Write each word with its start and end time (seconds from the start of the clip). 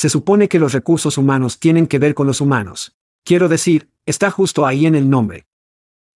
Se 0.00 0.08
supone 0.08 0.48
que 0.48 0.58
los 0.58 0.72
recursos 0.72 1.18
humanos 1.18 1.58
tienen 1.58 1.86
que 1.86 1.98
ver 1.98 2.14
con 2.14 2.26
los 2.26 2.40
humanos. 2.40 2.96
Quiero 3.22 3.50
decir, 3.50 3.90
está 4.06 4.30
justo 4.30 4.64
ahí 4.64 4.86
en 4.86 4.94
el 4.94 5.10
nombre. 5.10 5.46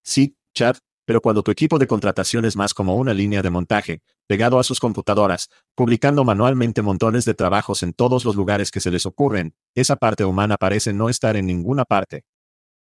Sí, 0.02 0.38
Chad, 0.54 0.76
pero 1.04 1.20
cuando 1.20 1.42
tu 1.42 1.50
equipo 1.50 1.78
de 1.78 1.86
contratación 1.86 2.46
es 2.46 2.56
más 2.56 2.72
como 2.72 2.96
una 2.96 3.12
línea 3.12 3.42
de 3.42 3.50
montaje, 3.50 4.00
pegado 4.26 4.58
a 4.58 4.64
sus 4.64 4.80
computadoras, 4.80 5.50
publicando 5.74 6.24
manualmente 6.24 6.80
montones 6.80 7.26
de 7.26 7.34
trabajos 7.34 7.82
en 7.82 7.92
todos 7.92 8.24
los 8.24 8.36
lugares 8.36 8.70
que 8.70 8.80
se 8.80 8.90
les 8.90 9.04
ocurren, 9.04 9.54
esa 9.74 9.96
parte 9.96 10.24
humana 10.24 10.56
parece 10.56 10.94
no 10.94 11.10
estar 11.10 11.36
en 11.36 11.44
ninguna 11.44 11.84
parte. 11.84 12.24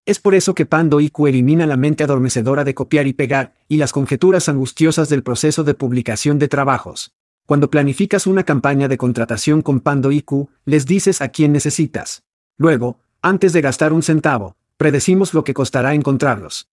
Es 0.06 0.20
por 0.20 0.36
eso 0.36 0.54
que 0.54 0.66
Pando 0.66 1.00
IQ 1.00 1.26
elimina 1.26 1.66
la 1.68 1.78
mente 1.78 2.04
adormecedora 2.04 2.66
de 2.66 2.76
copiar 2.76 3.08
y 3.08 3.14
pegar, 3.14 3.54
y 3.70 3.78
las 3.78 3.94
conjeturas 3.94 4.50
angustiosas 4.50 5.08
del 5.08 5.24
proceso 5.24 5.64
de 5.64 5.74
publicación 5.74 6.38
de 6.38 6.50
trabajos. 6.50 7.14
Cuando 7.52 7.70
planificas 7.70 8.28
una 8.28 8.46
campaña 8.46 8.88
de 8.88 8.98
contratación 8.98 9.62
con 9.62 9.82
Pando 9.82 10.10
IQ, 10.10 10.48
les 10.64 10.86
dices 10.86 11.20
a 11.22 11.28
quién 11.28 11.52
necesitas. 11.52 12.24
Luego, 12.58 13.02
antes 13.22 13.52
de 13.52 13.60
gastar 13.60 13.92
un 13.92 14.04
centavo, 14.04 14.56
predecimos 14.78 15.34
lo 15.34 15.44
que 15.44 15.54
costará 15.54 15.94
encontrarlos. 15.94 16.70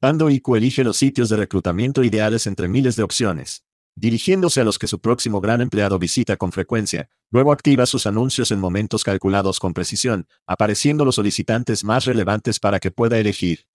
Pando 0.00 0.28
IQ 0.28 0.56
elige 0.56 0.82
los 0.82 0.96
sitios 0.96 1.28
de 1.28 1.36
reclutamiento 1.36 2.02
ideales 2.02 2.48
entre 2.48 2.66
miles 2.66 2.96
de 2.96 3.04
opciones 3.04 3.62
dirigiéndose 3.94 4.60
a 4.60 4.64
los 4.64 4.80
que 4.80 4.88
su 4.88 4.98
próximo 4.98 5.40
gran 5.40 5.60
empleado 5.60 5.96
visita 5.98 6.36
con 6.36 6.50
frecuencia, 6.50 7.08
luego 7.30 7.52
activa 7.52 7.86
sus 7.86 8.06
anuncios 8.06 8.50
en 8.50 8.58
momentos 8.58 9.04
calculados 9.04 9.60
con 9.60 9.74
precisión, 9.74 10.26
apareciendo 10.44 11.04
los 11.04 11.16
solicitantes 11.16 11.84
más 11.84 12.04
relevantes 12.06 12.58
para 12.58 12.80
que 12.80 12.90
pueda 12.90 13.18
elegir. 13.18 13.66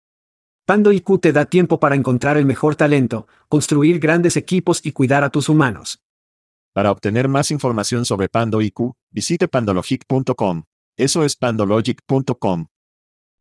Pando 0.66 0.92
IQ 0.92 1.22
te 1.22 1.32
da 1.32 1.46
tiempo 1.46 1.80
para 1.80 1.96
encontrar 1.96 2.36
el 2.36 2.46
mejor 2.46 2.76
talento, 2.76 3.28
construir 3.48 4.00
grandes 4.00 4.36
equipos 4.36 4.82
y 4.84 4.92
cuidar 4.92 5.24
a 5.24 5.30
tus 5.30 5.48
humanos. 5.48 6.02
Para 6.76 6.92
obtener 6.92 7.30
más 7.30 7.52
información 7.52 8.04
sobre 8.04 8.28
Pando 8.28 8.62
IQ, 8.62 8.96
visite 9.10 9.48
pandologic.com. 9.48 10.64
Eso 10.98 11.24
es 11.24 11.38
pandologic.com. 11.38 12.66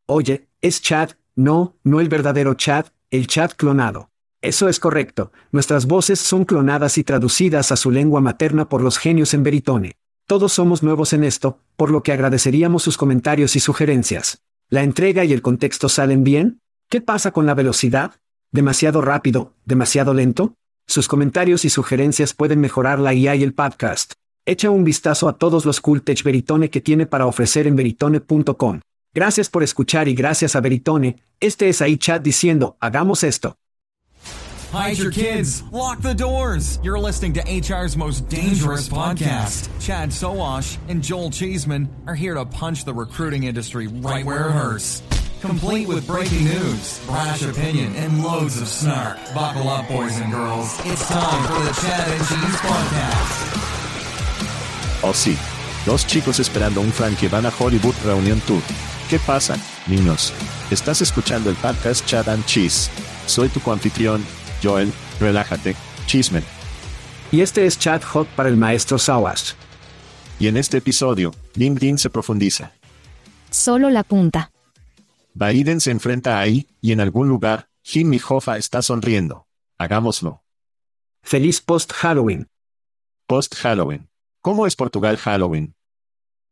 Oye, 0.07 0.49
es 0.61 0.81
Chad, 0.81 1.11
no, 1.35 1.75
no 1.83 1.99
el 1.99 2.09
verdadero 2.09 2.55
Chad, 2.55 2.87
el 3.11 3.27
Chad 3.27 3.51
clonado. 3.57 4.11
Eso 4.41 4.69
es 4.69 4.79
correcto, 4.79 5.33
nuestras 5.51 5.87
voces 5.87 6.21
son 6.21 6.45
clonadas 6.45 6.97
y 6.97 7.03
traducidas 7.03 7.73
a 7.73 7.77
su 7.77 7.91
lengua 7.91 8.21
materna 8.21 8.69
por 8.69 8.83
los 8.83 8.99
genios 8.99 9.35
en 9.35 9.43
Veritone. 9.43 9.97
Todos 10.27 10.53
somos 10.53 10.85
nuevos 10.85 11.13
en 11.13 11.25
esto, 11.25 11.59
por 11.75 11.91
lo 11.91 12.05
que 12.05 12.13
agradeceríamos 12.13 12.85
sus 12.85 12.97
comentarios 12.97 13.57
y 13.57 13.61
sugerencias. 13.61 14.45
¿La 14.69 14.85
entrega 14.85 15.25
y 15.25 15.33
el 15.33 15.43
contexto 15.43 15.89
salen 15.89 16.23
bien? 16.23 16.61
¿Qué 16.89 17.01
pasa 17.01 17.33
con 17.33 17.47
la 17.47 17.55
velocidad? 17.55 18.13
¿Demasiado 18.53 19.03
rápido? 19.03 19.55
¿Demasiado 19.65 20.15
lento? 20.15 20.55
Sus 20.87 21.09
comentarios 21.09 21.65
y 21.65 21.71
sugerencias 21.71 22.35
pueden 22.35 22.61
mejorar 22.61 22.99
la 22.99 23.15
IA 23.15 23.37
y 23.37 23.43
el 23.43 23.55
podcast. 23.55 24.13
Echa 24.47 24.71
un 24.71 24.85
vistazo 24.85 25.29
a 25.29 25.39
todos 25.39 25.65
los 25.65 25.81
cool 25.81 26.03
tech 26.03 26.23
Veritone 26.23 26.69
que 26.71 26.81
tiene 26.81 27.07
para 27.07 27.27
ofrecer 27.27 27.67
en 27.67 27.77
veritone.com. 27.77 28.81
Gracias 29.15 29.49
por 29.49 29.63
escuchar 29.63 30.09
y 30.09 30.15
gracias 30.15 30.55
a 30.57 30.61
Veritone, 30.61 31.23
este 31.41 31.69
es 31.69 31.81
ahí 31.81 31.97
chat 31.97 32.23
diciendo, 32.23 32.77
hagamos 32.81 33.23
esto. 33.25 33.57
Hide 34.73 34.99
your 34.99 35.13
kids. 35.13 35.63
Lock 35.71 36.01
the 36.03 36.15
doors. 36.15 36.81
You're 36.83 36.99
listening 36.99 37.35
to 37.35 37.43
HR's 37.43 37.97
most 37.97 38.29
dangerous 38.29 38.89
podcast. 38.89 39.69
Chad 39.81 40.09
Sowash 40.09 40.79
and 40.89 41.01
Joel 41.01 41.31
Cheeseman 41.31 41.89
are 42.09 42.17
here 42.17 42.35
to 42.35 42.45
punch 42.45 42.85
the 42.85 42.93
recruiting 42.93 43.45
industry 43.45 43.87
right 43.87 44.25
where 44.25 44.49
it 44.49 44.53
hurts. 44.53 45.01
Complete 45.45 45.87
with 45.87 46.07
breaking 46.07 46.45
news, 46.45 47.01
brash 47.07 47.43
opinion, 47.43 47.95
and 47.97 48.25
loads 48.25 48.59
of 48.63 48.67
snark. 48.67 49.19
Buckle 49.35 49.69
up, 49.69 49.87
boys 49.89 50.19
and 50.19 50.33
girls. 50.33 50.81
It's 50.87 51.07
time 51.07 51.45
for 51.47 51.61
the 51.61 51.73
Chad 51.83 52.09
and 52.09 52.21
Cheese 52.27 52.61
Podcast. 52.63 53.45
Oh 55.03 55.13
sí. 55.13 55.37
Dos 55.85 56.07
chicos 56.07 56.41
esperando 56.41 56.81
un 56.81 56.91
fan 56.91 57.15
que 57.17 57.29
van 57.29 57.45
a 57.45 57.51
Hollywood 57.51 57.95
Reunion 58.07 58.41
Tour. 58.47 58.63
¿Qué 59.11 59.19
pasa, 59.19 59.59
niños? 59.87 60.33
Estás 60.71 61.03
escuchando 61.03 61.51
el 61.51 61.57
podcast 61.57 62.07
Chad 62.07 62.31
and 62.31 62.47
Cheese. 62.47 62.89
Soy 63.27 63.51
tu 63.51 63.61
coanfitrión, 63.61 64.25
Joel, 64.63 64.91
relájate, 65.21 65.77
chismen. 66.07 66.43
Y 67.31 67.43
este 67.43 67.67
es 67.67 67.79
Chat 67.79 68.03
Hot 68.03 68.29
para 68.29 68.49
el 68.49 68.57
maestro 68.57 68.99
Sawash. 68.99 69.53
Y 70.41 70.49
en 70.49 70.57
este 70.57 70.79
episodio, 70.79 71.35
LinkedIn 71.57 71.99
se 71.99 72.09
profundiza. 72.09 72.73
Solo 73.51 73.91
la 73.91 74.05
punta. 74.05 74.54
Biden 75.35 75.81
se 75.81 75.91
enfrenta 75.91 76.39
ahí, 76.39 76.69
y 76.81 76.93
en 76.93 77.01
algún 77.01 77.29
lugar, 77.29 77.69
Jimmy 77.83 78.21
Hoffa 78.27 78.57
está 78.57 78.83
sonriendo. 78.83 79.49
Hagámoslo. 79.77 80.45
Feliz 81.23 81.61
post-Halloween. 81.61 82.49
Post-Halloween. 83.27 84.09
¿Cómo 84.41 84.65
es 84.67 84.77
Portugal 84.77 85.17
Halloween? 85.17 85.75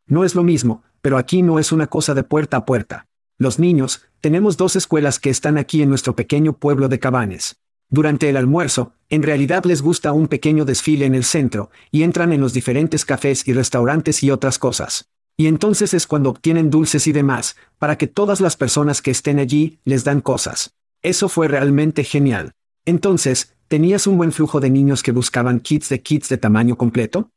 No 0.06 0.25
es 0.25 0.34
lo 0.34 0.43
mismo, 0.43 0.82
pero 1.00 1.16
aquí 1.16 1.43
no 1.43 1.60
es 1.60 1.70
una 1.70 1.87
cosa 1.87 2.15
de 2.15 2.25
puerta 2.25 2.56
a 2.56 2.65
puerta. 2.65 3.06
Los 3.38 3.60
niños, 3.60 4.04
tenemos 4.20 4.56
dos 4.56 4.75
escuelas 4.75 5.20
que 5.20 5.31
están 5.31 5.59
aquí 5.59 5.82
en 5.82 5.88
nuestro 5.88 6.16
pequeño 6.16 6.54
pueblo 6.54 6.88
de 6.88 6.99
Cabanes. 6.99 7.60
Durante 7.88 8.28
el 8.31 8.37
almuerzo, 8.37 8.94
en 9.10 9.22
realidad 9.22 9.64
les 9.64 9.81
gusta 9.81 10.12
un 10.12 10.26
pequeño 10.26 10.64
desfile 10.64 11.06
en 11.06 11.14
el 11.14 11.25
centro, 11.25 11.70
y 11.93 12.03
entran 12.03 12.32
en 12.32 12.41
los 12.41 12.53
diferentes 12.53 13.04
cafés 13.04 13.47
y 13.47 13.53
restaurantes 13.53 14.25
y 14.25 14.32
otras 14.32 14.59
cosas. 14.59 15.12
Y 15.37 15.47
entonces 15.47 15.94
es 15.94 16.06
cuando 16.06 16.31
obtienen 16.31 16.70
dulces 16.70 17.06
y 17.06 17.12
demás, 17.12 17.56
para 17.78 17.97
que 17.97 18.06
todas 18.06 18.41
las 18.41 18.56
personas 18.56 19.03
que 19.03 19.10
estén 19.10 19.38
allí 19.38 19.78
les 19.84 20.04
dan 20.04 20.20
cosas. 20.20 20.75
Eso 21.03 21.28
fue 21.28 21.48
realmente 21.48 22.04
genial. 22.04 22.53
Entonces, 22.84 23.54
¿tenías 23.69 24.06
un 24.06 24.19
buen 24.19 24.32
flujo 24.32 24.60
de 24.60 24.70
niños 24.70 25.03
que 25.03 25.12
buscaban 25.12 25.60
kits 25.60 25.88
de 25.88 26.03
kits 26.03 26.28
de 26.28 26.38
tamaño 26.38 26.76
completo? 26.76 27.31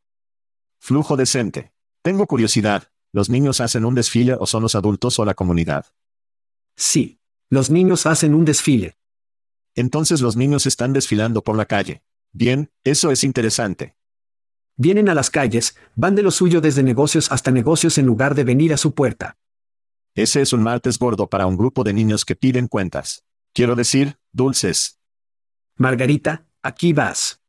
Flujo 0.80 1.16
decente. 1.18 1.72
Tengo 2.02 2.28
curiosidad, 2.28 2.90
¿los 3.12 3.30
niños 3.30 3.62
hacen 3.62 3.86
un 3.86 3.96
desfile 3.96 4.36
o 4.40 4.46
son 4.46 4.62
los 4.62 4.76
adultos 4.76 5.18
o 5.20 5.26
la 5.26 5.34
comunidad? 5.34 5.86
Sí. 6.76 7.20
Los 7.50 7.70
niños 7.70 8.06
hacen 8.06 8.34
un 8.34 8.44
desfile. 8.44 8.98
Entonces 9.76 10.22
los 10.22 10.36
niños 10.36 10.66
están 10.66 10.94
desfilando 10.94 11.44
por 11.44 11.56
la 11.56 11.66
calle. 11.66 12.04
Bien, 12.32 12.72
eso 12.84 13.12
es 13.12 13.24
interesante. 13.24 13.96
Vienen 14.78 15.08
a 15.10 15.14
las 15.14 15.30
calles, 15.30 15.78
van 15.96 16.16
de 16.16 16.24
lo 16.24 16.32
suyo 16.32 16.60
desde 16.60 16.84
negocios 16.84 17.32
hasta 17.32 17.52
negocios 17.52 17.98
en 17.98 18.06
lugar 18.06 18.36
de 18.36 18.44
venir 18.44 18.74
a 18.74 18.78
su 18.78 18.94
puerta. 18.94 19.38
Ese 20.16 20.42
es 20.42 20.54
un 20.54 20.64
martes 20.64 21.00
gordo 21.00 21.28
para 21.28 21.46
un 21.46 21.58
grupo 21.58 21.84
de 21.84 21.94
niños 21.94 22.26
que 22.26 22.36
piden 22.36 22.68
cuentas. 22.68 23.24
Quiero 23.54 23.76
decir, 23.76 24.18
dulces. 24.32 25.00
Margarita, 25.78 26.46
aquí 26.62 26.94
vas. 26.94 27.42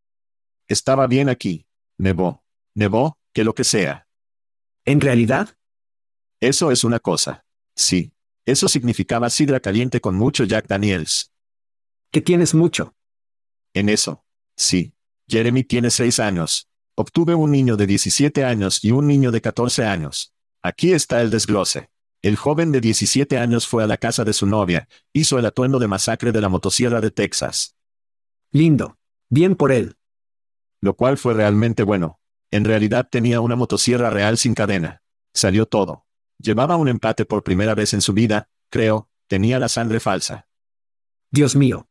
Estaba 0.69 1.07
bien 1.07 1.29
aquí. 1.29 1.67
Nevó. 1.99 2.45
Nevó, 2.75 3.19
que 3.33 3.45
lo 3.45 3.55
que 3.55 3.65
sea. 3.65 4.09
¿En 4.85 5.01
realidad? 5.01 5.57
Eso 6.41 6.71
es 6.71 6.85
una 6.85 7.01
cosa. 7.01 7.45
Sí. 7.75 8.13
Eso 8.45 8.69
significaba 8.69 9.31
sidra 9.31 9.59
caliente 9.59 10.01
con 10.01 10.15
mucho 10.15 10.45
Jack 10.45 10.69
Daniels. 10.69 11.33
Que 12.13 12.21
tienes 12.21 12.55
mucho. 12.55 12.95
En 13.75 13.89
eso. 13.89 14.25
Sí. 14.57 14.95
Jeremy 15.29 15.65
tiene 15.65 15.91
seis 15.91 16.21
años. 16.21 16.69
Obtuve 16.99 17.35
un 17.35 17.51
niño 17.51 17.77
de 17.77 17.87
17 17.87 18.43
años 18.43 18.83
y 18.83 18.91
un 18.91 19.07
niño 19.07 19.31
de 19.31 19.43
14 19.43 19.85
años. 19.85 20.33
Aquí 20.63 20.95
está 20.95 21.21
el 21.21 21.29
desglose. 21.29 21.91
El 22.23 22.37
joven 22.37 22.73
de 22.73 22.81
17 22.81 23.37
años 23.37 23.69
fue 23.69 23.85
a 23.85 23.87
la 23.87 23.99
casa 23.99 24.25
de 24.25 24.33
su 24.33 24.47
novia, 24.47 24.89
hizo 25.13 25.39
el 25.39 25.45
atuendo 25.45 25.79
de 25.79 25.89
masacre 25.89 26.33
de 26.33 26.41
la 26.41 26.49
motosierra 26.49 27.03
de 27.03 27.11
Texas. 27.11 27.77
Lindo. 28.51 28.97
Bien 29.29 29.57
por 29.57 29.73
él. 29.73 29.99
Lo 30.81 30.97
cual 30.97 31.19
fue 31.19 31.35
realmente 31.35 31.83
bueno. 31.83 32.19
En 32.51 32.65
realidad 32.65 33.07
tenía 33.11 33.43
una 33.43 33.57
motosierra 33.57 34.09
real 34.09 34.39
sin 34.39 34.55
cadena. 34.55 35.03
Salió 35.35 35.67
todo. 35.67 36.07
Llevaba 36.39 36.77
un 36.77 36.89
empate 36.89 37.27
por 37.27 37.43
primera 37.43 37.75
vez 37.75 37.93
en 37.93 38.01
su 38.01 38.15
vida, 38.15 38.49
creo, 38.71 39.11
tenía 39.27 39.59
la 39.59 39.69
sangre 39.69 40.01
falsa. 40.01 40.49
Dios 41.31 41.57
mío. 41.57 41.91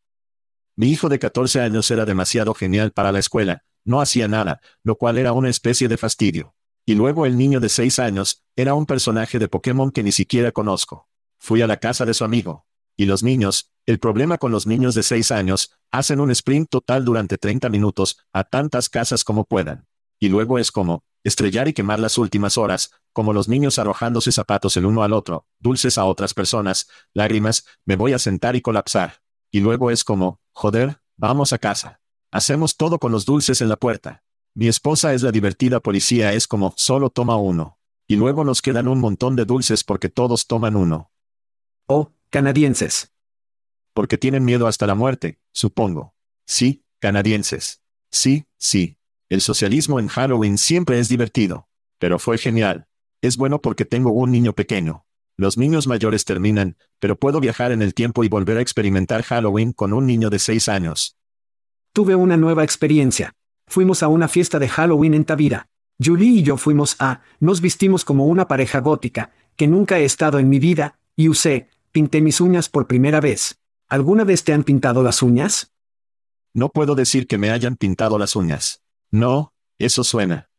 Mi 0.75 0.89
hijo 0.89 1.09
de 1.09 1.19
14 1.19 1.61
años 1.61 1.91
era 1.91 2.05
demasiado 2.05 2.55
genial 2.55 2.91
para 2.91 3.11
la 3.11 3.19
escuela, 3.19 3.65
no 3.85 4.01
hacía 4.01 4.27
nada, 4.27 4.59
lo 4.83 4.97
cual 4.97 5.17
era 5.17 5.31
una 5.31 5.49
especie 5.49 5.87
de 5.87 5.97
fastidio. 5.97 6.55
Y 6.85 6.95
luego 6.95 7.25
el 7.25 7.37
niño 7.37 7.59
de 7.59 7.69
6 7.69 7.99
años, 7.99 8.43
era 8.55 8.73
un 8.73 8.85
personaje 8.85 9.39
de 9.39 9.47
Pokémon 9.47 9.91
que 9.91 10.03
ni 10.03 10.11
siquiera 10.11 10.51
conozco. 10.51 11.07
Fui 11.39 11.61
a 11.61 11.67
la 11.67 11.77
casa 11.77 12.05
de 12.05 12.13
su 12.13 12.23
amigo. 12.23 12.65
Y 12.97 13.05
los 13.05 13.23
niños, 13.23 13.71
el 13.85 13.99
problema 13.99 14.37
con 14.37 14.51
los 14.51 14.67
niños 14.67 14.95
de 14.95 15.03
6 15.03 15.31
años, 15.31 15.71
hacen 15.91 16.19
un 16.19 16.31
sprint 16.31 16.69
total 16.69 17.03
durante 17.03 17.37
30 17.37 17.69
minutos, 17.69 18.17
a 18.33 18.43
tantas 18.43 18.89
casas 18.89 19.23
como 19.23 19.45
puedan. 19.45 19.87
Y 20.19 20.29
luego 20.29 20.59
es 20.59 20.71
como, 20.71 21.03
estrellar 21.23 21.67
y 21.67 21.73
quemar 21.73 21.99
las 21.99 22.17
últimas 22.17 22.57
horas, 22.57 22.91
como 23.11 23.33
los 23.33 23.49
niños 23.49 23.79
arrojándose 23.79 24.31
zapatos 24.31 24.77
el 24.77 24.85
uno 24.85 25.03
al 25.03 25.11
otro, 25.11 25.47
dulces 25.59 25.97
a 25.97 26.05
otras 26.05 26.33
personas, 26.33 26.87
lágrimas, 27.13 27.65
me 27.83 27.95
voy 27.95 28.13
a 28.13 28.19
sentar 28.19 28.55
y 28.55 28.61
colapsar. 28.61 29.21
Y 29.51 29.59
luego 29.59 29.91
es 29.91 30.03
como, 30.03 30.39
joder, 30.53 30.99
vamos 31.17 31.51
a 31.51 31.57
casa. 31.57 31.99
Hacemos 32.35 32.75
todo 32.75 32.99
con 32.99 33.13
los 33.13 33.23
dulces 33.23 33.61
en 33.61 33.69
la 33.69 33.77
puerta. 33.77 34.21
Mi 34.55 34.67
esposa 34.67 35.13
es 35.13 35.23
la 35.23 35.31
divertida 35.31 35.79
policía, 35.79 36.33
es 36.33 36.49
como, 36.49 36.73
solo 36.75 37.09
toma 37.09 37.37
uno. 37.37 37.79
Y 38.09 38.17
luego 38.17 38.43
nos 38.43 38.61
quedan 38.61 38.89
un 38.89 38.99
montón 38.99 39.37
de 39.37 39.45
dulces 39.45 39.85
porque 39.85 40.09
todos 40.09 40.45
toman 40.45 40.75
uno. 40.75 41.13
Oh, 41.87 42.11
canadienses. 42.29 43.13
Porque 43.93 44.17
tienen 44.17 44.43
miedo 44.43 44.67
hasta 44.67 44.85
la 44.85 44.95
muerte, 44.95 45.39
supongo. 45.53 46.13
Sí, 46.45 46.83
canadienses. 46.99 47.81
Sí, 48.11 48.43
sí. 48.57 48.97
El 49.29 49.39
socialismo 49.39 50.01
en 50.01 50.09
Halloween 50.09 50.57
siempre 50.57 50.99
es 50.99 51.07
divertido. 51.07 51.69
Pero 51.99 52.19
fue 52.19 52.37
genial. 52.37 52.89
Es 53.21 53.37
bueno 53.37 53.61
porque 53.61 53.85
tengo 53.85 54.11
un 54.11 54.33
niño 54.33 54.51
pequeño. 54.51 55.05
Los 55.37 55.57
niños 55.57 55.87
mayores 55.87 56.25
terminan, 56.25 56.75
pero 56.99 57.17
puedo 57.17 57.39
viajar 57.39 57.71
en 57.71 57.81
el 57.81 57.93
tiempo 57.93 58.25
y 58.25 58.27
volver 58.27 58.57
a 58.57 58.61
experimentar 58.61 59.23
Halloween 59.23 59.71
con 59.71 59.93
un 59.93 60.05
niño 60.05 60.29
de 60.29 60.39
6 60.39 60.67
años. 60.67 61.15
Tuve 61.95 62.13
una 62.13 62.35
nueva 62.35 62.65
experiencia. 62.65 63.31
Fuimos 63.67 64.03
a 64.03 64.09
una 64.09 64.27
fiesta 64.27 64.59
de 64.59 64.67
Halloween 64.67 65.13
en 65.13 65.23
Tavira. 65.23 65.69
Julie 65.97 66.39
y 66.39 66.43
yo 66.43 66.57
fuimos 66.57 66.97
a, 66.99 67.21
nos 67.39 67.61
vistimos 67.61 68.03
como 68.03 68.25
una 68.25 68.49
pareja 68.49 68.81
gótica, 68.81 69.31
que 69.55 69.65
nunca 69.65 69.97
he 69.97 70.03
estado 70.03 70.37
en 70.39 70.49
mi 70.49 70.59
vida, 70.59 70.99
y 71.15 71.29
usé, 71.29 71.69
pinté 71.93 72.19
mis 72.19 72.41
uñas 72.41 72.67
por 72.67 72.85
primera 72.85 73.21
vez. 73.21 73.61
¿Alguna 73.87 74.25
vez 74.25 74.43
te 74.43 74.51
han 74.51 74.65
pintado 74.65 75.03
las 75.03 75.21
uñas? 75.21 75.71
No 76.53 76.67
puedo 76.67 76.95
decir 76.95 77.27
que 77.27 77.37
me 77.37 77.49
hayan 77.49 77.77
pintado 77.77 78.19
las 78.19 78.35
uñas. 78.35 78.81
No, 79.09 79.53
eso 79.79 80.03
suena. 80.03 80.49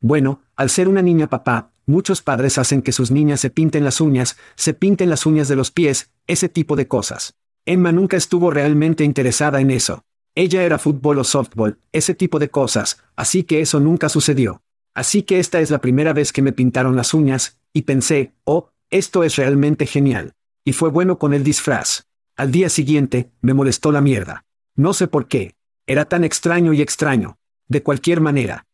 Bueno, 0.00 0.42
al 0.56 0.68
ser 0.68 0.88
una 0.88 1.00
niña 1.00 1.28
papá, 1.28 1.70
muchos 1.86 2.22
padres 2.22 2.58
hacen 2.58 2.82
que 2.82 2.90
sus 2.90 3.12
niñas 3.12 3.38
se 3.38 3.50
pinten 3.50 3.84
las 3.84 4.00
uñas, 4.00 4.36
se 4.56 4.74
pinten 4.74 5.10
las 5.10 5.26
uñas 5.26 5.46
de 5.46 5.54
los 5.54 5.70
pies, 5.70 6.10
ese 6.26 6.48
tipo 6.48 6.74
de 6.74 6.88
cosas. 6.88 7.36
Emma 7.66 7.92
nunca 7.92 8.16
estuvo 8.16 8.50
realmente 8.50 9.04
interesada 9.04 9.60
en 9.60 9.70
eso. 9.70 10.02
Ella 10.38 10.64
era 10.64 10.78
fútbol 10.78 11.18
o 11.18 11.24
softball, 11.24 11.78
ese 11.92 12.14
tipo 12.14 12.38
de 12.38 12.50
cosas, 12.50 13.02
así 13.16 13.42
que 13.42 13.62
eso 13.62 13.80
nunca 13.80 14.10
sucedió. 14.10 14.62
Así 14.92 15.22
que 15.22 15.38
esta 15.38 15.60
es 15.60 15.70
la 15.70 15.80
primera 15.80 16.12
vez 16.12 16.30
que 16.30 16.42
me 16.42 16.52
pintaron 16.52 16.94
las 16.94 17.14
uñas, 17.14 17.58
y 17.72 17.82
pensé, 17.82 18.34
oh, 18.44 18.68
esto 18.90 19.24
es 19.24 19.36
realmente 19.36 19.86
genial. 19.86 20.34
Y 20.62 20.74
fue 20.74 20.90
bueno 20.90 21.18
con 21.18 21.32
el 21.32 21.42
disfraz. 21.42 22.06
Al 22.36 22.52
día 22.52 22.68
siguiente, 22.68 23.32
me 23.40 23.54
molestó 23.54 23.92
la 23.92 24.02
mierda. 24.02 24.44
No 24.74 24.92
sé 24.92 25.08
por 25.08 25.26
qué. 25.26 25.54
Era 25.86 26.04
tan 26.04 26.22
extraño 26.22 26.74
y 26.74 26.82
extraño. 26.82 27.38
De 27.66 27.82
cualquier 27.82 28.20
manera. 28.20 28.66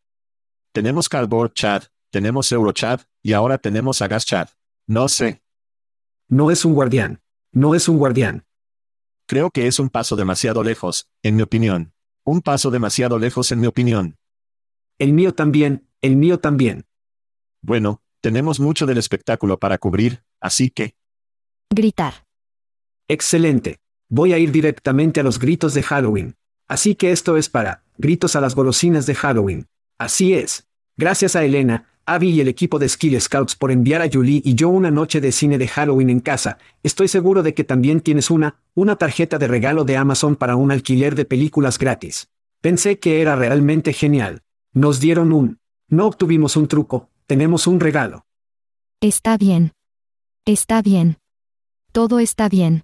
Tenemos 0.73 1.07
Cardboard 1.07 1.53
Chat, 1.53 1.85
tenemos 2.09 2.51
Eurochat, 2.51 3.03
y 3.21 3.31
ahora 3.31 3.57
tenemos 3.57 4.01
Agas 4.01 4.25
Chat. 4.25 4.49
No 4.85 5.07
sé. 5.07 5.41
No 6.27 6.51
es 6.51 6.65
un 6.65 6.73
guardián. 6.73 7.21
No 7.53 7.73
es 7.73 7.87
un 7.87 7.97
guardián. 7.97 8.43
Creo 9.25 9.51
que 9.51 9.67
es 9.67 9.79
un 9.79 9.89
paso 9.89 10.15
demasiado 10.15 10.63
lejos, 10.63 11.09
en 11.21 11.35
mi 11.35 11.43
opinión. 11.43 11.93
Un 12.25 12.41
paso 12.41 12.71
demasiado 12.71 13.19
lejos 13.19 13.51
en 13.51 13.59
mi 13.59 13.67
opinión. 13.67 14.17
El 14.99 15.13
mío 15.13 15.33
también, 15.33 15.87
el 16.01 16.15
mío 16.15 16.39
también. 16.39 16.85
Bueno, 17.61 18.01
tenemos 18.21 18.59
mucho 18.59 18.85
del 18.85 18.97
espectáculo 18.97 19.57
para 19.59 19.77
cubrir, 19.77 20.23
así 20.39 20.69
que... 20.69 20.95
Gritar. 21.69 22.25
Excelente. 23.07 23.79
Voy 24.09 24.33
a 24.33 24.37
ir 24.37 24.51
directamente 24.51 25.19
a 25.19 25.23
los 25.23 25.39
gritos 25.39 25.73
de 25.73 25.83
Halloween. 25.83 26.35
Así 26.67 26.95
que 26.95 27.11
esto 27.11 27.37
es 27.37 27.49
para, 27.49 27.83
gritos 27.97 28.35
a 28.35 28.41
las 28.41 28.55
golosinas 28.55 29.05
de 29.05 29.15
Halloween. 29.15 29.67
Así 29.97 30.33
es. 30.33 30.67
Gracias 30.97 31.35
a 31.35 31.43
Elena, 31.43 31.92
Abby 32.05 32.31
y 32.31 32.41
el 32.41 32.49
equipo 32.49 32.79
de 32.79 32.89
Skill 32.89 33.19
Scouts 33.19 33.55
por 33.55 33.71
enviar 33.71 34.01
a 34.01 34.09
Julie 34.11 34.41
y 34.43 34.55
yo 34.55 34.69
una 34.69 34.91
noche 34.91 35.21
de 35.21 35.31
cine 35.31 35.57
de 35.57 35.67
Halloween 35.67 36.09
en 36.09 36.19
casa. 36.19 36.57
Estoy 36.83 37.07
seguro 37.07 37.43
de 37.43 37.53
que 37.53 37.63
también 37.63 38.01
tienes 38.01 38.29
una, 38.29 38.59
una 38.73 38.97
tarjeta 38.97 39.37
de 39.37 39.47
regalo 39.47 39.85
de 39.85 39.95
Amazon 39.95 40.35
para 40.35 40.55
un 40.57 40.71
alquiler 40.71 41.15
de 41.15 41.25
películas 41.25 41.79
gratis. 41.79 42.29
Pensé 42.59 42.99
que 42.99 43.21
era 43.21 43.35
realmente 43.35 43.93
genial. 43.93 44.41
Nos 44.73 44.99
dieron 44.99 45.31
un. 45.31 45.59
No 45.87 46.07
obtuvimos 46.07 46.57
un 46.57 46.67
truco, 46.67 47.09
tenemos 47.25 47.67
un 47.67 47.79
regalo. 47.79 48.25
Está 48.99 49.37
bien. 49.37 49.71
Está 50.45 50.81
bien. 50.81 51.17
Todo 51.93 52.19
está 52.19 52.49
bien. 52.49 52.83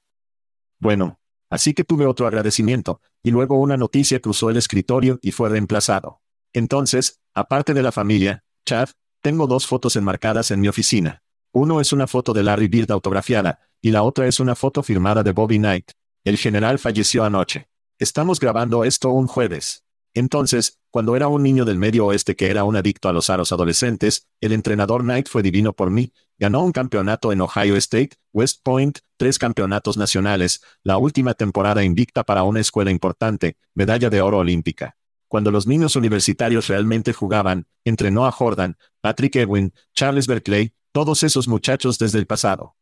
Bueno, 0.80 1.20
así 1.50 1.74
que 1.74 1.84
tuve 1.84 2.06
otro 2.06 2.26
agradecimiento, 2.26 3.02
y 3.22 3.32
luego 3.32 3.60
una 3.60 3.76
noticia 3.76 4.22
cruzó 4.22 4.50
el 4.50 4.58
escritorio 4.58 5.20
y 5.22 5.32
fue 5.32 5.50
reemplazado. 5.50 6.22
Entonces, 6.54 7.20
aparte 7.34 7.74
de 7.74 7.84
la 7.84 7.92
familia, 7.92 8.44
Chad, 8.66 8.90
tengo 9.22 9.48
dos 9.48 9.68
fotos 9.68 9.96
enmarcadas 9.96 10.52
en 10.52 10.62
mi 10.62 10.68
oficina. 10.68 11.24
Uno 11.52 11.82
es 11.82 11.94
una 11.94 12.08
foto 12.08 12.34
de 12.34 12.44
Larry 12.44 12.68
Bird 12.68 12.92
autografiada, 12.92 13.60
y 13.82 13.92
la 13.92 14.04
otra 14.04 14.28
es 14.28 14.40
una 14.40 14.56
foto 14.56 14.84
firmada 14.84 15.24
de 15.24 15.32
Bobby 15.32 15.58
Knight. 15.58 15.92
El 16.24 16.38
general 16.38 16.80
falleció 16.80 17.24
anoche. 17.24 17.70
Estamos 17.98 18.40
grabando 18.40 18.84
esto 18.84 19.10
un 19.10 19.28
jueves. 19.28 19.84
Entonces, 20.14 20.80
cuando 20.90 21.16
era 21.16 21.28
un 21.28 21.44
niño 21.44 21.66
del 21.66 21.78
medio 21.78 22.08
oeste 22.08 22.36
que 22.36 22.50
era 22.50 22.64
un 22.64 22.76
adicto 22.76 23.10
a 23.10 23.14
los 23.14 23.30
aros 23.30 23.52
adolescentes, 23.52 24.28
el 24.42 24.54
entrenador 24.54 25.02
Knight 25.02 25.28
fue 25.28 25.44
divino 25.44 25.74
por 25.74 25.92
mí, 25.92 26.14
ganó 26.38 26.64
un 26.64 26.72
campeonato 26.72 27.32
en 27.32 27.42
Ohio 27.42 27.76
State, 27.76 28.12
West 28.34 28.62
Point, 28.64 29.00
tres 29.18 29.38
campeonatos 29.38 29.98
nacionales, 29.98 30.62
la 30.84 30.98
última 30.98 31.36
temporada 31.36 31.84
invicta 31.84 32.24
para 32.24 32.44
una 32.44 32.60
escuela 32.60 32.90
importante, 32.90 33.58
medalla 33.76 34.10
de 34.10 34.22
oro 34.22 34.40
olímpica. 34.40 34.99
Cuando 35.30 35.52
los 35.52 35.68
niños 35.68 35.96
universitarios 35.96 36.68
realmente 36.68 37.14
jugaban, 37.14 37.68
entrenó 37.86 38.26
a 38.26 38.32
Jordan, 38.32 38.78
Patrick 39.00 39.36
Ewing, 39.36 39.72
Charles 39.94 40.26
Berkeley, 40.26 40.74
todos 40.92 41.22
esos 41.22 41.48
muchachos 41.48 42.00
desde 42.00 42.18
el 42.18 42.26
pasado. 42.26 42.76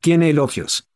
Tiene 0.00 0.30
elogios. 0.30 0.88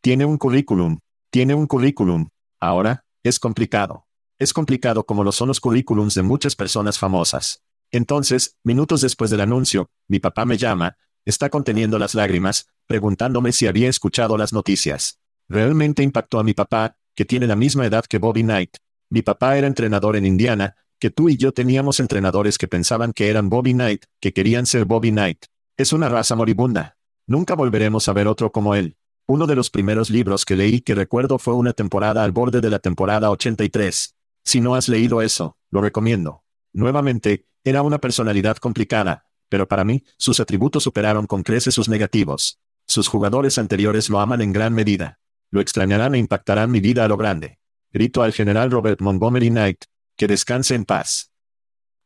Tiene 0.00 0.24
un 0.24 0.38
currículum. 0.38 1.00
Tiene 1.30 1.54
un 1.54 1.66
currículum. 1.66 2.28
Ahora, 2.60 3.04
es 3.24 3.40
complicado. 3.40 4.06
Es 4.38 4.52
complicado 4.52 5.04
como 5.04 5.24
lo 5.24 5.32
son 5.32 5.48
los 5.48 5.60
currículums 5.60 6.14
de 6.14 6.22
muchas 6.22 6.54
personas 6.54 6.96
famosas. 6.96 7.64
Entonces, 7.90 8.56
minutos 8.62 9.00
después 9.00 9.30
del 9.30 9.40
anuncio, 9.40 9.90
mi 10.06 10.20
papá 10.20 10.44
me 10.44 10.56
llama, 10.56 10.96
está 11.24 11.50
conteniendo 11.50 11.98
las 11.98 12.14
lágrimas, 12.14 12.68
preguntándome 12.86 13.50
si 13.50 13.66
había 13.66 13.88
escuchado 13.88 14.36
las 14.36 14.52
noticias. 14.52 15.18
Realmente 15.48 16.04
impactó 16.04 16.38
a 16.38 16.44
mi 16.44 16.54
papá, 16.54 16.98
que 17.16 17.24
tiene 17.24 17.48
la 17.48 17.56
misma 17.56 17.84
edad 17.84 18.04
que 18.04 18.18
Bobby 18.18 18.42
Knight. 18.42 18.76
Mi 19.10 19.22
papá 19.22 19.56
era 19.56 19.66
entrenador 19.66 20.16
en 20.16 20.26
Indiana, 20.26 20.76
que 20.98 21.10
tú 21.10 21.28
y 21.28 21.36
yo 21.36 21.52
teníamos 21.52 22.00
entrenadores 22.00 22.58
que 22.58 22.68
pensaban 22.68 23.12
que 23.12 23.28
eran 23.28 23.48
Bobby 23.48 23.72
Knight, 23.72 24.04
que 24.20 24.32
querían 24.32 24.66
ser 24.66 24.84
Bobby 24.84 25.10
Knight. 25.10 25.46
Es 25.76 25.92
una 25.92 26.08
raza 26.08 26.36
moribunda. 26.36 26.96
Nunca 27.26 27.54
volveremos 27.54 28.08
a 28.08 28.12
ver 28.12 28.28
otro 28.28 28.52
como 28.52 28.74
él. 28.74 28.96
Uno 29.26 29.46
de 29.46 29.56
los 29.56 29.70
primeros 29.70 30.10
libros 30.10 30.44
que 30.44 30.56
leí 30.56 30.80
que 30.80 30.94
recuerdo 30.94 31.38
fue 31.38 31.54
una 31.54 31.72
temporada 31.72 32.24
al 32.24 32.32
borde 32.32 32.60
de 32.60 32.70
la 32.70 32.78
temporada 32.78 33.30
83. 33.30 34.14
Si 34.44 34.60
no 34.60 34.74
has 34.74 34.88
leído 34.88 35.22
eso, 35.22 35.56
lo 35.70 35.80
recomiendo. 35.80 36.44
Nuevamente, 36.72 37.46
era 37.64 37.82
una 37.82 37.98
personalidad 37.98 38.58
complicada, 38.58 39.26
pero 39.48 39.66
para 39.66 39.84
mí, 39.84 40.04
sus 40.18 40.40
atributos 40.40 40.82
superaron 40.82 41.26
con 41.26 41.42
creces 41.42 41.74
sus 41.74 41.88
negativos. 41.88 42.60
Sus 42.86 43.08
jugadores 43.08 43.56
anteriores 43.56 44.10
lo 44.10 44.20
aman 44.20 44.42
en 44.42 44.52
gran 44.52 44.74
medida. 44.74 45.18
Lo 45.50 45.60
extrañarán 45.60 46.14
e 46.14 46.18
impactarán 46.18 46.70
mi 46.70 46.80
vida 46.80 47.04
a 47.04 47.08
lo 47.08 47.16
grande. 47.16 47.58
Grito 47.94 48.24
al 48.24 48.32
general 48.32 48.72
Robert 48.72 49.00
Montgomery 49.00 49.50
Knight. 49.50 49.84
Que 50.16 50.26
descanse 50.26 50.74
en 50.74 50.84
paz. 50.84 51.30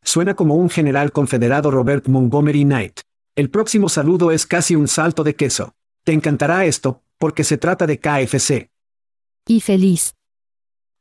Suena 0.03 0.35
como 0.35 0.55
un 0.55 0.69
general 0.69 1.13
confederado 1.13 1.71
Robert 1.71 2.09
Montgomery 2.09 2.65
Knight. 2.65 3.01
El 3.35 3.49
próximo 3.49 3.89
saludo 3.89 4.31
es 4.31 4.45
casi 4.45 4.77
un 4.77 4.87
salto 4.87 5.25
de 5.25 5.35
queso. 5.35 5.75
Te 6.05 6.13
encantará 6.13 6.67
esto, 6.67 7.03
porque 7.17 7.43
se 7.43 7.57
trata 7.57 7.87
de 7.87 7.99
KFC. 8.01 8.69
Y 9.47 9.63
feliz. 9.63 10.15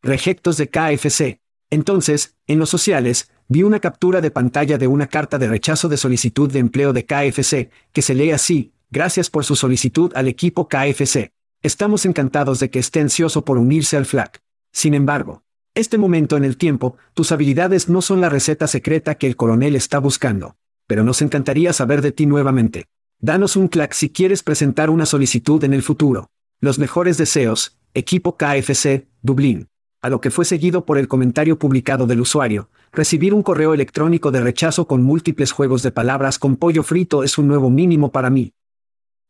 Rejectos 0.01 0.55
de 0.55 0.69
KFC. 0.69 1.41
Entonces, 1.69 2.37
en 2.47 2.57
los 2.57 2.69
sociales, 2.69 3.29
vi 3.49 3.63
una 3.63 3.81
captura 3.81 4.21
de 4.21 4.31
pantalla 4.31 4.77
de 4.77 4.87
una 4.87 5.07
carta 5.07 5.37
de 5.37 5.49
rechazo 5.49 5.89
de 5.89 5.97
solicitud 5.97 6.49
de 6.49 6.59
empleo 6.59 6.93
de 6.93 7.05
KFC, 7.05 7.71
que 7.91 8.01
se 8.01 8.15
lee 8.15 8.31
así, 8.31 8.71
gracias 8.89 9.29
por 9.29 9.43
su 9.43 9.57
solicitud 9.57 10.13
al 10.15 10.29
equipo 10.29 10.69
KFC. 10.69 11.33
Estamos 11.61 12.05
encantados 12.05 12.61
de 12.61 12.69
que 12.69 12.79
esté 12.79 13.01
ansioso 13.01 13.43
por 13.43 13.57
unirse 13.57 13.97
al 13.97 14.05
FLAC. 14.05 14.41
Sin 14.77 14.93
embargo, 14.93 15.41
este 15.73 15.97
momento 15.97 16.37
en 16.37 16.43
el 16.43 16.55
tiempo, 16.55 16.97
tus 17.15 17.31
habilidades 17.31 17.89
no 17.89 18.03
son 18.03 18.21
la 18.21 18.29
receta 18.29 18.67
secreta 18.67 19.15
que 19.15 19.25
el 19.25 19.35
coronel 19.35 19.75
está 19.75 19.97
buscando. 19.97 20.55
Pero 20.85 21.03
nos 21.03 21.23
encantaría 21.23 21.73
saber 21.73 22.03
de 22.03 22.11
ti 22.11 22.27
nuevamente. 22.27 22.85
Danos 23.17 23.55
un 23.55 23.69
clack 23.69 23.93
si 23.93 24.11
quieres 24.11 24.43
presentar 24.43 24.91
una 24.91 25.07
solicitud 25.07 25.63
en 25.63 25.73
el 25.73 25.81
futuro. 25.81 26.29
Los 26.61 26.77
mejores 26.77 27.17
deseos, 27.17 27.75
equipo 27.95 28.37
KFC, 28.37 29.07
Dublín. 29.23 29.67
A 29.99 30.09
lo 30.09 30.21
que 30.21 30.29
fue 30.29 30.45
seguido 30.45 30.85
por 30.85 30.99
el 30.99 31.07
comentario 31.07 31.57
publicado 31.57 32.05
del 32.05 32.21
usuario, 32.21 32.69
recibir 32.91 33.33
un 33.33 33.41
correo 33.41 33.73
electrónico 33.73 34.29
de 34.29 34.41
rechazo 34.41 34.85
con 34.85 35.01
múltiples 35.01 35.51
juegos 35.53 35.81
de 35.81 35.89
palabras 35.89 36.37
con 36.37 36.55
pollo 36.55 36.83
frito 36.83 37.23
es 37.23 37.39
un 37.39 37.47
nuevo 37.47 37.71
mínimo 37.71 38.11
para 38.11 38.29
mí. 38.29 38.53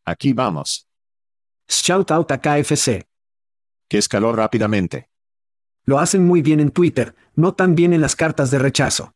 Aquí 0.04 0.34
vamos. 0.34 0.90
Shout 1.70 2.12
out 2.12 2.32
a 2.34 2.38
KFC. 2.38 3.08
Que 3.88 3.98
escaló 3.98 4.34
rápidamente. 4.34 5.08
Lo 5.88 6.00
hacen 6.00 6.28
muy 6.28 6.42
bien 6.42 6.60
en 6.60 6.72
Twitter, 6.72 7.16
no 7.34 7.54
tan 7.54 7.74
bien 7.74 7.94
en 7.94 8.02
las 8.02 8.18
cartas 8.18 8.52
de 8.52 8.60
rechazo. 8.60 9.14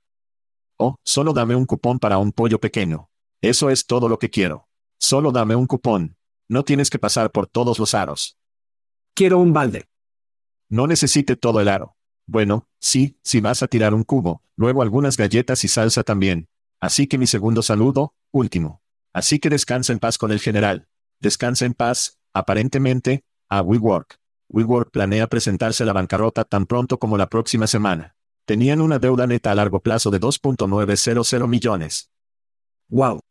Oh, 0.78 0.96
solo 1.04 1.34
dame 1.34 1.54
un 1.54 1.66
cupón 1.66 2.00
para 2.00 2.18
un 2.18 2.32
pollo 2.32 2.62
pequeño. 2.62 3.10
Eso 3.42 3.70
es 3.70 3.86
todo 3.86 4.08
lo 4.08 4.18
que 4.18 4.30
quiero. 4.30 4.70
Solo 4.98 5.34
dame 5.34 5.54
un 5.54 5.68
cupón. 5.68 6.16
No 6.48 6.64
tienes 6.64 6.90
que 6.90 6.98
pasar 6.98 7.30
por 7.32 7.48
todos 7.48 7.78
los 7.78 7.94
aros. 7.94 8.38
Quiero 9.14 9.40
un 9.40 9.52
balde. 9.52 9.90
No 10.70 10.88
necesite 10.88 11.36
todo 11.36 11.60
el 11.60 11.68
aro. 11.68 11.98
Bueno, 12.26 12.70
sí, 12.80 13.20
si 13.22 13.42
vas 13.42 13.64
a 13.64 13.68
tirar 13.68 13.94
un 13.94 14.06
cubo, 14.06 14.42
luego 14.56 14.82
algunas 14.82 15.18
galletas 15.18 15.66
y 15.66 15.68
salsa 15.68 16.04
también. 16.04 16.48
Así 16.80 17.06
que 17.06 17.18
mi 17.18 17.28
segundo 17.28 17.64
saludo, 17.64 18.16
último. 18.32 18.82
Así 19.12 19.40
que 19.40 19.50
descansa 19.50 19.92
en 19.92 20.00
paz 20.00 20.18
con 20.18 20.32
el 20.32 20.40
general. 20.40 20.88
Descansa 21.20 21.66
en 21.66 21.74
paz, 21.74 22.18
aparentemente, 22.34 23.26
a 23.50 23.62
WeWork. 23.62 24.21
WeWork 24.54 24.92
planea 24.92 25.28
presentarse 25.28 25.84
a 25.84 25.86
la 25.86 25.94
bancarrota 25.94 26.44
tan 26.44 26.66
pronto 26.66 27.00
como 27.00 27.18
la 27.18 27.28
próxima 27.28 27.68
semana. 27.68 28.16
Tenían 28.46 28.82
una 28.82 29.00
deuda 29.00 29.26
neta 29.26 29.52
a 29.52 29.56
largo 29.56 29.80
plazo 29.80 30.12
de 30.12 30.20
2.900 30.20 31.48
millones. 31.48 32.12
Wow. 32.90 33.22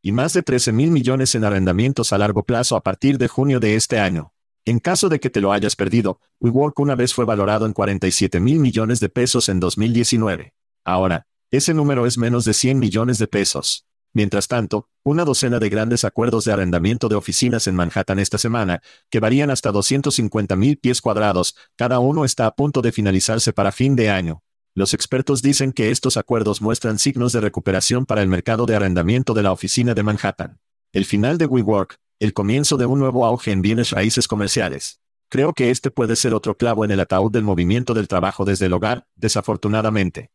y 0.00 0.12
más 0.12 0.32
de 0.34 0.44
13 0.44 0.70
mil 0.70 0.92
millones 0.92 1.34
en 1.34 1.42
arrendamientos 1.42 2.12
a 2.12 2.18
largo 2.18 2.44
plazo 2.44 2.76
a 2.76 2.80
partir 2.80 3.18
de 3.18 3.26
junio 3.26 3.58
de 3.58 3.74
este 3.74 3.98
año. 3.98 4.32
En 4.64 4.78
caso 4.78 5.08
de 5.08 5.18
que 5.18 5.30
te 5.30 5.40
lo 5.40 5.50
hayas 5.50 5.74
perdido, 5.74 6.20
WeWork 6.38 6.78
una 6.78 6.94
vez 6.94 7.12
fue 7.12 7.24
valorado 7.24 7.66
en 7.66 7.72
47 7.72 8.38
mil 8.38 8.60
millones 8.60 9.00
de 9.00 9.08
pesos 9.08 9.48
en 9.48 9.58
2019. 9.58 10.54
Ahora, 10.84 11.26
ese 11.50 11.74
número 11.74 12.06
es 12.06 12.18
menos 12.18 12.44
de 12.44 12.54
100 12.54 12.78
millones 12.78 13.18
de 13.18 13.26
pesos. 13.26 13.84
Mientras 14.16 14.48
tanto, 14.48 14.88
una 15.04 15.26
docena 15.26 15.58
de 15.58 15.68
grandes 15.68 16.02
acuerdos 16.02 16.46
de 16.46 16.52
arrendamiento 16.54 17.10
de 17.10 17.16
oficinas 17.16 17.66
en 17.66 17.74
Manhattan 17.74 18.18
esta 18.18 18.38
semana, 18.38 18.80
que 19.10 19.20
varían 19.20 19.50
hasta 19.50 19.70
250 19.72 20.56
mil 20.56 20.78
pies 20.78 21.02
cuadrados, 21.02 21.54
cada 21.76 21.98
uno 21.98 22.24
está 22.24 22.46
a 22.46 22.54
punto 22.54 22.80
de 22.80 22.92
finalizarse 22.92 23.52
para 23.52 23.72
fin 23.72 23.94
de 23.94 24.08
año. 24.08 24.42
Los 24.74 24.94
expertos 24.94 25.42
dicen 25.42 25.70
que 25.70 25.90
estos 25.90 26.16
acuerdos 26.16 26.62
muestran 26.62 26.98
signos 26.98 27.34
de 27.34 27.42
recuperación 27.42 28.06
para 28.06 28.22
el 28.22 28.28
mercado 28.28 28.64
de 28.64 28.74
arrendamiento 28.76 29.34
de 29.34 29.42
la 29.42 29.52
oficina 29.52 29.92
de 29.92 30.02
Manhattan. 30.02 30.60
El 30.94 31.04
final 31.04 31.36
de 31.36 31.44
WeWork, 31.44 31.98
el 32.18 32.32
comienzo 32.32 32.78
de 32.78 32.86
un 32.86 32.98
nuevo 32.98 33.26
auge 33.26 33.50
en 33.52 33.60
bienes 33.60 33.90
raíces 33.90 34.28
comerciales. 34.28 35.02
Creo 35.28 35.52
que 35.52 35.70
este 35.70 35.90
puede 35.90 36.16
ser 36.16 36.32
otro 36.32 36.56
clavo 36.56 36.86
en 36.86 36.90
el 36.90 37.00
ataúd 37.00 37.32
del 37.32 37.44
movimiento 37.44 37.92
del 37.92 38.08
trabajo 38.08 38.46
desde 38.46 38.64
el 38.64 38.72
hogar, 38.72 39.06
desafortunadamente. 39.14 40.30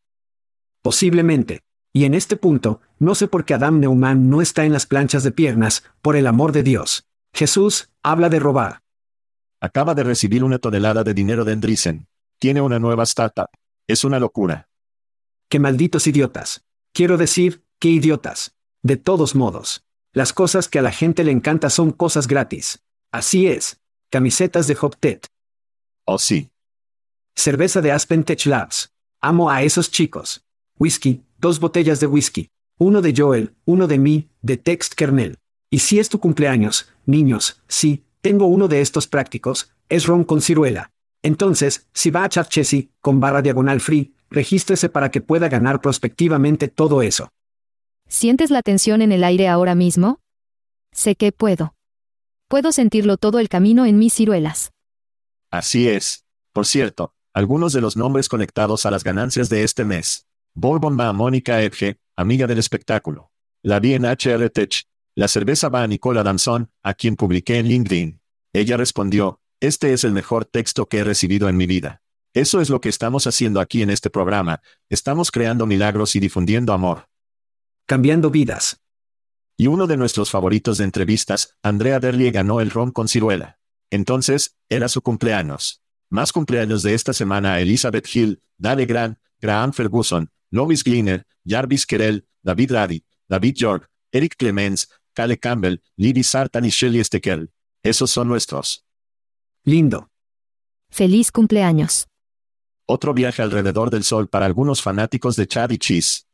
Posiblemente. 0.82 1.64
Y 1.92 2.04
en 2.04 2.14
este 2.14 2.36
punto, 2.36 2.80
no 2.98 3.14
sé 3.14 3.28
por 3.28 3.44
qué 3.44 3.54
Adam 3.54 3.78
Neumann 3.78 4.30
no 4.30 4.40
está 4.40 4.64
en 4.64 4.72
las 4.72 4.86
planchas 4.86 5.22
de 5.24 5.32
piernas, 5.32 5.84
por 6.00 6.16
el 6.16 6.26
amor 6.26 6.52
de 6.52 6.62
Dios. 6.62 7.06
Jesús, 7.34 7.90
habla 8.02 8.28
de 8.28 8.40
robar. 8.40 8.82
Acaba 9.60 9.94
de 9.94 10.02
recibir 10.02 10.42
una 10.42 10.58
tonelada 10.58 11.04
de 11.04 11.14
dinero 11.14 11.44
de 11.44 11.52
Andreessen. 11.52 12.08
Tiene 12.38 12.60
una 12.60 12.78
nueva 12.78 13.04
startup. 13.04 13.48
Es 13.86 14.04
una 14.04 14.18
locura. 14.18 14.68
¡Qué 15.48 15.58
malditos 15.58 16.06
idiotas! 16.06 16.64
Quiero 16.92 17.16
decir, 17.16 17.64
qué 17.78 17.88
idiotas. 17.88 18.54
De 18.82 18.96
todos 18.96 19.34
modos. 19.34 19.84
Las 20.12 20.32
cosas 20.32 20.68
que 20.68 20.78
a 20.78 20.82
la 20.82 20.92
gente 20.92 21.24
le 21.24 21.30
encanta 21.30 21.70
son 21.70 21.92
cosas 21.92 22.26
gratis. 22.26 22.82
Así 23.12 23.46
es. 23.46 23.80
Camisetas 24.10 24.66
de 24.66 24.76
Hoptet. 24.80 25.26
Oh 26.04 26.18
sí. 26.18 26.50
Cerveza 27.34 27.80
de 27.80 27.92
Aspen 27.92 28.24
Tech 28.24 28.44
Labs. 28.46 28.92
Amo 29.20 29.50
a 29.50 29.62
esos 29.62 29.90
chicos. 29.90 30.44
Whisky, 30.78 31.22
dos 31.42 31.58
botellas 31.58 31.98
de 31.98 32.06
whisky. 32.06 32.50
Uno 32.78 33.02
de 33.02 33.12
Joel, 33.14 33.54
uno 33.64 33.88
de 33.88 33.98
mí, 33.98 34.30
de 34.42 34.56
Text 34.56 34.94
Kernel. 34.94 35.38
Y 35.70 35.80
si 35.80 35.98
es 35.98 36.08
tu 36.08 36.20
cumpleaños, 36.20 36.88
niños, 37.04 37.60
sí, 37.66 38.04
tengo 38.20 38.46
uno 38.46 38.68
de 38.68 38.80
estos 38.80 39.08
prácticos, 39.08 39.72
es 39.88 40.06
ron 40.06 40.22
con 40.22 40.40
ciruela. 40.40 40.92
Entonces, 41.20 41.88
si 41.92 42.10
va 42.10 42.24
a 42.24 42.28
Chessy, 42.28 42.92
con 43.00 43.18
barra 43.18 43.42
diagonal 43.42 43.80
free, 43.80 44.14
regístrese 44.30 44.88
para 44.88 45.10
que 45.10 45.20
pueda 45.20 45.48
ganar 45.48 45.80
prospectivamente 45.80 46.68
todo 46.68 47.02
eso. 47.02 47.28
¿Sientes 48.08 48.50
la 48.50 48.62
tensión 48.62 49.02
en 49.02 49.10
el 49.10 49.24
aire 49.24 49.48
ahora 49.48 49.74
mismo? 49.74 50.20
Sé 50.92 51.16
que 51.16 51.32
puedo. 51.32 51.74
Puedo 52.46 52.70
sentirlo 52.70 53.16
todo 53.16 53.40
el 53.40 53.48
camino 53.48 53.84
en 53.84 53.98
mis 53.98 54.14
ciruelas. 54.14 54.70
Así 55.50 55.88
es. 55.88 56.24
Por 56.52 56.66
cierto, 56.66 57.14
algunos 57.32 57.72
de 57.72 57.80
los 57.80 57.96
nombres 57.96 58.28
conectados 58.28 58.86
a 58.86 58.92
las 58.92 59.02
ganancias 59.02 59.48
de 59.48 59.64
este 59.64 59.84
mes. 59.84 60.26
Bourbon 60.54 60.98
va 61.00 61.08
a 61.08 61.12
Mónica 61.14 61.62
Edge, 61.62 61.98
amiga 62.14 62.46
del 62.46 62.58
espectáculo. 62.58 63.32
La 63.62 63.80
vi 63.80 63.94
en. 63.94 64.02
La 65.14 65.28
cerveza 65.28 65.68
va 65.70 65.82
a 65.82 65.86
Nicola 65.86 66.22
Danson, 66.22 66.70
a 66.82 66.94
quien 66.94 67.16
publiqué 67.16 67.58
en 67.58 67.68
LinkedIn. 67.68 68.20
Ella 68.52 68.76
respondió, 68.76 69.40
este 69.60 69.92
es 69.92 70.04
el 70.04 70.12
mejor 70.12 70.44
texto 70.44 70.86
que 70.86 70.98
he 70.98 71.04
recibido 71.04 71.48
en 71.48 71.56
mi 71.56 71.66
vida. 71.66 72.02
Eso 72.34 72.60
es 72.60 72.68
lo 72.68 72.80
que 72.80 72.88
estamos 72.88 73.26
haciendo 73.26 73.60
aquí 73.60 73.82
en 73.82 73.90
este 73.90 74.10
programa, 74.10 74.60
estamos 74.88 75.30
creando 75.30 75.66
milagros 75.66 76.16
y 76.16 76.20
difundiendo 76.20 76.72
amor. 76.72 77.08
Cambiando 77.86 78.30
vidas. 78.30 78.80
Y 79.56 79.68
uno 79.68 79.86
de 79.86 79.96
nuestros 79.96 80.30
favoritos 80.30 80.78
de 80.78 80.84
entrevistas, 80.84 81.56
Andrea 81.62 81.98
Derlie 82.00 82.30
ganó 82.30 82.60
el 82.60 82.70
ron 82.70 82.90
con 82.90 83.08
ciruela. 83.08 83.58
Entonces, 83.90 84.56
era 84.68 84.88
su 84.88 85.02
cumpleaños. 85.02 85.82
Más 86.10 86.32
cumpleaños 86.32 86.82
de 86.82 86.94
esta 86.94 87.12
semana 87.12 87.54
a 87.54 87.60
Elizabeth 87.60 88.08
Hill, 88.14 88.42
Dale 88.58 88.86
Grant, 88.86 89.18
Graham 89.40 89.72
Ferguson, 89.72 90.30
Lovis 90.52 90.84
Gleaner, 90.84 91.26
Jarvis 91.44 91.86
Kerel, 91.86 92.26
David 92.42 92.72
Radi, 92.72 93.04
David 93.26 93.54
York, 93.56 93.90
Eric 94.12 94.36
Clemens, 94.36 94.88
Cale 95.14 95.38
Campbell, 95.38 95.82
Libby 95.96 96.22
Sartan 96.22 96.66
y 96.66 96.68
Shelley 96.68 97.02
Steckel. 97.02 97.50
Esos 97.82 98.10
son 98.10 98.28
nuestros. 98.28 98.84
Lindo. 99.64 100.10
Feliz 100.90 101.32
cumpleaños. 101.32 102.06
Otro 102.84 103.14
viaje 103.14 103.40
alrededor 103.40 103.88
del 103.88 104.04
sol 104.04 104.28
para 104.28 104.44
algunos 104.44 104.82
fanáticos 104.82 105.36
de 105.36 105.46
Chad 105.46 105.70
y 105.70 105.78
Cheese. 105.78 106.26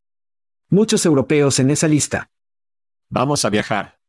Muchos 0.69 1.07
europeos 1.07 1.61
en 1.61 1.71
esa 1.71 1.87
lista. 1.87 2.29
Vamos 3.09 3.45
a 3.45 3.51
viajar. 3.51 4.01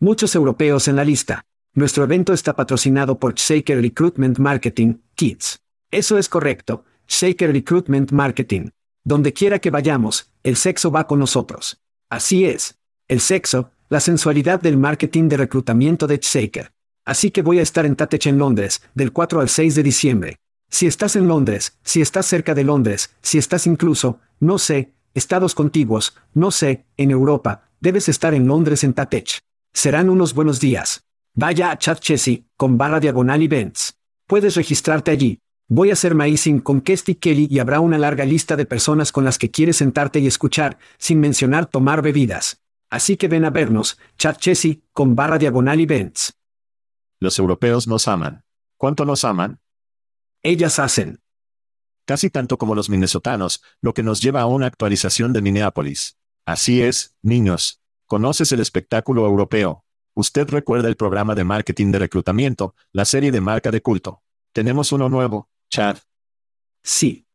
Muchos 0.00 0.34
europeos 0.34 0.88
en 0.88 0.96
la 0.96 1.04
lista. 1.04 1.46
Nuestro 1.74 2.02
evento 2.02 2.32
está 2.32 2.56
patrocinado 2.56 3.20
por 3.20 3.34
Shaker 3.34 3.80
Recruitment 3.80 4.38
Marketing, 4.38 4.94
Kids. 5.14 5.60
Eso 5.92 6.18
es 6.18 6.28
correcto, 6.28 6.84
Shaker 7.06 7.52
Recruitment 7.52 8.10
Marketing. 8.10 8.70
Donde 9.04 9.32
quiera 9.32 9.58
que 9.58 9.70
vayamos, 9.70 10.30
el 10.42 10.56
sexo 10.56 10.90
va 10.90 11.06
con 11.06 11.18
nosotros. 11.18 11.80
Así 12.10 12.44
es. 12.44 12.78
El 13.06 13.20
sexo, 13.20 13.70
la 13.88 14.00
sensualidad 14.00 14.60
del 14.60 14.76
marketing 14.76 15.28
de 15.28 15.38
reclutamiento 15.38 16.06
de 16.06 16.18
Shaker. 16.22 16.72
Así 17.04 17.30
que 17.30 17.42
voy 17.42 17.58
a 17.58 17.62
estar 17.62 17.86
en 17.86 17.96
Tatech 17.96 18.26
en 18.26 18.38
Londres, 18.38 18.82
del 18.94 19.12
4 19.12 19.40
al 19.40 19.48
6 19.48 19.74
de 19.74 19.82
diciembre. 19.82 20.36
Si 20.70 20.86
estás 20.86 21.16
en 21.16 21.26
Londres, 21.26 21.78
si 21.82 22.02
estás 22.02 22.26
cerca 22.26 22.54
de 22.54 22.64
Londres, 22.64 23.14
si 23.22 23.38
estás 23.38 23.66
incluso, 23.66 24.20
no 24.40 24.58
sé, 24.58 24.92
estados 25.14 25.54
contiguos, 25.54 26.14
no 26.34 26.50
sé, 26.50 26.84
en 26.98 27.10
Europa, 27.10 27.70
debes 27.80 28.08
estar 28.10 28.34
en 28.34 28.46
Londres 28.46 28.84
en 28.84 28.92
Tatech. 28.92 29.38
Serán 29.72 30.10
unos 30.10 30.34
buenos 30.34 30.60
días. 30.60 31.02
Vaya 31.34 31.70
a 31.70 31.78
Chat 31.78 32.00
Chessy, 32.00 32.44
con 32.56 32.76
barra 32.76 33.00
diagonal 33.00 33.42
events. 33.42 33.94
Puedes 34.26 34.56
registrarte 34.56 35.10
allí. 35.10 35.38
Voy 35.70 35.90
a 35.90 35.92
hacer 35.92 36.14
maízing 36.14 36.60
con 36.60 36.80
Kesty 36.80 37.16
Kelly 37.16 37.46
y 37.50 37.58
habrá 37.58 37.80
una 37.80 37.98
larga 37.98 38.24
lista 38.24 38.56
de 38.56 38.64
personas 38.64 39.12
con 39.12 39.26
las 39.26 39.36
que 39.36 39.50
quieres 39.50 39.76
sentarte 39.76 40.18
y 40.18 40.26
escuchar, 40.26 40.78
sin 40.96 41.20
mencionar 41.20 41.66
tomar 41.66 42.00
bebidas. 42.00 42.62
Así 42.88 43.18
que 43.18 43.28
ven 43.28 43.44
a 43.44 43.50
vernos, 43.50 43.98
Chat 44.16 44.38
Chessy, 44.38 44.82
con 44.94 45.14
barra 45.14 45.36
diagonal 45.36 45.78
events. 45.78 46.32
Los 47.20 47.38
europeos 47.38 47.86
nos 47.86 48.08
aman. 48.08 48.44
¿Cuánto 48.78 49.04
nos 49.04 49.24
aman? 49.24 49.60
Ellas 50.42 50.78
hacen. 50.78 51.20
Casi 52.06 52.30
tanto 52.30 52.56
como 52.56 52.74
los 52.74 52.88
minnesotanos, 52.88 53.62
lo 53.82 53.92
que 53.92 54.02
nos 54.02 54.22
lleva 54.22 54.40
a 54.40 54.46
una 54.46 54.68
actualización 54.68 55.34
de 55.34 55.42
Minneapolis. 55.42 56.16
Así 56.46 56.80
es, 56.80 57.14
niños. 57.20 57.82
¿Conoces 58.06 58.52
el 58.52 58.60
espectáculo 58.60 59.26
europeo? 59.26 59.84
Usted 60.14 60.48
recuerda 60.48 60.88
el 60.88 60.96
programa 60.96 61.34
de 61.34 61.44
marketing 61.44 61.92
de 61.92 61.98
reclutamiento, 61.98 62.74
la 62.90 63.04
serie 63.04 63.30
de 63.30 63.42
marca 63.42 63.70
de 63.70 63.82
culto. 63.82 64.22
Tenemos 64.54 64.92
uno 64.92 65.10
nuevo, 65.10 65.50
Chad. 65.70 65.98
Sí. 66.82 67.26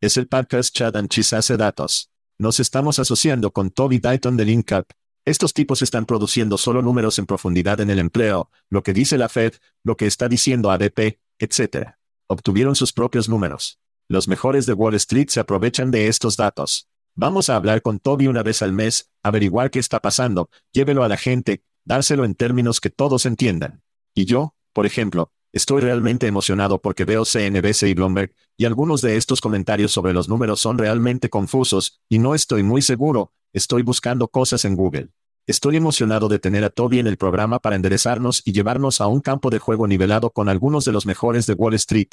Es 0.00 0.16
el 0.16 0.28
podcast 0.28 0.74
Chad 0.74 0.96
and 0.96 1.08
Cheese 1.08 1.56
datos. 1.56 2.10
Nos 2.38 2.60
estamos 2.60 2.98
asociando 2.98 3.50
con 3.50 3.70
Toby 3.70 3.98
Dayton 3.98 4.36
de 4.36 4.44
LinkUp, 4.44 4.86
estos 5.28 5.52
tipos 5.52 5.82
están 5.82 6.06
produciendo 6.06 6.56
solo 6.56 6.80
números 6.80 7.18
en 7.18 7.26
profundidad 7.26 7.80
en 7.80 7.90
el 7.90 7.98
empleo, 7.98 8.50
lo 8.70 8.82
que 8.82 8.94
dice 8.94 9.18
la 9.18 9.28
Fed, 9.28 9.52
lo 9.84 9.94
que 9.94 10.06
está 10.06 10.26
diciendo 10.26 10.70
ADP, 10.70 11.18
etc. 11.38 11.96
Obtuvieron 12.28 12.74
sus 12.74 12.94
propios 12.94 13.28
números. 13.28 13.78
Los 14.08 14.26
mejores 14.26 14.64
de 14.64 14.72
Wall 14.72 14.94
Street 14.94 15.28
se 15.28 15.40
aprovechan 15.40 15.90
de 15.90 16.08
estos 16.08 16.38
datos. 16.38 16.88
Vamos 17.14 17.50
a 17.50 17.56
hablar 17.56 17.82
con 17.82 17.98
Toby 17.98 18.26
una 18.26 18.42
vez 18.42 18.62
al 18.62 18.72
mes, 18.72 19.10
averiguar 19.22 19.70
qué 19.70 19.80
está 19.80 20.00
pasando, 20.00 20.48
llévelo 20.72 21.04
a 21.04 21.08
la 21.08 21.18
gente, 21.18 21.62
dárselo 21.84 22.24
en 22.24 22.34
términos 22.34 22.80
que 22.80 22.88
todos 22.88 23.26
entiendan. 23.26 23.82
Y 24.14 24.24
yo, 24.24 24.54
por 24.72 24.86
ejemplo, 24.86 25.30
estoy 25.52 25.80
realmente 25.80 26.26
emocionado 26.26 26.80
porque 26.80 27.04
veo 27.04 27.24
CNBC 27.24 27.84
y 27.84 27.94
Bloomberg, 27.94 28.34
y 28.56 28.64
algunos 28.64 29.00
de 29.00 29.16
estos 29.16 29.40
comentarios 29.40 29.92
sobre 29.92 30.12
los 30.12 30.28
números 30.28 30.60
son 30.60 30.78
realmente 30.78 31.30
confusos, 31.30 32.00
y 32.08 32.18
no 32.18 32.34
estoy 32.34 32.62
muy 32.62 32.82
seguro, 32.82 33.32
estoy 33.52 33.82
buscando 33.82 34.28
cosas 34.28 34.64
en 34.64 34.74
Google. 34.74 35.10
Estoy 35.46 35.76
emocionado 35.76 36.28
de 36.28 36.38
tener 36.38 36.62
a 36.62 36.68
Toby 36.68 36.98
en 36.98 37.06
el 37.06 37.16
programa 37.16 37.58
para 37.58 37.74
enderezarnos 37.74 38.42
y 38.44 38.52
llevarnos 38.52 39.00
a 39.00 39.06
un 39.06 39.20
campo 39.20 39.48
de 39.48 39.58
juego 39.58 39.86
nivelado 39.86 40.30
con 40.30 40.50
algunos 40.50 40.84
de 40.84 40.92
los 40.92 41.06
mejores 41.06 41.46
de 41.46 41.54
Wall 41.54 41.72
Street. 41.74 42.08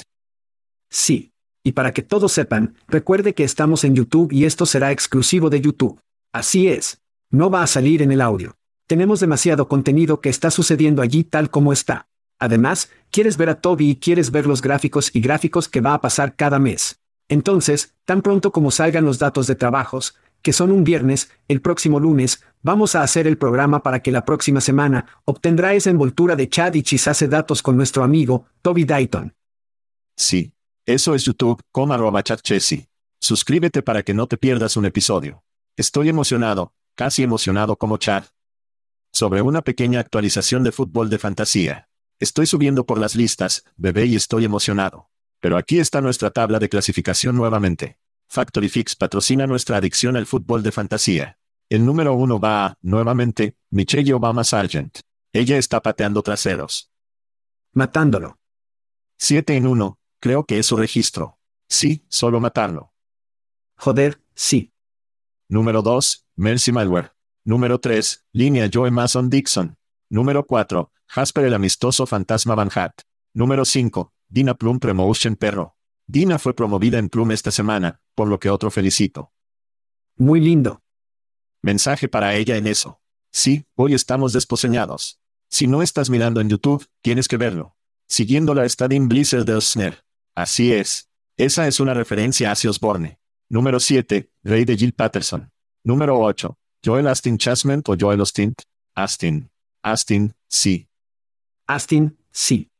Sí. 0.88 1.32
Y 1.62 1.72
para 1.72 1.92
que 1.92 2.02
todos 2.02 2.32
sepan, 2.32 2.76
recuerde 2.88 3.34
que 3.34 3.44
estamos 3.44 3.84
en 3.84 3.94
YouTube 3.94 4.32
y 4.32 4.46
esto 4.46 4.64
será 4.64 4.90
exclusivo 4.90 5.50
de 5.50 5.60
YouTube. 5.60 6.00
Así 6.32 6.68
es. 6.68 7.02
No 7.28 7.50
va 7.50 7.62
a 7.62 7.66
salir 7.66 8.00
en 8.00 8.12
el 8.12 8.22
audio. 8.22 8.56
Tenemos 8.86 9.20
demasiado 9.20 9.68
contenido 9.68 10.20
que 10.20 10.28
está 10.28 10.50
sucediendo 10.50 11.02
allí 11.02 11.24
tal 11.24 11.50
como 11.50 11.72
está. 11.72 12.08
Además, 12.38 12.90
quieres 13.10 13.36
ver 13.36 13.48
a 13.48 13.60
Toby 13.60 13.90
y 13.90 13.96
quieres 13.96 14.30
ver 14.30 14.46
los 14.46 14.62
gráficos 14.62 15.10
y 15.14 15.20
gráficos 15.20 15.68
que 15.68 15.80
va 15.80 15.94
a 15.94 16.00
pasar 16.00 16.36
cada 16.36 16.58
mes. 16.58 17.00
Entonces, 17.28 17.94
tan 18.04 18.22
pronto 18.22 18.52
como 18.52 18.70
salgan 18.70 19.04
los 19.04 19.18
datos 19.18 19.46
de 19.46 19.54
trabajos, 19.54 20.16
que 20.42 20.52
son 20.52 20.70
un 20.70 20.84
viernes, 20.84 21.30
el 21.48 21.60
próximo 21.60 21.98
lunes, 21.98 22.42
vamos 22.62 22.94
a 22.94 23.02
hacer 23.02 23.26
el 23.26 23.38
programa 23.38 23.82
para 23.82 24.00
que 24.00 24.12
la 24.12 24.24
próxima 24.24 24.60
semana 24.60 25.06
obtendrá 25.24 25.74
esa 25.74 25.90
envoltura 25.90 26.36
de 26.36 26.48
chat 26.48 26.76
y 26.76 26.82
chisase 26.82 27.26
datos 27.26 27.62
con 27.62 27.76
nuestro 27.76 28.04
amigo, 28.04 28.46
Toby 28.62 28.84
Dayton. 28.84 29.34
Sí. 30.16 30.52
Eso 30.86 31.16
es 31.16 31.24
YouTube, 31.24 31.60
con 31.72 31.90
arroba 31.90 32.22
Suscríbete 33.20 33.82
para 33.82 34.04
que 34.04 34.14
no 34.14 34.28
te 34.28 34.36
pierdas 34.36 34.76
un 34.76 34.86
episodio. 34.86 35.42
Estoy 35.76 36.08
emocionado, 36.08 36.74
casi 36.94 37.24
emocionado 37.24 37.74
como 37.74 37.96
Chad. 37.96 38.26
Sobre 39.12 39.42
una 39.42 39.62
pequeña 39.62 39.98
actualización 39.98 40.62
de 40.62 40.70
fútbol 40.70 41.10
de 41.10 41.18
fantasía. 41.18 41.88
Estoy 42.18 42.46
subiendo 42.46 42.86
por 42.86 42.98
las 42.98 43.14
listas, 43.14 43.64
bebé, 43.76 44.06
y 44.06 44.16
estoy 44.16 44.46
emocionado. 44.46 45.10
Pero 45.40 45.58
aquí 45.58 45.78
está 45.78 46.00
nuestra 46.00 46.30
tabla 46.30 46.58
de 46.58 46.70
clasificación 46.70 47.36
nuevamente. 47.36 47.98
Factory 48.26 48.70
Fix 48.70 48.96
patrocina 48.96 49.46
nuestra 49.46 49.76
adicción 49.76 50.16
al 50.16 50.24
fútbol 50.24 50.62
de 50.62 50.72
fantasía. 50.72 51.38
El 51.68 51.84
número 51.84 52.14
uno 52.14 52.40
va 52.40 52.66
a, 52.66 52.78
nuevamente, 52.80 53.56
Michelle 53.70 54.14
Obama 54.14 54.44
Sargent. 54.44 55.00
Ella 55.32 55.58
está 55.58 55.82
pateando 55.82 56.22
traseros. 56.22 56.90
Matándolo. 57.72 58.38
7 59.18 59.54
en 59.54 59.66
1, 59.66 59.98
creo 60.18 60.44
que 60.44 60.58
es 60.58 60.66
su 60.66 60.76
registro. 60.76 61.38
Sí, 61.68 62.06
solo 62.08 62.40
matarlo. 62.40 62.94
Joder, 63.76 64.22
sí. 64.34 64.72
Número 65.48 65.82
2, 65.82 66.26
Mercy 66.36 66.72
Malware. 66.72 67.12
Número 67.44 67.78
3, 67.78 68.24
línea 68.32 68.70
Joe 68.72 68.90
Mason 68.90 69.28
Dixon. 69.28 69.76
Número 70.08 70.46
4, 70.46 70.90
Jasper 71.08 71.44
el 71.44 71.54
amistoso 71.54 72.06
fantasma 72.06 72.54
Van 72.54 72.70
Hat. 72.74 72.92
Número 73.32 73.64
5, 73.64 74.12
Dina 74.28 74.54
Plum 74.54 74.78
Promotion 74.78 75.36
Perro. 75.36 75.76
Dina 76.06 76.38
fue 76.38 76.54
promovida 76.54 76.98
en 76.98 77.08
Plum 77.08 77.32
esta 77.32 77.50
semana, 77.50 78.00
por 78.14 78.28
lo 78.28 78.38
que 78.38 78.50
otro 78.50 78.70
felicito. 78.70 79.32
Muy 80.16 80.40
lindo. 80.40 80.82
Mensaje 81.62 82.08
para 82.08 82.34
ella 82.34 82.56
en 82.56 82.66
eso. 82.66 83.00
Sí, 83.32 83.66
hoy 83.74 83.94
estamos 83.94 84.32
desposeñados. 84.32 85.20
Si 85.48 85.66
no 85.66 85.82
estás 85.82 86.10
mirando 86.10 86.40
en 86.40 86.48
YouTube, 86.48 86.86
tienes 87.02 87.28
que 87.28 87.36
verlo. 87.36 87.76
Siguiendo 88.08 88.54
la 88.54 88.64
Stadium 88.64 89.08
Blizzard 89.08 89.44
de 89.44 89.54
Osner. 89.54 90.04
Así 90.34 90.72
es. 90.72 91.10
Esa 91.36 91.66
es 91.66 91.80
una 91.80 91.92
referencia 91.92 92.50
hacia 92.50 92.70
Osborne. 92.70 93.18
Número 93.48 93.78
7, 93.78 94.30
Rey 94.42 94.64
de 94.64 94.76
Jill 94.76 94.92
Patterson. 94.92 95.52
Número 95.84 96.18
8, 96.18 96.58
Joel 96.84 97.08
Astin 97.08 97.36
Chasment 97.36 97.88
o 97.88 97.96
Joel 97.98 98.20
Austin. 98.20 98.54
Astin. 98.94 99.50
Astin, 99.82 100.34
sí. 100.48 100.88
Astin, 101.66 102.16
sí. 102.30 102.70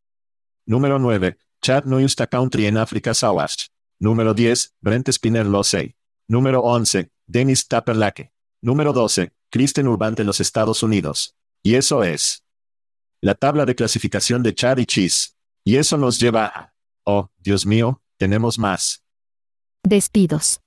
Número 0.65 0.99
9, 0.99 1.39
Chad 1.61 1.85
Noyusta 1.85 2.27
Country 2.27 2.67
en 2.67 2.79
África 2.79 3.15
Sawash. 3.15 3.67
Número 3.99 4.35
10, 4.35 4.77
Brent 4.81 5.09
Spinner 5.09 5.47
Losey. 5.47 5.97
Número 6.29 6.61
11, 6.61 7.11
Dennis 7.27 7.67
Tapperlake. 7.67 8.33
Número 8.63 8.93
12, 8.93 9.33
Kristen 9.51 9.89
Urbante 9.89 10.23
en 10.23 10.27
los 10.27 10.41
Estados 10.41 10.83
Unidos. 10.83 11.37
Y 11.63 11.75
eso 11.75 12.05
es 12.05 12.45
la 13.21 13.35
tabla 13.35 13.65
de 13.65 13.75
clasificación 13.75 14.43
de 14.43 14.55
Chad 14.55 14.79
y 14.79 14.87
Cheese. 14.87 15.37
Y 15.65 15.77
eso 15.77 15.97
nos 15.97 16.21
lleva 16.21 16.47
a... 16.47 16.75
Oh, 17.05 17.31
Dios 17.39 17.67
mío, 17.67 18.03
tenemos 18.19 18.59
más. 18.59 19.03
Despidos. 19.83 20.61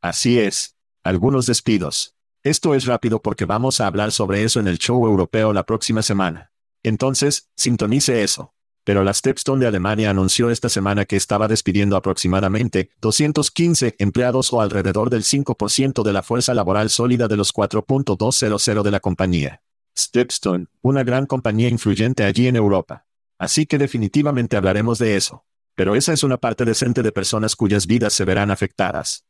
Así 0.00 0.38
es. 0.38 0.76
Algunos 1.02 1.46
despidos. 1.46 2.14
Esto 2.42 2.74
es 2.74 2.84
rápido 2.86 3.22
porque 3.22 3.46
vamos 3.46 3.80
a 3.80 3.86
hablar 3.86 4.12
sobre 4.12 4.42
eso 4.42 4.60
en 4.60 4.68
el 4.68 4.78
show 4.78 5.06
europeo 5.06 5.52
la 5.52 5.64
próxima 5.64 6.02
semana. 6.02 6.47
Entonces, 6.82 7.50
sintonice 7.56 8.22
eso. 8.22 8.54
Pero 8.84 9.04
la 9.04 9.12
Stepstone 9.12 9.60
de 9.60 9.66
Alemania 9.66 10.08
anunció 10.08 10.48
esta 10.50 10.70
semana 10.70 11.04
que 11.04 11.16
estaba 11.16 11.46
despidiendo 11.46 11.94
aproximadamente 11.94 12.90
215 13.02 13.96
empleados 13.98 14.50
o 14.52 14.62
alrededor 14.62 15.10
del 15.10 15.24
5% 15.24 16.02
de 16.02 16.12
la 16.14 16.22
fuerza 16.22 16.54
laboral 16.54 16.88
sólida 16.88 17.28
de 17.28 17.36
los 17.36 17.52
4.200 17.52 18.82
de 18.82 18.90
la 18.90 19.00
compañía. 19.00 19.62
Stepstone, 19.98 20.68
una 20.80 21.04
gran 21.04 21.26
compañía 21.26 21.68
influyente 21.68 22.24
allí 22.24 22.46
en 22.46 22.56
Europa. 22.56 23.04
Así 23.38 23.66
que 23.66 23.76
definitivamente 23.76 24.56
hablaremos 24.56 24.98
de 24.98 25.16
eso. 25.16 25.44
Pero 25.74 25.94
esa 25.94 26.12
es 26.12 26.22
una 26.22 26.38
parte 26.38 26.64
decente 26.64 27.02
de 27.02 27.12
personas 27.12 27.56
cuyas 27.56 27.86
vidas 27.86 28.14
se 28.14 28.24
verán 28.24 28.50
afectadas. 28.50 29.26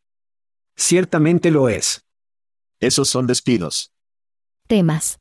Ciertamente 0.77 1.51
lo 1.51 1.69
es. 1.69 2.07
Esos 2.79 3.09
son 3.09 3.27
despidos. 3.27 3.93
Temas. 4.69 5.19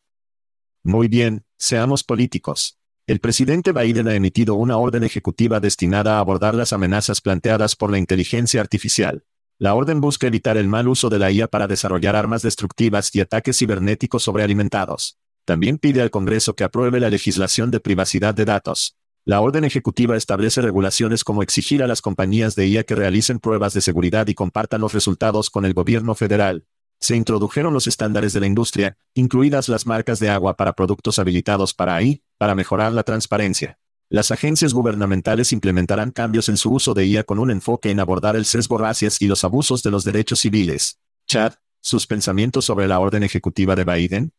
Muy 0.84 1.08
bien, 1.08 1.47
seamos 1.58 2.04
políticos. 2.04 2.78
El 3.08 3.20
presidente 3.20 3.72
Biden 3.72 4.08
ha 4.08 4.16
emitido 4.16 4.56
una 4.56 4.78
orden 4.78 5.04
ejecutiva 5.04 5.60
destinada 5.60 6.18
a 6.18 6.20
abordar 6.20 6.56
las 6.56 6.74
amenazas 6.74 7.22
planteadas 7.22 7.76
por 7.76 7.90
la 7.92 7.98
inteligencia 7.98 8.62
artificial. 8.62 9.24
La 9.60 9.74
orden 9.74 10.02
busca 10.02 10.28
evitar 10.28 10.58
el 10.58 10.68
mal 10.68 10.88
uso 10.88 11.10
de 11.10 11.18
la 11.18 11.32
IA 11.32 11.48
para 11.48 11.68
desarrollar 11.68 12.16
armas 12.16 12.42
destructivas 12.42 13.16
y 13.16 13.22
ataques 13.22 13.58
cibernéticos 13.58 14.24
sobrealimentados. 14.24 15.18
También 15.46 15.78
pide 15.78 16.02
al 16.02 16.12
Congreso 16.12 16.56
que 16.56 16.64
apruebe 16.64 17.00
la 17.00 17.10
legislación 17.10 17.72
de 17.72 17.80
privacidad 17.80 18.36
de 18.36 18.46
datos. 18.46 18.98
La 19.26 19.42
orden 19.42 19.64
ejecutiva 19.64 20.16
establece 20.16 20.62
regulaciones 20.62 21.24
como 21.24 21.42
exigir 21.42 21.82
a 21.82 21.88
las 21.88 22.02
compañías 22.02 22.56
de 22.56 22.68
IA 22.68 22.84
que 22.84 22.96
realicen 22.96 23.40
pruebas 23.40 23.74
de 23.74 23.82
seguridad 23.82 24.28
y 24.28 24.36
compartan 24.36 24.82
los 24.82 24.94
resultados 24.94 25.50
con 25.50 25.66
el 25.66 25.74
gobierno 25.74 26.14
federal. 26.14 26.66
Se 27.00 27.16
introdujeron 27.16 27.74
los 27.74 27.88
estándares 27.88 28.34
de 28.34 28.40
la 28.40 28.48
industria, 28.48 28.98
incluidas 29.14 29.70
las 29.70 29.86
marcas 29.86 30.20
de 30.20 30.30
agua 30.30 30.56
para 30.56 30.74
productos 30.74 31.20
habilitados 31.20 31.74
para 31.74 31.96
AI, 31.96 32.24
para 32.38 32.56
mejorar 32.56 32.92
la 32.94 33.04
transparencia. 33.04 33.78
Las 34.10 34.32
agencias 34.32 34.74
gubernamentales 34.74 35.52
implementarán 35.52 36.12
cambios 36.12 36.48
en 36.50 36.58
su 36.58 36.72
uso 36.72 36.94
de 36.94 37.06
IA 37.06 37.24
con 37.24 37.40
un 37.40 37.52
enfoque 37.52 37.92
en 37.92 38.00
abordar 38.00 38.36
el 38.36 38.46
sesgo 38.46 38.78
racias 38.78 39.22
y 39.22 39.28
los 39.28 39.44
abusos 39.44 39.84
de 39.84 39.92
los 39.92 40.06
derechos 40.06 40.40
civiles. 40.40 41.00
Chad, 41.28 41.54
¿sus 41.82 42.08
pensamientos 42.08 42.66
sobre 42.66 42.88
la 42.88 43.00
orden 43.00 43.24
ejecutiva 43.24 43.76
de 43.76 43.84
Biden? 43.84 44.32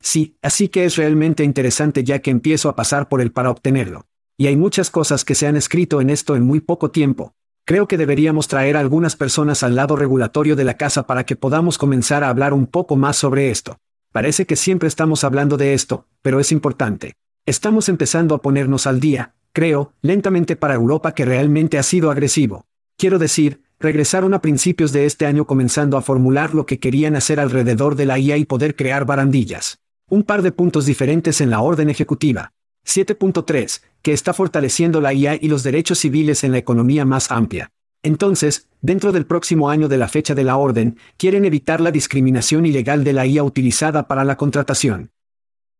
Sí, 0.00 0.38
así 0.42 0.68
que 0.68 0.84
es 0.84 0.96
realmente 0.96 1.44
interesante 1.44 2.04
ya 2.04 2.20
que 2.20 2.30
empiezo 2.30 2.68
a 2.68 2.76
pasar 2.76 3.08
por 3.08 3.20
él 3.20 3.32
para 3.32 3.50
obtenerlo. 3.50 4.06
Y 4.36 4.46
hay 4.46 4.56
muchas 4.56 4.90
cosas 4.90 5.24
que 5.24 5.34
se 5.34 5.46
han 5.46 5.56
escrito 5.56 6.00
en 6.00 6.10
esto 6.10 6.36
en 6.36 6.44
muy 6.44 6.60
poco 6.60 6.90
tiempo. 6.90 7.34
Creo 7.66 7.88
que 7.88 7.96
deberíamos 7.96 8.46
traer 8.46 8.76
a 8.76 8.80
algunas 8.80 9.16
personas 9.16 9.62
al 9.62 9.74
lado 9.74 9.96
regulatorio 9.96 10.54
de 10.54 10.64
la 10.64 10.74
casa 10.74 11.06
para 11.06 11.24
que 11.24 11.34
podamos 11.34 11.78
comenzar 11.78 12.22
a 12.22 12.28
hablar 12.28 12.52
un 12.52 12.66
poco 12.66 12.94
más 12.96 13.16
sobre 13.16 13.50
esto. 13.50 13.78
Parece 14.12 14.44
que 14.44 14.54
siempre 14.54 14.86
estamos 14.86 15.24
hablando 15.24 15.56
de 15.56 15.72
esto, 15.72 16.06
pero 16.20 16.40
es 16.40 16.52
importante. 16.52 17.14
Estamos 17.46 17.88
empezando 17.88 18.34
a 18.34 18.42
ponernos 18.42 18.86
al 18.86 19.00
día, 19.00 19.34
creo, 19.54 19.94
lentamente 20.02 20.56
para 20.56 20.74
Europa 20.74 21.14
que 21.14 21.24
realmente 21.24 21.78
ha 21.78 21.82
sido 21.82 22.10
agresivo. 22.10 22.66
Quiero 22.98 23.18
decir, 23.18 23.62
regresaron 23.80 24.34
a 24.34 24.42
principios 24.42 24.92
de 24.92 25.06
este 25.06 25.24
año 25.24 25.46
comenzando 25.46 25.96
a 25.96 26.02
formular 26.02 26.54
lo 26.54 26.66
que 26.66 26.78
querían 26.78 27.16
hacer 27.16 27.40
alrededor 27.40 27.96
de 27.96 28.04
la 28.04 28.18
IA 28.18 28.36
y 28.36 28.44
poder 28.44 28.76
crear 28.76 29.06
barandillas. 29.06 29.78
Un 30.10 30.22
par 30.22 30.42
de 30.42 30.52
puntos 30.52 30.84
diferentes 30.84 31.40
en 31.40 31.48
la 31.48 31.62
orden 31.62 31.88
ejecutiva. 31.88 32.52
7.3, 32.86 33.80
que 34.04 34.12
está 34.12 34.34
fortaleciendo 34.34 35.00
la 35.00 35.14
IA 35.14 35.36
y 35.40 35.48
los 35.48 35.62
derechos 35.62 35.98
civiles 35.98 36.44
en 36.44 36.52
la 36.52 36.58
economía 36.58 37.06
más 37.06 37.30
amplia. 37.30 37.72
Entonces, 38.02 38.68
dentro 38.82 39.12
del 39.12 39.24
próximo 39.24 39.70
año 39.70 39.88
de 39.88 39.96
la 39.96 40.08
fecha 40.08 40.34
de 40.34 40.44
la 40.44 40.58
orden, 40.58 40.98
quieren 41.16 41.46
evitar 41.46 41.80
la 41.80 41.90
discriminación 41.90 42.66
ilegal 42.66 43.02
de 43.02 43.14
la 43.14 43.26
IA 43.26 43.42
utilizada 43.42 44.06
para 44.06 44.24
la 44.24 44.36
contratación. 44.36 45.10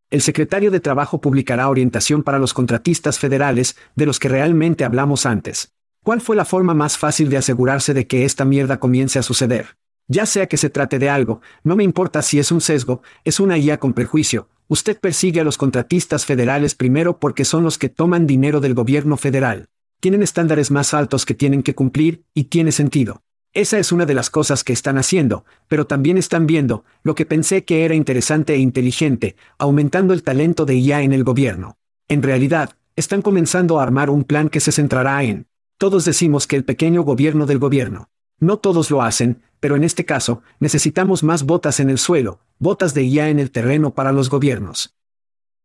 El 0.08 0.22
secretario 0.22 0.70
de 0.70 0.80
Trabajo 0.80 1.20
publicará 1.20 1.68
orientación 1.68 2.22
para 2.22 2.38
los 2.38 2.54
contratistas 2.54 3.18
federales, 3.18 3.76
de 3.94 4.06
los 4.06 4.18
que 4.18 4.30
realmente 4.30 4.84
hablamos 4.84 5.26
antes. 5.26 5.74
¿Cuál 6.02 6.22
fue 6.22 6.34
la 6.34 6.46
forma 6.46 6.72
más 6.72 6.96
fácil 6.96 7.28
de 7.28 7.36
asegurarse 7.36 7.92
de 7.92 8.06
que 8.06 8.24
esta 8.24 8.46
mierda 8.46 8.80
comience 8.80 9.18
a 9.18 9.22
suceder? 9.22 9.76
Ya 10.08 10.24
sea 10.24 10.46
que 10.46 10.56
se 10.56 10.70
trate 10.70 10.98
de 10.98 11.10
algo, 11.10 11.42
no 11.62 11.76
me 11.76 11.84
importa 11.84 12.22
si 12.22 12.38
es 12.38 12.50
un 12.50 12.62
sesgo, 12.62 13.02
es 13.22 13.38
una 13.38 13.58
IA 13.58 13.78
con 13.78 13.92
prejuicio, 13.92 14.48
usted 14.68 14.98
persigue 14.98 15.40
a 15.40 15.44
los 15.44 15.58
contratistas 15.58 16.24
federales 16.24 16.74
primero 16.74 17.18
porque 17.18 17.44
son 17.44 17.64
los 17.64 17.78
que 17.78 17.88
toman 17.88 18.26
dinero 18.26 18.60
del 18.60 18.74
gobierno 18.74 19.16
federal. 19.16 19.68
Tienen 20.00 20.22
estándares 20.22 20.70
más 20.70 20.94
altos 20.94 21.24
que 21.26 21.34
tienen 21.34 21.62
que 21.62 21.74
cumplir, 21.74 22.24
y 22.34 22.44
tiene 22.44 22.72
sentido. 22.72 23.22
Esa 23.52 23.78
es 23.78 23.92
una 23.92 24.04
de 24.04 24.14
las 24.14 24.30
cosas 24.30 24.64
que 24.64 24.72
están 24.72 24.98
haciendo, 24.98 25.44
pero 25.68 25.86
también 25.86 26.18
están 26.18 26.46
viendo, 26.46 26.84
lo 27.04 27.14
que 27.14 27.24
pensé 27.24 27.64
que 27.64 27.84
era 27.84 27.94
interesante 27.94 28.54
e 28.54 28.58
inteligente, 28.58 29.36
aumentando 29.58 30.12
el 30.12 30.24
talento 30.24 30.66
de 30.66 30.74
IA 30.74 31.02
en 31.02 31.12
el 31.12 31.22
gobierno. 31.22 31.78
En 32.08 32.22
realidad, 32.22 32.70
están 32.96 33.22
comenzando 33.22 33.78
a 33.78 33.84
armar 33.84 34.10
un 34.10 34.24
plan 34.24 34.48
que 34.48 34.60
se 34.60 34.72
centrará 34.72 35.22
en... 35.22 35.46
Todos 35.78 36.04
decimos 36.04 36.46
que 36.46 36.56
el 36.56 36.64
pequeño 36.64 37.02
gobierno 37.02 37.46
del 37.46 37.58
gobierno. 37.58 38.08
No 38.40 38.58
todos 38.58 38.90
lo 38.90 39.02
hacen, 39.02 39.42
pero 39.60 39.76
en 39.76 39.84
este 39.84 40.04
caso, 40.04 40.42
necesitamos 40.60 41.22
más 41.22 41.44
botas 41.44 41.80
en 41.80 41.90
el 41.90 41.98
suelo, 41.98 42.40
botas 42.58 42.92
de 42.94 43.04
IA 43.04 43.30
en 43.30 43.38
el 43.38 43.50
terreno 43.50 43.94
para 43.94 44.12
los 44.12 44.28
gobiernos. 44.28 44.94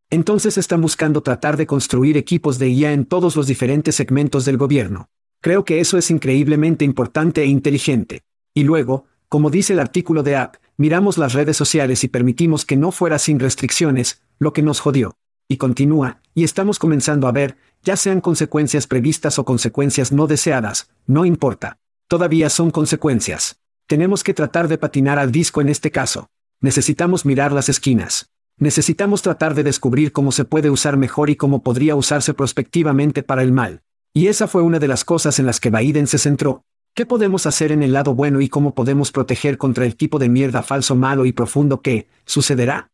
Entonces 0.10 0.58
están 0.58 0.82
buscando 0.82 1.22
tratar 1.22 1.58
de 1.58 1.68
construir 1.68 2.18
equipos 2.18 2.58
de 2.58 2.70
IA 2.70 2.94
en 2.94 3.06
todos 3.06 3.36
los 3.36 3.46
diferentes 3.46 3.96
segmentos 3.96 4.46
del 4.46 4.58
gobierno. 4.58 5.10
Creo 5.42 5.66
que 5.66 5.80
eso 5.80 5.98
es 5.98 6.10
increíblemente 6.12 6.84
importante 6.84 7.42
e 7.42 7.46
inteligente. 7.46 8.24
Y 8.54 8.64
luego, 8.64 9.06
como 9.28 9.50
dice 9.50 9.74
el 9.74 9.80
artículo 9.80 10.24
de 10.24 10.36
App, 10.36 10.56
miramos 10.78 11.18
las 11.18 11.34
redes 11.34 11.56
sociales 11.56 12.04
y 12.04 12.08
permitimos 12.08 12.66
que 12.66 12.78
no 12.78 12.92
fuera 12.92 13.20
sin 13.20 13.40
restricciones, 13.40 14.24
lo 14.40 14.54
que 14.54 14.64
nos 14.64 14.80
jodió. 14.80 15.16
Y 15.48 15.58
continúa, 15.58 16.22
y 16.34 16.44
estamos 16.44 16.80
comenzando 16.80 17.28
a 17.28 17.32
ver, 17.32 17.58
ya 17.84 17.96
sean 17.96 18.22
consecuencias 18.22 18.88
previstas 18.88 19.40
o 19.40 19.46
consecuencias 19.46 20.12
no 20.12 20.26
deseadas, 20.26 20.90
no 21.06 21.26
importa. 21.26 21.78
Todavía 22.10 22.50
son 22.50 22.72
consecuencias. 22.72 23.60
Tenemos 23.86 24.24
que 24.24 24.34
tratar 24.34 24.68
de 24.68 24.80
patinar 24.80 25.20
al 25.20 25.32
disco 25.32 25.62
en 25.62 25.70
este 25.70 25.92
caso. 25.92 26.32
Necesitamos 26.60 27.24
mirar 27.24 27.52
las 27.52 27.70
esquinas. 27.70 28.32
Necesitamos 28.58 29.22
tratar 29.22 29.54
de 29.54 29.62
descubrir 29.62 30.12
cómo 30.12 30.32
se 30.32 30.44
puede 30.44 30.72
usar 30.72 30.98
mejor 30.98 31.30
y 31.30 31.36
cómo 31.36 31.62
podría 31.62 31.96
usarse 31.96 32.34
prospectivamente 32.34 33.22
para 33.22 33.44
el 33.44 33.52
mal. 33.52 33.84
Y 34.12 34.26
esa 34.26 34.48
fue 34.48 34.64
una 34.64 34.80
de 34.80 34.88
las 34.88 35.06
cosas 35.06 35.38
en 35.38 35.46
las 35.46 35.60
que 35.60 35.70
Biden 35.70 36.08
se 36.08 36.18
centró. 36.18 36.64
¿Qué 36.96 37.06
podemos 37.06 37.46
hacer 37.46 37.72
en 37.72 37.84
el 37.84 37.94
lado 37.94 38.16
bueno 38.16 38.42
y 38.42 38.50
cómo 38.50 38.74
podemos 38.74 39.12
proteger 39.12 39.60
contra 39.60 39.86
el 39.86 39.96
tipo 39.96 40.18
de 40.18 40.30
mierda 40.30 40.64
falso 40.64 40.96
malo 40.96 41.28
y 41.28 41.32
profundo 41.32 41.84
que 41.84 42.08
sucederá? 42.26 42.90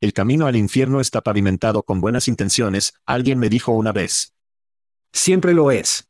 El 0.00 0.12
camino 0.12 0.46
al 0.46 0.54
infierno 0.54 1.00
está 1.00 1.22
pavimentado 1.22 1.82
con 1.82 2.00
buenas 2.00 2.28
intenciones, 2.28 2.94
alguien 3.04 3.40
me 3.40 3.48
dijo 3.48 3.72
una 3.72 3.90
vez. 3.90 4.32
Siempre 5.12 5.54
lo 5.54 5.72
es. 5.72 6.07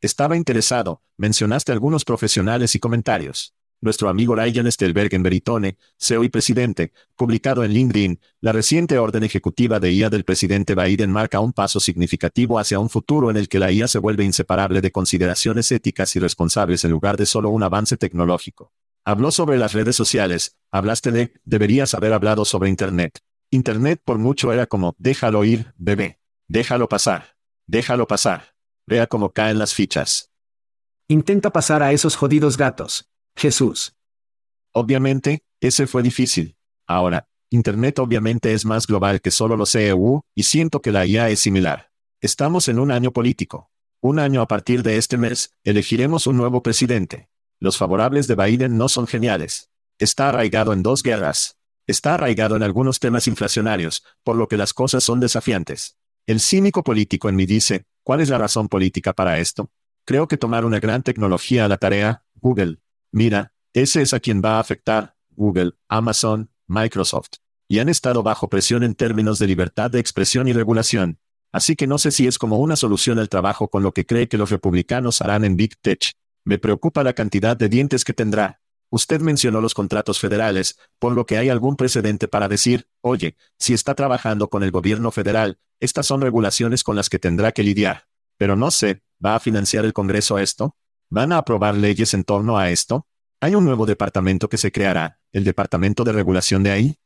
Estaba 0.00 0.36
interesado, 0.36 1.02
mencionaste 1.16 1.72
algunos 1.72 2.04
profesionales 2.04 2.76
y 2.76 2.78
comentarios. 2.78 3.56
Nuestro 3.80 4.08
amigo 4.08 4.36
Ryan 4.36 4.70
Stelberg 4.70 5.12
en 5.12 5.24
Veritone, 5.24 5.76
CEO 5.98 6.22
y 6.22 6.28
presidente, 6.28 6.92
publicado 7.16 7.64
en 7.64 7.72
LinkedIn, 7.72 8.20
la 8.40 8.52
reciente 8.52 8.96
orden 8.98 9.24
ejecutiva 9.24 9.80
de 9.80 9.90
IA 9.92 10.08
del 10.08 10.24
presidente 10.24 10.76
Biden 10.76 11.10
marca 11.10 11.40
un 11.40 11.52
paso 11.52 11.80
significativo 11.80 12.60
hacia 12.60 12.78
un 12.78 12.90
futuro 12.90 13.28
en 13.28 13.36
el 13.36 13.48
que 13.48 13.58
la 13.58 13.72
IA 13.72 13.88
se 13.88 13.98
vuelve 13.98 14.22
inseparable 14.22 14.80
de 14.80 14.92
consideraciones 14.92 15.72
éticas 15.72 16.14
y 16.14 16.20
responsables 16.20 16.84
en 16.84 16.92
lugar 16.92 17.16
de 17.16 17.26
solo 17.26 17.50
un 17.50 17.64
avance 17.64 17.96
tecnológico. 17.96 18.72
Habló 19.04 19.32
sobre 19.32 19.58
las 19.58 19.72
redes 19.72 19.96
sociales, 19.96 20.58
hablaste 20.70 21.10
de, 21.10 21.32
deberías 21.44 21.94
haber 21.94 22.12
hablado 22.12 22.44
sobre 22.44 22.68
Internet. 22.68 23.18
Internet 23.50 24.00
por 24.04 24.18
mucho 24.18 24.52
era 24.52 24.66
como, 24.66 24.94
déjalo 24.98 25.44
ir, 25.44 25.72
bebé. 25.76 26.20
Déjalo 26.46 26.88
pasar. 26.88 27.36
Déjalo 27.66 28.06
pasar. 28.06 28.57
Vea 28.88 29.06
cómo 29.06 29.32
caen 29.32 29.58
las 29.58 29.74
fichas. 29.74 30.30
Intenta 31.08 31.52
pasar 31.52 31.82
a 31.82 31.92
esos 31.92 32.16
jodidos 32.16 32.56
gatos. 32.56 33.06
Jesús. 33.36 33.94
Obviamente, 34.72 35.42
ese 35.60 35.86
fue 35.86 36.02
difícil. 36.02 36.56
Ahora, 36.86 37.28
Internet 37.50 37.98
obviamente 37.98 38.54
es 38.54 38.64
más 38.64 38.86
global 38.86 39.20
que 39.20 39.30
solo 39.30 39.58
los 39.58 39.72
CEU, 39.72 40.22
y 40.34 40.44
siento 40.44 40.80
que 40.80 40.90
la 40.90 41.04
IA 41.04 41.28
es 41.28 41.40
similar. 41.40 41.90
Estamos 42.22 42.66
en 42.68 42.78
un 42.78 42.90
año 42.90 43.12
político. 43.12 43.70
Un 44.00 44.18
año 44.18 44.40
a 44.40 44.48
partir 44.48 44.82
de 44.82 44.96
este 44.96 45.18
mes, 45.18 45.52
elegiremos 45.64 46.26
un 46.26 46.38
nuevo 46.38 46.62
presidente. 46.62 47.28
Los 47.60 47.76
favorables 47.76 48.26
de 48.26 48.36
Biden 48.36 48.78
no 48.78 48.88
son 48.88 49.06
geniales. 49.06 49.68
Está 49.98 50.30
arraigado 50.30 50.72
en 50.72 50.82
dos 50.82 51.02
guerras. 51.02 51.58
Está 51.86 52.14
arraigado 52.14 52.56
en 52.56 52.62
algunos 52.62 53.00
temas 53.00 53.28
inflacionarios, 53.28 54.02
por 54.24 54.36
lo 54.36 54.48
que 54.48 54.56
las 54.56 54.72
cosas 54.72 55.04
son 55.04 55.20
desafiantes. 55.20 55.98
El 56.26 56.40
cínico 56.40 56.82
político 56.82 57.28
en 57.28 57.36
mí 57.36 57.44
dice, 57.44 57.84
¿cuál 58.08 58.22
es 58.22 58.30
la 58.30 58.38
razón 58.38 58.68
política 58.70 59.12
para 59.12 59.38
esto? 59.38 59.70
Creo 60.06 60.28
que 60.28 60.38
tomar 60.38 60.64
una 60.64 60.80
gran 60.80 61.02
tecnología 61.02 61.66
a 61.66 61.68
la 61.68 61.76
tarea, 61.76 62.24
Google, 62.36 62.78
Mira, 63.12 63.52
ese 63.74 64.00
es 64.00 64.14
a 64.14 64.20
quien 64.20 64.40
va 64.42 64.56
a 64.56 64.60
afectar, 64.60 65.14
Google, 65.28 65.72
Amazon, 65.88 66.50
Microsoft. 66.66 67.32
Y 67.68 67.80
han 67.80 67.90
estado 67.90 68.22
bajo 68.22 68.48
presión 68.48 68.82
en 68.82 68.94
términos 68.94 69.38
de 69.38 69.46
libertad 69.46 69.90
de 69.90 70.00
expresión 70.00 70.48
y 70.48 70.54
regulación. 70.54 71.18
Así 71.52 71.76
que 71.76 71.86
no 71.86 71.98
sé 71.98 72.10
si 72.10 72.26
es 72.26 72.38
como 72.38 72.56
una 72.56 72.76
solución 72.76 73.18
al 73.18 73.28
trabajo 73.28 73.68
con 73.68 73.82
lo 73.82 73.92
que 73.92 74.06
cree 74.06 74.26
que 74.26 74.38
los 74.38 74.48
republicanos 74.48 75.20
harán 75.20 75.44
en 75.44 75.58
Big 75.58 75.78
Tech. 75.78 76.12
Me 76.44 76.56
preocupa 76.56 77.04
la 77.04 77.12
cantidad 77.12 77.58
de 77.58 77.68
dientes 77.68 78.06
que 78.06 78.14
tendrá. 78.14 78.62
Usted 78.90 79.20
mencionó 79.20 79.60
los 79.60 79.74
contratos 79.74 80.18
federales, 80.18 80.78
por 80.98 81.12
lo 81.12 81.26
que 81.26 81.36
hay 81.36 81.50
algún 81.50 81.76
precedente 81.76 82.26
para 82.26 82.48
decir, 82.48 82.88
oye, 83.02 83.36
si 83.58 83.74
está 83.74 83.94
trabajando 83.94 84.48
con 84.48 84.62
el 84.62 84.70
gobierno 84.70 85.10
federal, 85.10 85.58
estas 85.78 86.06
son 86.06 86.20
regulaciones 86.22 86.82
con 86.82 86.96
las 86.96 87.10
que 87.10 87.18
tendrá 87.18 87.52
que 87.52 87.62
lidiar. 87.62 88.04
Pero 88.38 88.56
no 88.56 88.70
sé, 88.70 89.02
¿va 89.24 89.34
a 89.34 89.40
financiar 89.40 89.84
el 89.84 89.92
Congreso 89.92 90.38
esto? 90.38 90.76
¿Van 91.10 91.32
a 91.32 91.38
aprobar 91.38 91.74
leyes 91.74 92.14
en 92.14 92.24
torno 92.24 92.58
a 92.58 92.70
esto? 92.70 93.06
¿Hay 93.40 93.54
un 93.54 93.64
nuevo 93.64 93.86
departamento 93.86 94.48
que 94.48 94.58
se 94.58 94.72
creará, 94.72 95.20
el 95.32 95.44
Departamento 95.44 96.04
de 96.04 96.12
Regulación 96.12 96.62
de 96.62 96.70
ahí? 96.70 96.98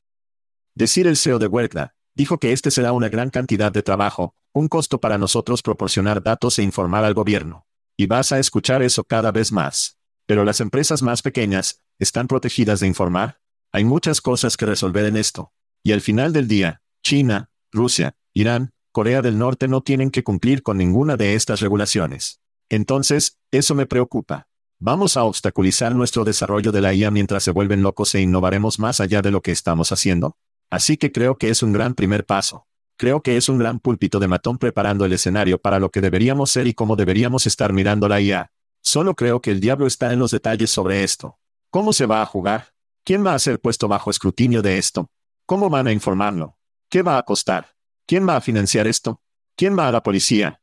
Decir 0.75 1.07
el 1.07 1.17
CEO 1.17 1.39
de 1.39 1.47
Huerta, 1.47 1.95
dijo 2.15 2.39
que 2.39 2.53
este 2.53 2.71
será 2.71 2.93
una 2.93 3.09
gran 3.09 3.31
cantidad 3.31 3.73
de 3.73 3.83
trabajo, 3.83 4.35
un 4.53 4.69
costo 4.69 5.01
para 5.01 5.19
nosotros 5.19 5.63
proporcionar 5.63 6.23
datos 6.23 6.59
e 6.59 6.63
informar 6.63 7.05
al 7.05 7.15
gobierno. 7.15 7.67
Y 7.97 8.07
vas 8.07 8.33
a 8.33 8.39
escuchar 8.39 8.83
eso 8.83 9.05
cada 9.05 9.33
vez 9.33 9.53
más. 9.53 9.99
Pero 10.33 10.47
las 10.47 10.63
empresas 10.63 11.03
más 11.03 11.21
pequeñas, 11.21 11.83
¿están 11.99 12.27
protegidas 12.27 12.81
de 12.81 12.87
informar? 12.87 13.39
Hay 13.71 13.85
muchas 13.85 14.23
cosas 14.23 14.57
que 14.57 14.65
resolver 14.65 15.05
en 15.05 15.19
esto. 15.19 15.53
Y 15.83 15.93
al 15.93 16.01
final 16.01 16.33
del 16.33 16.49
día, 16.49 16.81
China, 17.03 17.51
Rusia, 17.71 18.17
Irán, 18.33 18.71
Corea 18.93 19.21
del 19.21 19.37
Norte 19.37 19.69
no 19.69 19.83
tienen 19.83 20.11
que 20.11 20.25
cumplir 20.25 20.63
con 20.63 20.79
ninguna 20.79 21.19
de 21.19 21.35
estas 21.35 21.61
regulaciones. 21.61 22.41
Entonces, 22.71 23.41
eso 23.51 23.75
me 23.75 23.85
preocupa. 23.85 24.49
Vamos 24.79 25.19
a 25.19 25.25
obstaculizar 25.25 25.95
nuestro 25.95 26.25
desarrollo 26.25 26.73
de 26.73 26.81
la 26.81 26.95
IA 26.95 27.11
mientras 27.11 27.43
se 27.43 27.51
vuelven 27.51 27.83
locos 27.83 28.15
e 28.15 28.23
innovaremos 28.23 28.79
más 28.79 29.03
allá 29.03 29.21
de 29.21 29.33
lo 29.33 29.43
que 29.43 29.53
estamos 29.53 29.93
haciendo. 29.93 30.39
Así 30.71 30.97
que 30.97 31.13
creo 31.13 31.37
que 31.37 31.51
es 31.51 31.63
un 31.63 31.75
gran 31.75 31.93
primer 31.93 32.25
paso. 32.25 32.67
Creo 32.97 33.23
que 33.23 33.37
es 33.37 33.51
un 33.51 33.59
gran 33.59 33.81
púlpito 33.81 34.19
de 34.19 34.29
matón 34.29 34.57
preparando 34.57 35.05
el 35.05 35.13
escenario 35.13 35.61
para 35.61 35.79
lo 35.79 35.91
que 35.91 36.01
deberíamos 36.01 36.51
ser 36.51 36.69
y 36.69 36.73
cómo 36.73 36.97
deberíamos 36.97 37.47
estar 37.47 37.75
mirando 37.75 38.09
la 38.09 38.23
IA. 38.23 38.51
Solo 38.83 39.15
creo 39.15 39.41
que 39.41 39.51
el 39.51 39.61
diablo 39.61 39.87
está 39.87 40.13
en 40.13 40.19
los 40.19 40.31
detalles 40.31 40.71
sobre 40.71 41.05
esto. 41.05 41.39
¿Cómo 41.71 41.93
se 41.93 42.07
va 42.07 42.21
a 42.21 42.27
jugar? 42.27 42.75
¿Quién 43.05 43.25
va 43.25 43.35
a 43.35 43.39
ser 43.39 43.61
puesto 43.61 43.89
bajo 43.89 44.11
escrutinio 44.11 44.61
de 44.61 44.79
esto? 44.79 45.11
¿Cómo 45.47 45.71
van 45.71 45.87
a 45.87 45.93
informarlo? 45.93 46.59
¿Qué 46.89 47.03
va 47.03 47.17
a 47.17 47.23
costar? 47.23 47.75
¿Quién 48.07 48.29
va 48.29 48.37
a 48.37 48.41
financiar 48.41 48.87
esto? 48.87 49.23
¿Quién 49.57 49.79
va 49.79 49.89
a 49.89 49.93
la 49.93 50.03
policía? 50.03 50.63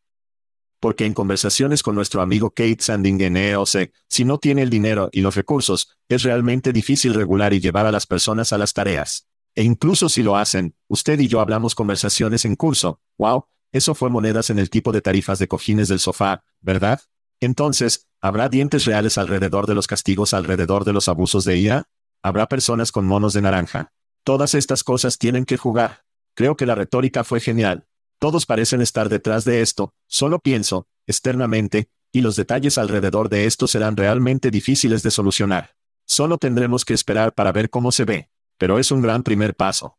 porque 0.80 1.06
en 1.06 1.14
conversaciones 1.14 1.84
con 1.84 1.96
nuestro 1.96 2.22
amigo 2.22 2.52
Kate 2.52 2.78
Sanding 2.80 3.22
en 3.22 3.38
EOC, 3.38 3.92
si 4.08 4.26
no 4.26 4.38
tiene 4.38 4.62
el 4.62 4.70
dinero 4.70 5.10
y 5.12 5.22
los 5.22 5.36
recursos, 5.36 5.98
es 6.08 6.24
realmente 6.24 6.72
difícil 6.72 7.14
regular 7.14 7.54
y 7.54 7.60
llevar 7.60 7.86
a 7.86 7.92
las 7.92 8.06
personas 8.06 8.54
a 8.54 8.58
las 8.58 8.74
tareas. 8.74 9.28
E 9.56 9.64
incluso 9.64 10.10
si 10.10 10.24
lo 10.24 10.38
hacen, 10.38 10.76
usted 10.88 11.20
y 11.20 11.28
yo 11.28 11.42
hablamos 11.42 11.76
conversaciones 11.76 12.46
en 12.46 12.56
curso, 12.56 13.02
wow, 13.18 13.46
eso 13.72 13.94
fue 13.94 14.10
monedas 14.10 14.50
en 14.50 14.60
el 14.60 14.70
tipo 14.70 14.92
de 14.92 15.02
tarifas 15.02 15.40
de 15.40 15.48
cojines 15.48 15.90
del 15.90 16.00
sofá, 16.00 16.44
¿verdad? 16.62 17.02
Entonces, 17.42 18.08
¿habrá 18.22 18.50
dientes 18.50 18.86
reales 18.86 19.18
alrededor 19.18 19.66
de 19.66 19.76
los 19.76 19.88
castigos 19.88 20.34
alrededor 20.34 20.86
de 20.86 20.94
los 20.94 21.08
abusos 21.08 21.46
de 21.46 21.58
IA? 21.58 21.86
¿Habrá 22.22 22.48
personas 22.48 22.92
con 22.92 23.06
monos 23.06 23.34
de 23.34 23.42
naranja? 23.42 23.94
Todas 24.24 24.54
estas 24.54 24.84
cosas 24.84 25.18
tienen 25.18 25.46
que 25.46 25.58
jugar. 25.58 26.04
Creo 26.36 26.58
que 26.58 26.66
la 26.66 26.76
retórica 26.76 27.24
fue 27.24 27.40
genial. 27.40 27.86
Todos 28.20 28.46
parecen 28.46 28.82
estar 28.82 29.08
detrás 29.08 29.46
de 29.46 29.62
esto, 29.62 29.94
solo 30.08 30.40
pienso, 30.40 30.88
externamente, 31.08 31.90
y 32.12 32.22
los 32.22 32.36
detalles 32.36 32.78
alrededor 32.78 33.30
de 33.30 33.46
esto 33.46 33.68
serán 33.68 33.96
realmente 33.96 34.52
difíciles 34.52 35.04
de 35.04 35.12
solucionar. 35.12 35.76
Solo 36.06 36.38
tendremos 36.38 36.84
que 36.84 36.94
esperar 36.94 37.34
para 37.34 37.52
ver 37.52 37.70
cómo 37.70 37.92
se 37.92 38.04
ve, 38.04 38.30
pero 38.58 38.80
es 38.80 38.92
un 38.92 39.02
gran 39.02 39.24
primer 39.24 39.56
paso. 39.56 39.98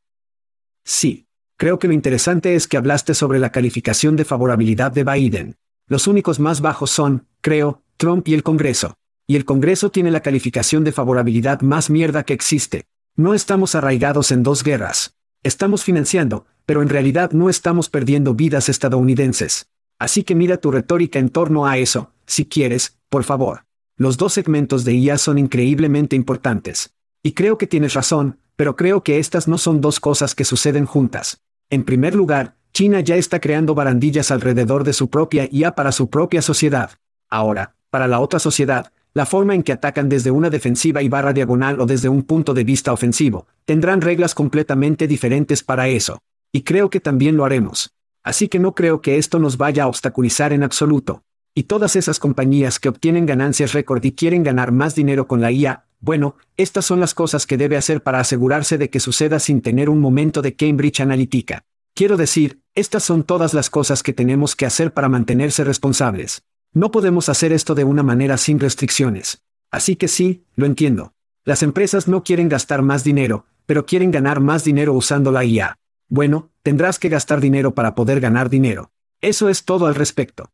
Sí. 0.84 1.26
Creo 1.56 1.78
que 1.78 1.88
lo 1.88 1.92
interesante 1.92 2.54
es 2.54 2.66
que 2.66 2.78
hablaste 2.78 3.12
sobre 3.12 3.38
la 3.38 3.52
calificación 3.52 4.16
de 4.16 4.24
favorabilidad 4.24 4.92
de 4.92 5.04
Biden. 5.04 5.56
Los 5.86 6.06
únicos 6.06 6.40
más 6.40 6.62
bajos 6.62 6.90
son, 6.90 7.28
creo, 7.40 7.82
Trump 7.96 8.26
y 8.28 8.34
el 8.34 8.42
Congreso. 8.42 8.94
Y 9.26 9.36
el 9.36 9.44
Congreso 9.44 9.90
tiene 9.90 10.10
la 10.10 10.20
calificación 10.20 10.84
de 10.84 10.92
favorabilidad 10.92 11.60
más 11.60 11.90
mierda 11.90 12.24
que 12.24 12.32
existe. 12.32 12.84
No 13.16 13.34
estamos 13.34 13.74
arraigados 13.74 14.32
en 14.32 14.42
dos 14.42 14.64
guerras. 14.64 15.14
Estamos 15.42 15.84
financiando, 15.84 16.46
pero 16.66 16.82
en 16.82 16.88
realidad 16.88 17.32
no 17.32 17.48
estamos 17.48 17.88
perdiendo 17.88 18.34
vidas 18.34 18.68
estadounidenses. 18.68 19.68
Así 19.98 20.24
que 20.24 20.34
mira 20.34 20.56
tu 20.56 20.70
retórica 20.70 21.18
en 21.18 21.28
torno 21.28 21.66
a 21.66 21.78
eso, 21.78 22.12
si 22.26 22.46
quieres, 22.46 22.98
por 23.08 23.24
favor. 23.24 23.64
Los 23.96 24.16
dos 24.16 24.32
segmentos 24.32 24.84
de 24.84 24.94
IA 24.94 25.18
son 25.18 25.38
increíblemente 25.38 26.16
importantes. 26.16 26.94
Y 27.22 27.32
creo 27.32 27.58
que 27.58 27.66
tienes 27.66 27.94
razón, 27.94 28.38
pero 28.56 28.76
creo 28.76 29.02
que 29.02 29.18
estas 29.18 29.46
no 29.46 29.58
son 29.58 29.80
dos 29.80 30.00
cosas 30.00 30.34
que 30.34 30.44
suceden 30.44 30.86
juntas. 30.86 31.42
En 31.68 31.84
primer 31.84 32.14
lugar, 32.14 32.56
China 32.72 33.00
ya 33.00 33.16
está 33.16 33.40
creando 33.40 33.74
barandillas 33.74 34.30
alrededor 34.30 34.84
de 34.84 34.92
su 34.92 35.10
propia 35.10 35.48
IA 35.50 35.74
para 35.74 35.92
su 35.92 36.08
propia 36.08 36.40
sociedad. 36.40 36.92
Ahora, 37.30 37.74
para 37.90 38.08
la 38.08 38.20
otra 38.20 38.38
sociedad, 38.40 38.92
la 39.14 39.26
forma 39.26 39.54
en 39.54 39.62
que 39.62 39.72
atacan 39.72 40.08
desde 40.08 40.30
una 40.30 40.50
defensiva 40.50 41.02
y 41.02 41.08
barra 41.08 41.32
diagonal 41.32 41.80
o 41.80 41.86
desde 41.86 42.08
un 42.08 42.22
punto 42.22 42.54
de 42.54 42.64
vista 42.64 42.92
ofensivo, 42.92 43.46
tendrán 43.64 44.00
reglas 44.00 44.34
completamente 44.34 45.08
diferentes 45.08 45.62
para 45.62 45.88
eso. 45.88 46.18
Y 46.52 46.62
creo 46.62 46.90
que 46.90 47.00
también 47.00 47.36
lo 47.36 47.44
haremos. 47.44 47.92
Así 48.22 48.48
que 48.48 48.58
no 48.58 48.74
creo 48.74 49.00
que 49.00 49.16
esto 49.16 49.38
nos 49.38 49.56
vaya 49.56 49.84
a 49.84 49.86
obstaculizar 49.88 50.52
en 50.52 50.62
absoluto. 50.62 51.22
Y 51.54 51.64
todas 51.64 51.96
esas 51.96 52.18
compañías 52.18 52.78
que 52.78 52.88
obtienen 52.88 53.26
ganancias 53.26 53.72
récord 53.72 54.04
y 54.04 54.12
quieren 54.12 54.42
ganar 54.44 54.72
más 54.72 54.94
dinero 54.94 55.26
con 55.26 55.40
la 55.40 55.50
IA, 55.50 55.86
bueno, 56.00 56.36
estas 56.56 56.84
son 56.84 57.00
las 57.00 57.14
cosas 57.14 57.46
que 57.46 57.56
debe 57.56 57.76
hacer 57.76 58.02
para 58.02 58.20
asegurarse 58.20 58.78
de 58.78 58.90
que 58.90 59.00
suceda 59.00 59.38
sin 59.38 59.60
tener 59.60 59.90
un 59.90 60.00
momento 60.00 60.42
de 60.42 60.54
Cambridge 60.54 61.00
Analytica. 61.00 61.64
Quiero 61.94 62.16
decir, 62.16 62.60
estas 62.74 63.02
son 63.02 63.24
todas 63.24 63.52
las 63.52 63.68
cosas 63.68 64.02
que 64.02 64.12
tenemos 64.12 64.54
que 64.54 64.66
hacer 64.66 64.94
para 64.94 65.08
mantenerse 65.08 65.64
responsables. 65.64 66.42
No 66.72 66.92
podemos 66.92 67.28
hacer 67.28 67.52
esto 67.52 67.74
de 67.74 67.82
una 67.82 68.04
manera 68.04 68.36
sin 68.36 68.60
restricciones. 68.60 69.42
Así 69.72 69.96
que 69.96 70.06
sí, 70.06 70.44
lo 70.54 70.66
entiendo. 70.66 71.14
Las 71.44 71.64
empresas 71.64 72.06
no 72.06 72.22
quieren 72.22 72.48
gastar 72.48 72.82
más 72.82 73.02
dinero, 73.02 73.46
pero 73.66 73.86
quieren 73.86 74.12
ganar 74.12 74.40
más 74.40 74.62
dinero 74.62 74.94
usando 74.94 75.32
la 75.32 75.44
IA. 75.44 75.78
Bueno, 76.08 76.52
tendrás 76.62 76.98
que 76.98 77.08
gastar 77.08 77.40
dinero 77.40 77.74
para 77.74 77.94
poder 77.96 78.20
ganar 78.20 78.50
dinero. 78.50 78.92
Eso 79.20 79.48
es 79.48 79.64
todo 79.64 79.86
al 79.86 79.96
respecto. 79.96 80.52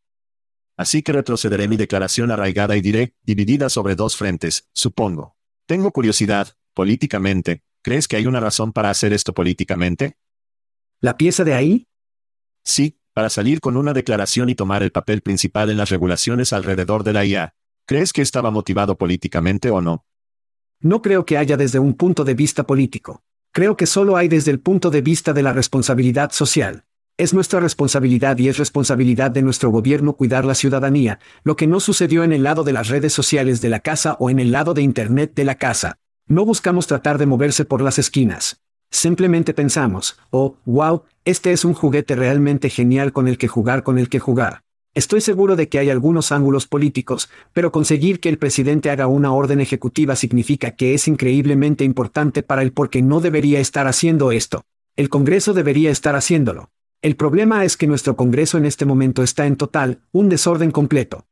Así 0.77 1.03
que 1.03 1.13
retrocederé 1.13 1.69
mi 1.69 1.77
declaración 1.77 2.31
arraigada 2.31 2.77
y 2.77 2.81
diré, 2.81 3.15
dividida 3.23 3.69
sobre 3.69 3.95
dos 3.95 4.17
frentes, 4.17 4.69
supongo. 4.73 5.37
Tengo 5.67 5.91
curiosidad, 5.91 6.57
políticamente, 6.75 7.63
¿crees 7.83 8.09
que 8.09 8.17
hay 8.17 8.27
una 8.27 8.41
razón 8.41 8.73
para 8.73 8.91
hacer 8.91 9.13
esto 9.13 9.35
políticamente? 9.35 10.17
¿La 11.01 11.17
pieza 11.17 11.45
de 11.45 11.55
ahí? 11.55 11.89
Sí, 12.63 12.99
para 13.17 13.31
salir 13.31 13.63
con 13.63 13.79
una 13.79 13.95
declaración 13.95 14.51
y 14.51 14.55
tomar 14.55 14.83
el 14.83 14.93
papel 14.93 15.23
principal 15.23 15.71
en 15.71 15.79
las 15.79 15.89
regulaciones 15.89 16.53
alrededor 16.53 17.03
de 17.03 17.15
la 17.15 17.25
IA. 17.25 17.55
¿Crees 17.87 18.13
que 18.13 18.21
estaba 18.21 18.51
motivado 18.51 18.99
políticamente 18.99 19.71
o 19.71 19.81
no? 19.81 20.05
No 20.81 21.01
creo 21.01 21.25
que 21.25 21.39
haya 21.39 21.57
desde 21.57 21.79
un 21.79 21.95
punto 21.95 22.25
de 22.25 22.35
vista 22.35 22.65
político. 22.65 23.23
Creo 23.53 23.75
que 23.75 23.87
solo 23.87 24.19
hay 24.19 24.29
desde 24.29 24.51
el 24.51 24.61
punto 24.61 24.91
de 24.91 25.01
vista 25.01 25.33
de 25.33 25.43
la 25.43 25.55
responsabilidad 25.55 26.31
social. 26.33 26.85
Es 27.17 27.33
nuestra 27.33 27.59
responsabilidad 27.59 28.37
y 28.37 28.51
es 28.51 28.59
responsabilidad 28.59 29.31
de 29.31 29.41
nuestro 29.41 29.71
gobierno 29.71 30.13
cuidar 30.13 30.45
la 30.45 30.55
ciudadanía, 30.55 31.19
lo 31.43 31.57
que 31.57 31.67
no 31.67 31.81
sucedió 31.81 32.23
en 32.23 32.35
el 32.35 32.43
lado 32.43 32.65
de 32.65 32.75
las 32.75 32.89
redes 32.89 33.15
sociales 33.15 33.63
de 33.63 33.71
la 33.71 33.81
casa 33.81 34.19
o 34.21 34.29
en 34.29 34.41
el 34.41 34.53
lado 34.53 34.75
de 34.75 34.83
Internet 34.83 35.33
de 35.35 35.45
la 35.47 35.55
casa. 35.55 35.97
No 36.27 36.45
buscamos 36.45 36.87
tratar 36.87 37.17
de 37.17 37.25
moverse 37.25 37.65
por 37.65 37.81
las 37.81 37.99
esquinas. 37.99 38.61
Simplemente 38.97 39.53
pensamos, 39.53 40.19
oh, 40.31 40.57
wow, 40.65 41.03
este 41.27 41.53
es 41.53 41.67
un 41.67 41.75
juguete 41.75 42.17
realmente 42.17 42.71
genial 42.71 43.13
con 43.13 43.29
el 43.29 43.37
que 43.37 43.47
jugar, 43.47 43.83
con 43.83 43.99
el 43.99 44.09
que 44.09 44.21
jugar. 44.21 44.63
Estoy 44.95 45.21
seguro 45.21 45.55
de 45.55 45.69
que 45.69 45.79
hay 45.79 45.91
algunos 45.91 46.33
ángulos 46.33 46.67
políticos, 46.67 47.29
pero 47.53 47.71
conseguir 47.71 48.21
que 48.21 48.31
el 48.31 48.39
presidente 48.39 48.89
haga 48.89 49.07
una 49.07 49.35
orden 49.35 49.61
ejecutiva 49.61 50.17
significa 50.17 50.71
que 50.71 50.95
es 50.95 51.09
increíblemente 51.09 51.85
importante 51.85 52.43
para 52.43 52.63
él 52.63 52.73
porque 52.73 53.03
no 53.03 53.21
debería 53.21 53.61
estar 53.61 53.87
haciendo 53.87 54.33
esto. 54.33 54.65
El 54.97 55.11
Congreso 55.11 55.53
debería 55.53 55.91
estar 55.91 56.17
haciéndolo. 56.17 56.71
El 57.03 57.17
problema 57.17 57.67
es 57.67 57.77
que 57.77 57.87
nuestro 57.87 58.17
Congreso 58.17 58.57
en 58.57 58.65
este 58.65 58.87
momento 58.87 59.23
está 59.23 59.47
en 59.47 59.57
total, 59.57 60.01
un 60.11 60.31
desorden 60.31 60.71
completo. 60.71 61.27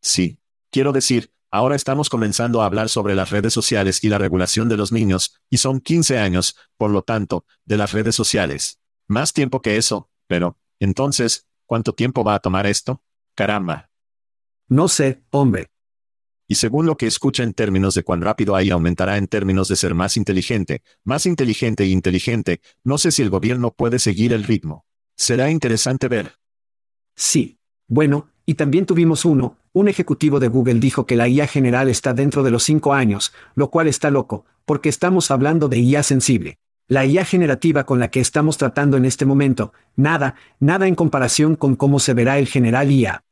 Sí. 0.00 0.38
Quiero 0.70 0.92
decir, 0.92 1.30
ahora 1.54 1.76
estamos 1.76 2.08
comenzando 2.08 2.60
a 2.60 2.66
hablar 2.66 2.88
sobre 2.88 3.14
las 3.14 3.30
redes 3.30 3.52
sociales 3.52 4.02
y 4.02 4.08
la 4.08 4.18
regulación 4.18 4.68
de 4.68 4.76
los 4.76 4.90
niños, 4.90 5.40
y 5.48 5.58
son 5.58 5.80
15 5.80 6.18
años, 6.18 6.56
por 6.76 6.90
lo 6.90 7.02
tanto, 7.02 7.46
de 7.64 7.76
las 7.76 7.92
redes 7.92 8.16
sociales. 8.16 8.80
Más 9.06 9.32
tiempo 9.32 9.62
que 9.62 9.76
eso, 9.76 10.10
pero, 10.26 10.58
entonces, 10.80 11.46
¿cuánto 11.64 11.92
tiempo 11.92 12.24
va 12.24 12.34
a 12.34 12.40
tomar 12.40 12.66
esto? 12.66 13.04
Caramba. 13.36 13.88
No 14.66 14.88
sé, 14.88 15.22
hombre. 15.30 15.70
Y 16.48 16.56
según 16.56 16.86
lo 16.86 16.96
que 16.96 17.06
escucha 17.06 17.44
en 17.44 17.54
términos 17.54 17.94
de 17.94 18.02
cuán 18.02 18.20
rápido 18.20 18.56
ahí 18.56 18.70
aumentará 18.70 19.16
en 19.16 19.28
términos 19.28 19.68
de 19.68 19.76
ser 19.76 19.94
más 19.94 20.16
inteligente, 20.16 20.82
más 21.04 21.24
inteligente 21.24 21.84
e 21.84 21.88
inteligente, 21.88 22.62
no 22.82 22.98
sé 22.98 23.12
si 23.12 23.22
el 23.22 23.30
gobierno 23.30 23.70
puede 23.70 24.00
seguir 24.00 24.32
el 24.32 24.42
ritmo. 24.42 24.86
Será 25.16 25.52
interesante 25.52 26.08
ver. 26.08 26.32
Sí. 27.14 27.60
Bueno, 27.86 28.28
y 28.44 28.54
también 28.54 28.86
tuvimos 28.86 29.24
uno, 29.24 29.56
un 29.74 29.88
ejecutivo 29.88 30.38
de 30.38 30.48
Google 30.48 30.78
dijo 30.78 31.04
que 31.04 31.16
la 31.16 31.28
IA 31.28 31.48
general 31.48 31.88
está 31.88 32.14
dentro 32.14 32.44
de 32.44 32.52
los 32.52 32.62
cinco 32.62 32.94
años, 32.94 33.34
lo 33.56 33.70
cual 33.70 33.88
está 33.88 34.08
loco, 34.08 34.46
porque 34.64 34.88
estamos 34.88 35.32
hablando 35.32 35.68
de 35.68 35.80
IA 35.80 36.04
sensible. 36.04 36.58
La 36.86 37.04
IA 37.04 37.24
generativa 37.24 37.84
con 37.84 37.98
la 37.98 38.08
que 38.08 38.20
estamos 38.20 38.56
tratando 38.56 38.96
en 38.96 39.04
este 39.04 39.26
momento, 39.26 39.72
nada, 39.96 40.36
nada 40.60 40.86
en 40.86 40.94
comparación 40.94 41.56
con 41.56 41.74
cómo 41.74 41.98
se 41.98 42.14
verá 42.14 42.38
el 42.38 42.46
general 42.46 42.90
IA. 42.92 43.24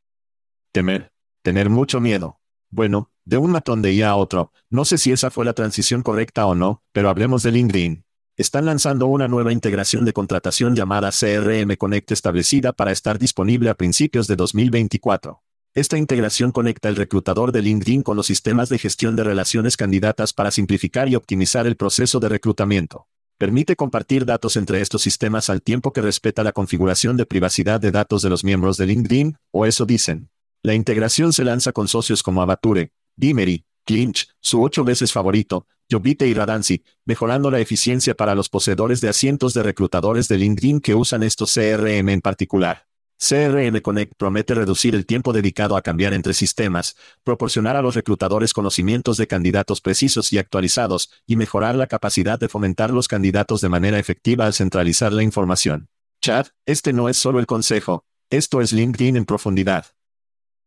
Temer. 0.72 1.12
Tener 1.42 1.70
mucho 1.70 2.00
miedo. 2.00 2.40
Bueno, 2.70 3.10
de 3.24 3.36
un 3.36 3.52
matón 3.52 3.80
de 3.80 3.92
IA 3.92 4.10
a 4.10 4.16
otro, 4.16 4.52
no 4.68 4.84
sé 4.84 4.98
si 4.98 5.12
esa 5.12 5.30
fue 5.30 5.44
la 5.44 5.52
transición 5.52 6.02
correcta 6.02 6.46
o 6.46 6.56
no, 6.56 6.82
pero 6.92 7.08
hablemos 7.08 7.44
de 7.44 7.52
LinkedIn. 7.52 8.04
Están 8.36 8.64
lanzando 8.66 9.06
una 9.06 9.28
nueva 9.28 9.52
integración 9.52 10.04
de 10.04 10.12
contratación 10.12 10.74
llamada 10.74 11.10
CRM 11.10 11.76
Connect 11.76 12.10
establecida 12.10 12.72
para 12.72 12.90
estar 12.90 13.18
disponible 13.18 13.70
a 13.70 13.74
principios 13.74 14.26
de 14.26 14.34
2024. 14.36 15.40
Esta 15.74 15.96
integración 15.96 16.52
conecta 16.52 16.90
el 16.90 16.96
reclutador 16.96 17.50
de 17.50 17.62
LinkedIn 17.62 18.02
con 18.02 18.14
los 18.14 18.26
sistemas 18.26 18.68
de 18.68 18.78
gestión 18.78 19.16
de 19.16 19.24
relaciones 19.24 19.78
candidatas 19.78 20.34
para 20.34 20.50
simplificar 20.50 21.08
y 21.08 21.14
optimizar 21.16 21.66
el 21.66 21.76
proceso 21.76 22.20
de 22.20 22.28
reclutamiento. 22.28 23.06
Permite 23.38 23.74
compartir 23.74 24.26
datos 24.26 24.58
entre 24.58 24.82
estos 24.82 25.00
sistemas 25.00 25.48
al 25.48 25.62
tiempo 25.62 25.94
que 25.94 26.02
respeta 26.02 26.44
la 26.44 26.52
configuración 26.52 27.16
de 27.16 27.24
privacidad 27.24 27.80
de 27.80 27.90
datos 27.90 28.20
de 28.20 28.28
los 28.28 28.44
miembros 28.44 28.76
de 28.76 28.84
LinkedIn, 28.84 29.38
o 29.50 29.64
eso 29.64 29.86
dicen. 29.86 30.28
La 30.62 30.74
integración 30.74 31.32
se 31.32 31.42
lanza 31.42 31.72
con 31.72 31.88
socios 31.88 32.22
como 32.22 32.42
Avature, 32.42 32.92
Dimery, 33.16 33.64
Clinch, 33.86 34.28
su 34.40 34.62
ocho 34.62 34.84
veces 34.84 35.10
favorito, 35.10 35.66
Jobite 35.90 36.28
y 36.28 36.34
Radansi, 36.34 36.84
mejorando 37.06 37.50
la 37.50 37.60
eficiencia 37.60 38.14
para 38.14 38.34
los 38.34 38.50
poseedores 38.50 39.00
de 39.00 39.08
asientos 39.08 39.54
de 39.54 39.62
reclutadores 39.62 40.28
de 40.28 40.36
LinkedIn 40.36 40.80
que 40.80 40.94
usan 40.94 41.22
estos 41.22 41.54
CRM 41.54 42.10
en 42.10 42.20
particular. 42.20 42.91
CRM 43.24 43.80
Connect 43.82 44.14
promete 44.16 44.52
reducir 44.52 44.96
el 44.96 45.06
tiempo 45.06 45.32
dedicado 45.32 45.76
a 45.76 45.82
cambiar 45.82 46.12
entre 46.12 46.34
sistemas, 46.34 46.96
proporcionar 47.22 47.76
a 47.76 47.82
los 47.82 47.94
reclutadores 47.94 48.52
conocimientos 48.52 49.16
de 49.16 49.28
candidatos 49.28 49.80
precisos 49.80 50.32
y 50.32 50.38
actualizados, 50.38 51.08
y 51.24 51.36
mejorar 51.36 51.76
la 51.76 51.86
capacidad 51.86 52.40
de 52.40 52.48
fomentar 52.48 52.90
los 52.90 53.06
candidatos 53.06 53.60
de 53.60 53.68
manera 53.68 54.00
efectiva 54.00 54.46
al 54.46 54.54
centralizar 54.54 55.12
la 55.12 55.22
información. 55.22 55.88
Chad, 56.20 56.48
este 56.66 56.92
no 56.92 57.08
es 57.08 57.16
solo 57.16 57.38
el 57.38 57.46
consejo, 57.46 58.04
esto 58.28 58.60
es 58.60 58.72
LinkedIn 58.72 59.16
en 59.16 59.24
profundidad. 59.24 59.86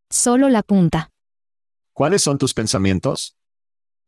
Solo 0.09 0.47
la 0.47 0.63
punta. 0.63 1.11
¿Cuáles 1.91 2.21
son 2.21 2.37
tus 2.37 2.53
pensamientos? 2.53 3.35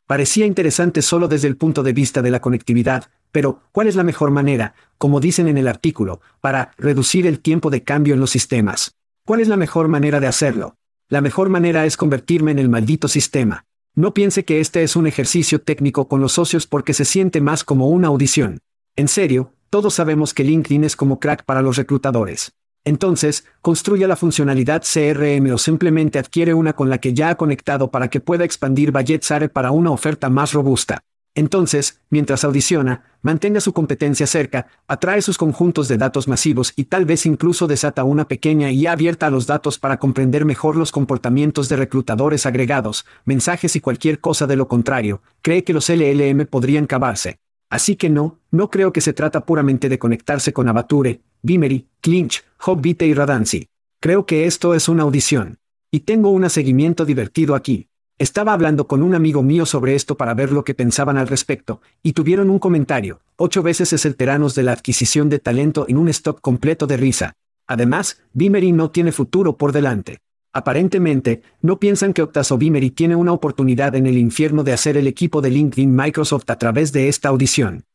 Parecía 0.06 0.46
interesante 0.46 1.02
solo 1.02 1.28
desde 1.28 1.50
el 1.50 1.58
punto 1.58 1.84
de 1.84 1.92
vista 1.92 2.22
de 2.22 2.32
la 2.32 2.40
conectividad, 2.40 3.12
pero 3.38 3.62
¿cuál 3.72 3.86
es 3.86 3.96
la 3.96 4.02
mejor 4.04 4.32
manera, 4.32 4.74
como 4.98 5.20
dicen 5.20 5.48
en 5.48 5.60
el 5.60 5.68
artículo, 5.68 6.22
para 6.42 6.72
reducir 6.76 7.28
el 7.28 7.40
tiempo 7.40 7.70
de 7.70 7.84
cambio 7.84 8.16
en 8.16 8.20
los 8.20 8.32
sistemas? 8.32 8.96
¿Cuál 9.28 9.42
es 9.42 9.48
la 9.48 9.58
mejor 9.58 9.90
manera 9.90 10.20
de 10.20 10.26
hacerlo? 10.26 10.74
La 11.08 11.22
mejor 11.22 11.50
manera 11.50 11.86
es 11.86 11.98
convertirme 11.98 12.50
en 12.50 12.58
el 12.58 12.68
maldito 12.68 13.08
sistema. 13.08 13.64
No 13.94 14.16
piense 14.16 14.44
que 14.44 14.60
este 14.60 14.82
es 14.82 14.96
un 14.96 15.06
ejercicio 15.06 15.62
técnico 15.62 16.08
con 16.08 16.20
los 16.20 16.32
socios 16.32 16.66
porque 16.66 16.96
se 16.96 17.06
siente 17.06 17.40
más 17.40 17.64
como 17.64 17.90
una 17.90 18.08
audición. 18.08 18.58
En 18.96 19.08
serio, 19.08 19.54
todos 19.70 19.94
sabemos 19.94 20.34
que 20.34 20.44
LinkedIn 20.44 20.84
es 20.84 20.96
como 20.96 21.20
crack 21.20 21.46
para 21.46 21.62
los 21.62 21.78
reclutadores. 21.78 22.54
Entonces, 22.86 23.46
construya 23.62 24.08
la 24.08 24.16
funcionalidad 24.16 24.82
CRM 24.82 25.54
o 25.54 25.60
simplemente 25.60 26.18
adquiere 26.18 26.56
una 26.56 26.74
con 26.74 26.90
la 26.90 26.98
que 26.98 27.14
ya 27.14 27.30
ha 27.30 27.36
conectado 27.36 27.92
para 27.92 28.08
que 28.08 28.20
pueda 28.20 28.46
expandir 28.46 28.92
Budget 28.92 29.22
Sare 29.22 29.48
para 29.48 29.70
una 29.70 29.92
oferta 29.92 30.28
más 30.28 30.54
robusta. 30.54 31.04
Entonces, 31.38 32.02
mientras 32.10 32.44
audiciona, 32.44 33.04
mantenga 33.22 33.62
su 33.62 33.72
competencia 33.72 34.26
cerca, 34.26 34.66
atrae 34.88 35.22
sus 35.22 35.38
conjuntos 35.38 35.88
de 35.88 36.00
datos 36.00 36.28
masivos 36.28 36.74
y 36.76 36.86
tal 36.86 37.06
vez 37.06 37.28
incluso 37.28 37.68
desata 37.68 38.04
una 38.04 38.28
pequeña 38.28 38.72
y 38.72 38.88
abierta 38.88 39.28
a 39.28 39.30
los 39.30 39.46
datos 39.46 39.78
para 39.78 40.00
comprender 40.00 40.46
mejor 40.46 40.76
los 40.76 40.92
comportamientos 40.92 41.70
de 41.70 41.76
reclutadores 41.76 42.48
agregados, 42.48 43.06
mensajes 43.24 43.76
y 43.76 43.82
cualquier 43.82 44.20
cosa 44.20 44.48
de 44.48 44.56
lo 44.56 44.68
contrario, 44.68 45.22
cree 45.44 45.64
que 45.64 45.74
los 45.74 45.90
LLM 45.90 46.48
podrían 46.48 46.88
cavarse. 46.88 47.38
Así 47.70 47.98
que 47.98 48.10
no, 48.10 48.40
no 48.50 48.72
creo 48.72 48.92
que 48.92 49.02
se 49.02 49.14
trata 49.14 49.46
puramente 49.46 49.90
de 49.90 50.00
conectarse 50.00 50.54
con 50.54 50.68
Avature, 50.68 51.22
Bimery, 51.44 51.88
Clinch, 52.02 52.44
Hobbite 52.66 53.06
y 53.06 53.14
Radansi. 53.14 53.68
Creo 54.02 54.26
que 54.26 54.48
esto 54.48 54.74
es 54.74 54.90
una 54.90 55.04
audición. 55.04 55.60
Y 55.92 56.00
tengo 56.00 56.32
un 56.32 56.50
seguimiento 56.50 57.06
divertido 57.06 57.54
aquí. 57.54 57.90
Estaba 58.20 58.54
hablando 58.54 58.88
con 58.88 59.04
un 59.04 59.14
amigo 59.14 59.44
mío 59.44 59.68
sobre 59.68 59.94
esto 59.94 60.18
para 60.18 60.34
ver 60.34 60.52
lo 60.52 60.64
que 60.64 60.74
pensaban 60.74 61.18
al 61.18 61.28
respecto, 61.28 61.82
y 62.02 62.14
tuvieron 62.14 62.50
un 62.50 62.58
comentario. 62.58 63.22
Ocho 63.36 63.62
veces 63.62 63.94
es 63.94 64.06
el 64.06 64.16
teranos 64.16 64.56
de 64.56 64.64
la 64.64 64.72
adquisición 64.72 65.30
de 65.30 65.38
talento 65.38 65.86
en 65.88 65.98
un 65.98 66.10
stock 66.10 66.42
completo 66.42 66.88
de 66.88 66.98
risa. 66.98 67.34
Además, 67.68 68.20
Bimery 68.34 68.72
no 68.72 68.90
tiene 68.90 69.12
futuro 69.12 69.56
por 69.56 69.72
delante. 69.72 70.18
Aparentemente, 70.52 71.44
no 71.62 71.80
piensan 71.80 72.14
que 72.14 72.24
Octas 72.24 72.52
o 72.52 72.58
Bimery 72.58 72.90
tiene 72.90 73.16
una 73.16 73.34
oportunidad 73.34 73.94
en 73.94 74.08
el 74.08 74.18
infierno 74.18 74.64
de 74.64 74.74
hacer 74.74 74.98
el 74.98 75.06
equipo 75.06 75.40
de 75.42 75.52
LinkedIn 75.52 75.96
Microsoft 75.96 76.50
a 76.50 76.58
través 76.58 76.92
de 76.92 77.10
esta 77.10 77.30
audición. 77.30 77.86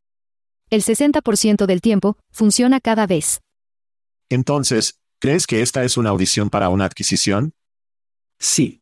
El 0.71 0.83
60% 0.83 1.67
del 1.67 1.81
tiempo, 1.81 2.17
funciona 2.31 2.79
cada 2.79 3.09
vez. 3.09 3.41
Entonces, 4.29 5.01
¿crees 5.19 5.49
que 5.49 5.63
esta 5.63 5.83
es 5.83 5.97
una 5.97 6.11
audición 6.11 6.49
para 6.49 6.69
una 6.69 6.85
adquisición? 6.85 7.55
Sí. 8.39 8.82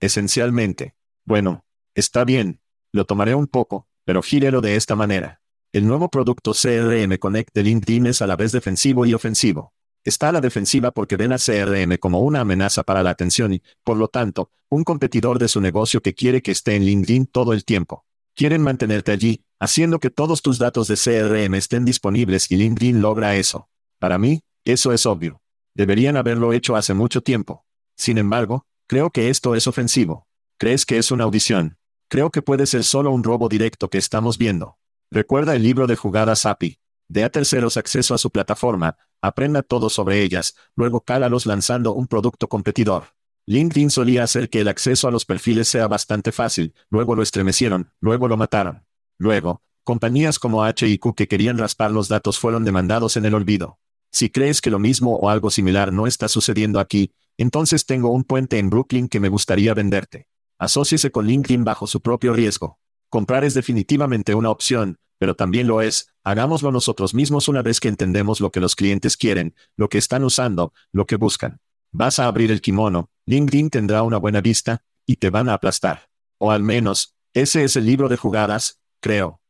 Esencialmente. 0.00 0.94
Bueno, 1.24 1.64
está 1.94 2.24
bien. 2.24 2.60
Lo 2.92 3.06
tomaré 3.06 3.34
un 3.34 3.46
poco, 3.46 3.88
pero 4.04 4.22
gírelo 4.22 4.60
de 4.60 4.76
esta 4.76 4.94
manera. 4.94 5.40
El 5.72 5.86
nuevo 5.86 6.08
producto 6.10 6.52
CRM 6.52 7.18
Connect 7.18 7.54
de 7.54 7.62
LinkedIn 7.62 8.06
es 8.06 8.22
a 8.22 8.26
la 8.26 8.36
vez 8.36 8.52
defensivo 8.52 9.04
y 9.06 9.14
ofensivo. 9.14 9.72
Está 10.04 10.28
a 10.28 10.32
la 10.32 10.40
defensiva 10.40 10.92
porque 10.92 11.16
ven 11.16 11.32
a 11.32 11.38
CRM 11.38 11.98
como 11.98 12.20
una 12.20 12.40
amenaza 12.40 12.84
para 12.84 13.02
la 13.02 13.10
atención 13.10 13.54
y, 13.54 13.62
por 13.82 13.96
lo 13.96 14.08
tanto, 14.08 14.50
un 14.68 14.84
competidor 14.84 15.38
de 15.38 15.48
su 15.48 15.60
negocio 15.60 16.00
que 16.00 16.14
quiere 16.14 16.42
que 16.42 16.52
esté 16.52 16.76
en 16.76 16.84
LinkedIn 16.84 17.26
todo 17.26 17.52
el 17.52 17.64
tiempo. 17.64 18.04
Quieren 18.34 18.62
mantenerte 18.62 19.12
allí, 19.12 19.44
haciendo 19.58 19.98
que 19.98 20.10
todos 20.10 20.42
tus 20.42 20.58
datos 20.58 20.88
de 20.88 20.96
CRM 20.96 21.54
estén 21.54 21.84
disponibles 21.84 22.50
y 22.50 22.56
LinkedIn 22.56 23.00
logra 23.00 23.34
eso. 23.36 23.68
Para 23.98 24.18
mí, 24.18 24.42
eso 24.64 24.92
es 24.92 25.06
obvio. 25.06 25.40
Deberían 25.74 26.16
haberlo 26.16 26.52
hecho 26.52 26.76
hace 26.76 26.94
mucho 26.94 27.22
tiempo. 27.22 27.64
Sin 27.96 28.18
embargo, 28.18 28.66
creo 28.86 29.10
que 29.10 29.30
esto 29.30 29.54
es 29.54 29.66
ofensivo. 29.66 30.26
¿Crees 30.58 30.86
que 30.86 30.98
es 30.98 31.10
una 31.10 31.24
audición? 31.24 31.78
Creo 32.08 32.30
que 32.30 32.42
puede 32.42 32.66
ser 32.66 32.84
solo 32.84 33.10
un 33.10 33.24
robo 33.24 33.48
directo 33.48 33.90
que 33.90 33.98
estamos 33.98 34.38
viendo. 34.38 34.78
Recuerda 35.10 35.54
el 35.54 35.62
libro 35.62 35.86
de 35.86 35.96
jugadas 35.96 36.46
API. 36.46 36.78
De 37.08 37.24
a 37.24 37.30
terceros 37.30 37.76
acceso 37.76 38.14
a 38.14 38.18
su 38.18 38.30
plataforma, 38.30 38.96
aprenda 39.20 39.62
todo 39.62 39.90
sobre 39.90 40.22
ellas, 40.22 40.56
luego 40.74 41.00
cálalos 41.00 41.46
lanzando 41.46 41.92
un 41.92 42.06
producto 42.06 42.48
competidor. 42.48 43.04
LinkedIn 43.46 43.90
solía 43.90 44.24
hacer 44.24 44.50
que 44.50 44.60
el 44.60 44.68
acceso 44.68 45.06
a 45.06 45.12
los 45.12 45.24
perfiles 45.24 45.68
sea 45.68 45.86
bastante 45.86 46.32
fácil, 46.32 46.74
luego 46.90 47.14
lo 47.14 47.22
estremecieron, 47.22 47.92
luego 48.00 48.26
lo 48.26 48.36
mataron. 48.36 48.84
Luego, 49.18 49.62
compañías 49.84 50.40
como 50.40 50.66
HIQ 50.66 51.14
que 51.14 51.28
querían 51.28 51.58
raspar 51.58 51.92
los 51.92 52.08
datos 52.08 52.40
fueron 52.40 52.64
demandados 52.64 53.16
en 53.16 53.24
el 53.24 53.34
olvido. 53.34 53.78
Si 54.10 54.30
crees 54.30 54.60
que 54.60 54.70
lo 54.70 54.78
mismo 54.78 55.14
o 55.16 55.30
algo 55.30 55.50
similar 55.50 55.92
no 55.92 56.08
está 56.08 56.26
sucediendo 56.26 56.80
aquí, 56.80 57.12
Entonces 57.38 57.86
tengo 57.86 58.10
un 58.10 58.24
puente 58.24 58.58
en 58.58 58.70
Brooklyn 58.70 59.08
que 59.08 59.20
me 59.20 59.28
gustaría 59.28 59.74
venderte. 59.74 60.28
Asóciese 60.58 61.10
con 61.10 61.26
LinkedIn 61.26 61.64
bajo 61.64 61.86
su 61.86 62.00
propio 62.00 62.32
riesgo. 62.32 62.78
Comprar 63.10 63.44
es 63.44 63.54
definitivamente 63.54 64.34
una 64.34 64.50
opción, 64.50 64.98
pero 65.18 65.36
también 65.36 65.66
lo 65.66 65.82
es, 65.82 66.08
hagámoslo 66.24 66.72
nosotros 66.72 67.14
mismos 67.14 67.48
una 67.48 67.62
vez 67.62 67.80
que 67.80 67.88
entendemos 67.88 68.40
lo 68.40 68.50
que 68.50 68.60
los 68.60 68.74
clientes 68.74 69.16
quieren, 69.16 69.54
lo 69.76 69.88
que 69.88 69.98
están 69.98 70.24
usando, 70.24 70.72
lo 70.92 71.06
que 71.06 71.16
buscan. 71.16 71.60
Vas 71.92 72.18
a 72.18 72.26
abrir 72.26 72.50
el 72.50 72.60
kimono, 72.60 73.10
LinkedIn 73.26 73.70
tendrá 73.70 74.02
una 74.02 74.18
buena 74.18 74.40
vista, 74.40 74.82
y 75.06 75.16
te 75.16 75.30
van 75.30 75.48
a 75.48 75.54
aplastar. 75.54 76.08
O 76.38 76.50
al 76.50 76.62
menos, 76.62 77.14
ese 77.32 77.64
es 77.64 77.76
el 77.76 77.86
libro 77.86 78.08
de 78.08 78.16
jugadas, 78.16 78.80
creo. 79.00 79.40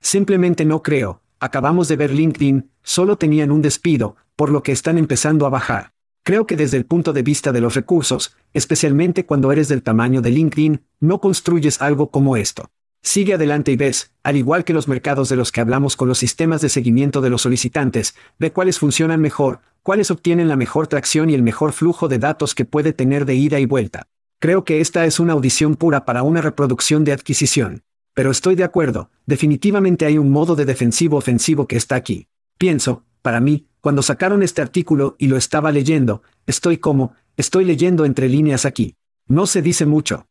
Simplemente 0.00 0.64
no 0.64 0.82
creo. 0.82 1.22
Acabamos 1.40 1.88
de 1.88 1.96
ver 1.96 2.12
LinkedIn, 2.12 2.70
solo 2.82 3.16
tenían 3.16 3.50
un 3.50 3.62
despido, 3.62 4.16
por 4.36 4.50
lo 4.50 4.62
que 4.62 4.72
están 4.72 4.98
empezando 4.98 5.46
a 5.46 5.50
bajar. 5.50 5.93
Creo 6.24 6.46
que 6.46 6.56
desde 6.56 6.78
el 6.78 6.86
punto 6.86 7.12
de 7.12 7.22
vista 7.22 7.52
de 7.52 7.60
los 7.60 7.74
recursos, 7.74 8.34
especialmente 8.54 9.26
cuando 9.26 9.52
eres 9.52 9.68
del 9.68 9.82
tamaño 9.82 10.22
de 10.22 10.30
LinkedIn, 10.30 10.80
no 10.98 11.20
construyes 11.20 11.82
algo 11.82 12.10
como 12.10 12.38
esto. 12.38 12.70
Sigue 13.02 13.34
adelante 13.34 13.72
y 13.72 13.76
ves, 13.76 14.10
al 14.22 14.36
igual 14.38 14.64
que 14.64 14.72
los 14.72 14.88
mercados 14.88 15.28
de 15.28 15.36
los 15.36 15.52
que 15.52 15.60
hablamos 15.60 15.96
con 15.96 16.08
los 16.08 16.16
sistemas 16.16 16.62
de 16.62 16.70
seguimiento 16.70 17.20
de 17.20 17.28
los 17.28 17.42
solicitantes, 17.42 18.14
ve 18.38 18.52
cuáles 18.52 18.78
funcionan 18.78 19.20
mejor, 19.20 19.60
cuáles 19.82 20.10
obtienen 20.10 20.48
la 20.48 20.56
mejor 20.56 20.86
tracción 20.86 21.28
y 21.28 21.34
el 21.34 21.42
mejor 21.42 21.74
flujo 21.74 22.08
de 22.08 22.18
datos 22.18 22.54
que 22.54 22.64
puede 22.64 22.94
tener 22.94 23.26
de 23.26 23.34
ida 23.34 23.60
y 23.60 23.66
vuelta. 23.66 24.06
Creo 24.38 24.64
que 24.64 24.80
esta 24.80 25.04
es 25.04 25.20
una 25.20 25.34
audición 25.34 25.76
pura 25.76 26.06
para 26.06 26.22
una 26.22 26.40
reproducción 26.40 27.04
de 27.04 27.12
adquisición. 27.12 27.82
Pero 28.14 28.30
estoy 28.30 28.54
de 28.54 28.64
acuerdo, 28.64 29.10
definitivamente 29.26 30.06
hay 30.06 30.16
un 30.16 30.30
modo 30.30 30.56
de 30.56 30.64
defensivo 30.64 31.18
ofensivo 31.18 31.66
que 31.66 31.76
está 31.76 31.96
aquí. 31.96 32.28
Pienso, 32.56 33.04
para 33.20 33.40
mí, 33.40 33.66
cuando 33.84 34.00
sacaron 34.00 34.42
este 34.42 34.62
artículo 34.62 35.14
y 35.18 35.26
lo 35.26 35.36
estaba 35.36 35.70
leyendo, 35.70 36.22
estoy 36.46 36.78
como, 36.78 37.12
estoy 37.36 37.66
leyendo 37.66 38.06
entre 38.06 38.30
líneas 38.30 38.64
aquí. 38.64 38.96
No 39.28 39.46
se 39.46 39.60
dice 39.60 39.84
mucho. 39.84 40.26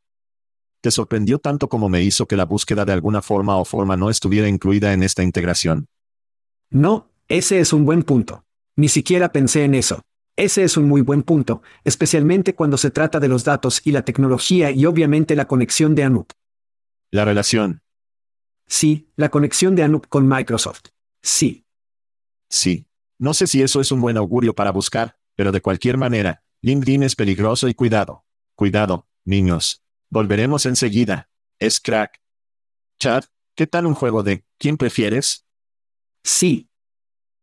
¿Te 0.81 0.89
sorprendió 0.89 1.37
tanto 1.37 1.69
como 1.69 1.87
me 1.87 2.01
hizo 2.01 2.25
que 2.25 2.35
la 2.35 2.45
búsqueda 2.45 2.83
de 2.83 2.93
alguna 2.93 3.21
forma 3.21 3.57
o 3.57 3.63
forma 3.63 3.95
no 3.95 4.09
estuviera 4.09 4.47
incluida 4.47 4.91
en 4.91 5.03
esta 5.03 5.21
integración? 5.21 5.85
No, 6.71 7.11
ese 7.27 7.59
es 7.59 7.73
un 7.73 7.85
buen 7.85 8.01
punto. 8.01 8.43
Ni 8.75 8.89
siquiera 8.89 9.31
pensé 9.31 9.65
en 9.65 9.75
eso. 9.75 10.01
Ese 10.35 10.63
es 10.63 10.75
un 10.75 10.87
muy 10.87 11.01
buen 11.01 11.21
punto, 11.21 11.61
especialmente 11.83 12.55
cuando 12.55 12.77
se 12.79 12.89
trata 12.89 13.19
de 13.19 13.27
los 13.27 13.43
datos 13.43 13.81
y 13.85 13.91
la 13.91 14.03
tecnología 14.03 14.71
y 14.71 14.87
obviamente 14.87 15.35
la 15.35 15.47
conexión 15.47 15.93
de 15.93 16.05
Anup. 16.05 16.31
La 17.11 17.23
relación. 17.23 17.83
Sí, 18.65 19.11
la 19.15 19.29
conexión 19.29 19.75
de 19.75 19.83
Anup 19.83 20.07
con 20.07 20.27
Microsoft. 20.27 20.85
Sí. 21.21 21.67
Sí. 22.49 22.87
No 23.23 23.33
sé 23.33 23.47
si 23.47 23.61
eso 23.61 23.79
es 23.79 23.89
un 23.93 24.01
buen 24.01 24.17
augurio 24.17 24.53
para 24.53 24.73
buscar, 24.73 25.17
pero 25.37 25.53
de 25.53 25.61
cualquier 25.61 25.95
manera, 25.95 26.43
LinkedIn 26.59 27.03
es 27.03 27.15
peligroso 27.15 27.69
y 27.69 27.73
cuidado. 27.73 28.25
Cuidado, 28.53 29.07
niños. 29.23 29.81
Volveremos 30.09 30.65
enseguida. 30.65 31.29
Es 31.57 31.79
crack. 31.79 32.21
Chad, 32.99 33.23
¿qué 33.55 33.65
tal 33.65 33.85
un 33.85 33.93
juego 33.93 34.23
de 34.23 34.43
¿quién 34.57 34.75
prefieres? 34.75 35.45
Sí. 36.25 36.69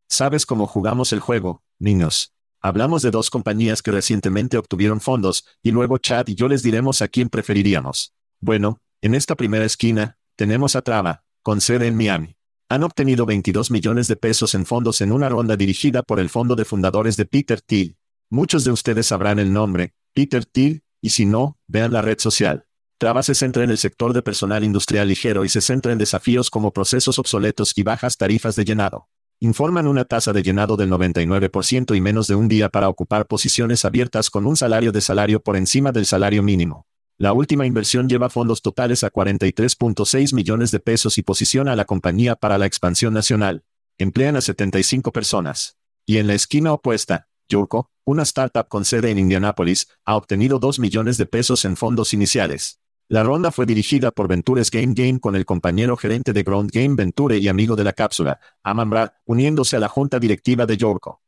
¿Sabes 0.07 0.45
cómo 0.45 0.66
jugamos 0.66 1.14
el 1.14 1.21
juego, 1.21 1.64
niños? 1.79 2.35
Hablamos 2.61 3.01
de 3.01 3.11
dos 3.11 3.31
compañías 3.31 3.81
que 3.81 3.90
recientemente 3.90 4.59
obtuvieron 4.59 5.01
fondos, 5.01 5.47
y 5.62 5.71
luego 5.71 5.97
Chad 5.97 6.29
y 6.29 6.35
yo 6.35 6.47
les 6.47 6.62
diremos 6.62 7.01
a 7.01 7.09
quién 7.09 7.31
preferiríamos. 7.31 8.14
Bueno, 8.38 8.83
en 9.01 9.14
esta 9.14 9.35
primera 9.35 9.64
esquina, 9.64 10.19
tenemos 10.37 10.77
a 10.77 10.83
Trava, 10.83 11.25
con 11.43 11.62
sede 11.62 11.87
en 11.87 11.97
Miami. 11.97 12.37
Han 12.71 12.85
obtenido 12.85 13.27
22 13.27 13.73
millones 13.73 14.07
de 14.07 14.15
pesos 14.15 14.55
en 14.55 14.65
fondos 14.65 15.01
en 15.01 15.11
una 15.11 15.29
ronda 15.29 15.57
dirigida 15.57 16.05
por 16.05 16.21
el 16.21 16.31
fondo 16.31 16.55
de 16.55 16.65
fundadores 16.65 17.17
de 17.17 17.27
Peter 17.27 17.61
Thiel. 17.61 17.97
Muchos 18.31 18.63
de 18.63 18.71
ustedes 18.71 19.07
sabrán 19.07 19.41
el 19.41 19.53
nombre, 19.53 19.93
Peter 20.15 20.45
Thiel, 20.45 20.85
y 21.03 21.11
si 21.11 21.27
no, 21.27 21.59
vean 21.67 21.93
la 21.93 22.01
red 22.01 22.21
social. 22.21 22.67
Trava 22.97 23.25
se 23.25 23.35
centra 23.35 23.65
en 23.65 23.71
el 23.71 23.79
sector 23.79 24.13
de 24.13 24.23
personal 24.23 24.63
industrial 24.63 25.09
ligero 25.09 25.45
y 25.45 25.49
se 25.49 25.61
centra 25.61 25.91
en 25.91 25.99
desafíos 25.99 26.49
como 26.49 26.73
procesos 26.73 27.19
obsoletos 27.19 27.73
y 27.77 27.83
bajas 27.83 28.17
tarifas 28.17 28.55
de 28.55 28.65
llenado 28.65 29.09
informan 29.43 29.87
una 29.87 30.05
tasa 30.05 30.35
de 30.35 30.43
llenado 30.43 30.77
del 30.77 30.91
99% 30.91 31.97
y 31.97 32.01
menos 32.03 32.27
de 32.27 32.35
un 32.35 32.47
día 32.47 32.69
para 32.69 32.91
ocupar 32.91 33.27
posiciones 33.27 33.87
abiertas 33.87 34.29
con 34.29 34.47
un 34.47 34.55
salario 34.55 34.93
de 34.93 35.01
salario 35.01 35.43
por 35.43 35.57
encima 35.57 35.93
del 35.93 36.05
salario 36.05 36.43
mínimo. 36.43 36.87
La 37.21 37.35
última 37.35 37.67
inversión 37.67 38.09
lleva 38.09 38.31
fondos 38.31 38.63
totales 38.63 39.05
a 39.05 39.13
43.6 39.13 40.35
millones 40.35 40.71
de 40.71 40.81
pesos 40.81 41.19
y 41.19 41.23
posiciona 41.23 41.73
a 41.73 41.77
la 41.77 41.85
compañía 41.85 42.35
para 42.35 42.57
la 42.57 42.65
expansión 42.65 43.13
nacional. 43.13 43.63
Emplean 43.99 44.37
a 44.37 44.41
75 44.41 45.13
personas. 45.13 45.77
Y 46.07 46.17
en 46.17 46.27
la 46.27 46.33
esquina 46.33 46.73
opuesta, 46.73 47.29
Yurko, 47.47 47.91
una 48.07 48.23
startup 48.23 48.69
con 48.69 48.87
sede 48.87 49.11
en 49.11 49.19
Indianápolis, 49.19 49.89
ha 50.07 50.17
obtenido 50.17 50.59
2 50.59 50.79
millones 50.79 51.19
de 51.19 51.27
pesos 51.27 51.67
en 51.67 51.77
fondos 51.77 52.15
iniciales. 52.15 52.81
La 53.07 53.23
ronda 53.23 53.53
fue 53.53 53.67
dirigida 53.67 54.13
por 54.13 54.27
Ventures 54.27 54.71
Game 54.71 54.95
Game 54.95 55.21
con 55.21 55.37
el 55.37 55.45
compañero 55.45 55.99
gerente 55.99 56.33
de 56.33 56.43
Ground 56.43 56.71
Game 56.73 56.95
Venture 56.95 57.37
y 57.37 57.49
amigo 57.49 57.77
de 57.77 57.85
la 57.85 57.93
cápsula, 57.93 58.41
Aman 58.63 58.89
Brad, 58.89 59.11
uniéndose 59.27 59.77
a 59.77 59.81
la 59.81 59.89
junta 59.89 60.19
directiva 60.19 60.65
de 60.65 60.79
Yorko. 60.79 61.21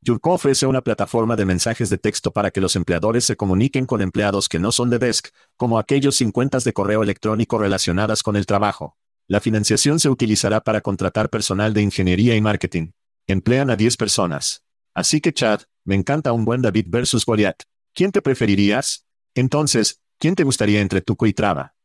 Yurko 0.00 0.32
ofrece 0.32 0.66
una 0.66 0.82
plataforma 0.82 1.36
de 1.36 1.44
mensajes 1.44 1.90
de 1.90 1.98
texto 1.98 2.30
para 2.32 2.50
que 2.50 2.60
los 2.60 2.76
empleadores 2.76 3.24
se 3.24 3.36
comuniquen 3.36 3.86
con 3.86 4.00
empleados 4.00 4.48
que 4.48 4.58
no 4.58 4.72
son 4.72 4.90
de 4.90 4.98
desk, 4.98 5.28
como 5.56 5.78
aquellos 5.78 6.16
sin 6.16 6.30
cuentas 6.30 6.64
de 6.64 6.72
correo 6.72 7.02
electrónico 7.02 7.58
relacionadas 7.58 8.22
con 8.22 8.36
el 8.36 8.46
trabajo. 8.46 8.96
La 9.26 9.40
financiación 9.40 10.00
se 10.00 10.08
utilizará 10.08 10.60
para 10.60 10.80
contratar 10.80 11.30
personal 11.30 11.74
de 11.74 11.82
ingeniería 11.82 12.36
y 12.36 12.40
marketing. 12.40 12.92
Emplean 13.26 13.70
a 13.70 13.76
10 13.76 13.96
personas. 13.96 14.62
Así 14.94 15.20
que 15.20 15.32
Chad, 15.32 15.62
me 15.84 15.94
encanta 15.94 16.32
un 16.32 16.44
buen 16.44 16.62
David 16.62 16.86
versus 16.88 17.26
Goliath. 17.26 17.62
¿Quién 17.92 18.12
te 18.12 18.22
preferirías? 18.22 19.04
Entonces, 19.34 20.00
¿Quién 20.20 20.34
te 20.34 20.42
gustaría 20.42 20.80
entre 20.80 21.00
Tuco 21.00 21.26
y 21.26 21.32
Trava? 21.32 21.76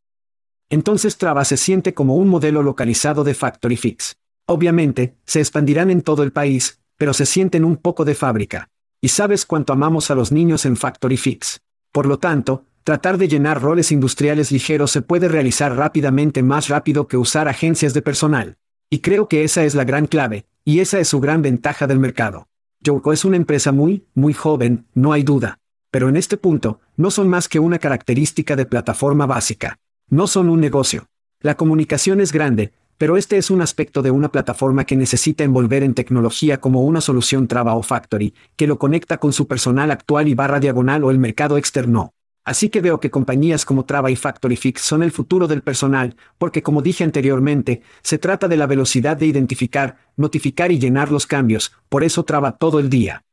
Entonces 0.70 1.18
Trava 1.18 1.46
se 1.46 1.56
siente 1.56 1.94
como 1.94 2.16
un 2.16 2.30
modelo 2.30 2.64
localizado 2.64 3.24
de 3.24 3.36
Factory 3.36 3.78
Fix. 3.78 4.16
Obviamente, 4.48 5.20
se 5.24 5.40
expandirán 5.40 5.92
en 5.92 6.02
todo 6.02 6.24
el 6.24 6.32
país, 6.32 6.82
pero 6.98 7.14
se 7.14 7.26
sienten 7.26 7.66
un 7.66 7.78
poco 7.78 8.06
de 8.06 8.16
fábrica. 8.16 8.70
Y 9.02 9.10
sabes 9.10 9.46
cuánto 9.46 9.74
amamos 9.74 10.12
a 10.12 10.16
los 10.16 10.32
niños 10.32 10.66
en 10.66 10.78
Factory 10.78 11.18
Fix. 11.18 11.62
Por 11.92 12.06
lo 12.06 12.20
tanto, 12.20 12.66
tratar 12.84 13.18
de 13.18 13.28
llenar 13.28 13.62
roles 13.62 13.92
industriales 13.92 14.52
ligeros 14.52 14.92
se 14.92 15.02
puede 15.02 15.28
realizar 15.28 15.76
rápidamente 15.76 16.44
más 16.44 16.70
rápido 16.70 17.08
que 17.08 17.18
usar 17.18 17.48
agencias 17.48 17.94
de 17.94 18.02
personal. 18.02 18.58
Y 18.90 19.00
creo 19.00 19.28
que 19.28 19.44
esa 19.44 19.64
es 19.64 19.76
la 19.76 19.84
gran 19.84 20.08
clave, 20.08 20.46
y 20.64 20.80
esa 20.80 21.00
es 21.00 21.08
su 21.08 21.20
gran 21.20 21.42
ventaja 21.42 21.88
del 21.88 22.00
mercado. 22.00 22.48
Yoko 22.80 23.14
es 23.14 23.26
una 23.26 23.38
empresa 23.38 23.72
muy, 23.72 24.06
muy 24.14 24.34
joven, 24.34 24.86
no 24.94 25.14
hay 25.14 25.24
duda 25.24 25.60
pero 25.94 26.10
en 26.10 26.18
este 26.18 26.38
punto, 26.38 26.80
no 26.98 27.12
son 27.12 27.30
más 27.30 27.48
que 27.48 27.60
una 27.60 27.78
característica 27.78 28.56
de 28.56 28.66
plataforma 28.66 29.28
básica. 29.28 29.78
No 30.10 30.26
son 30.26 30.50
un 30.50 30.60
negocio. 30.60 31.06
La 31.40 31.54
comunicación 31.54 32.20
es 32.20 32.32
grande, 32.32 32.74
pero 33.04 33.18
este 33.18 33.36
es 33.36 33.52
un 33.52 33.62
aspecto 33.62 34.02
de 34.02 34.12
una 34.12 34.32
plataforma 34.32 34.86
que 34.86 34.96
necesita 34.96 35.44
envolver 35.44 35.84
en 35.84 35.94
tecnología 35.94 36.62
como 36.62 36.84
una 36.84 37.02
solución 37.02 37.50
Trava 37.50 37.76
o 37.76 37.84
Factory, 37.84 38.34
que 38.56 38.66
lo 38.66 38.80
conecta 38.80 39.18
con 39.18 39.34
su 39.34 39.46
personal 39.46 39.92
actual 39.92 40.30
y 40.30 40.36
barra 40.36 40.62
diagonal 40.62 41.04
o 41.04 41.12
el 41.12 41.20
mercado 41.20 41.58
externo. 41.58 42.14
Así 42.46 42.70
que 42.70 42.80
veo 42.80 43.02
que 43.02 43.12
compañías 43.12 43.66
como 43.66 43.84
Trava 43.84 44.10
y 44.10 44.16
Factory 44.16 44.56
Fix 44.56 44.84
son 44.84 45.04
el 45.04 45.12
futuro 45.12 45.50
del 45.50 45.64
personal, 45.64 46.16
porque 46.38 46.64
como 46.64 46.82
dije 46.82 47.04
anteriormente, 47.04 47.82
se 48.04 48.20
trata 48.20 48.48
de 48.48 48.56
la 48.56 48.68
velocidad 48.68 49.18
de 49.18 49.26
identificar, 49.26 49.98
notificar 50.16 50.72
y 50.72 50.80
llenar 50.80 51.12
los 51.12 51.28
cambios, 51.28 51.74
por 51.90 52.06
eso 52.06 52.24
traba 52.24 52.56
todo 52.56 52.80
el 52.80 52.90
día. 52.90 53.26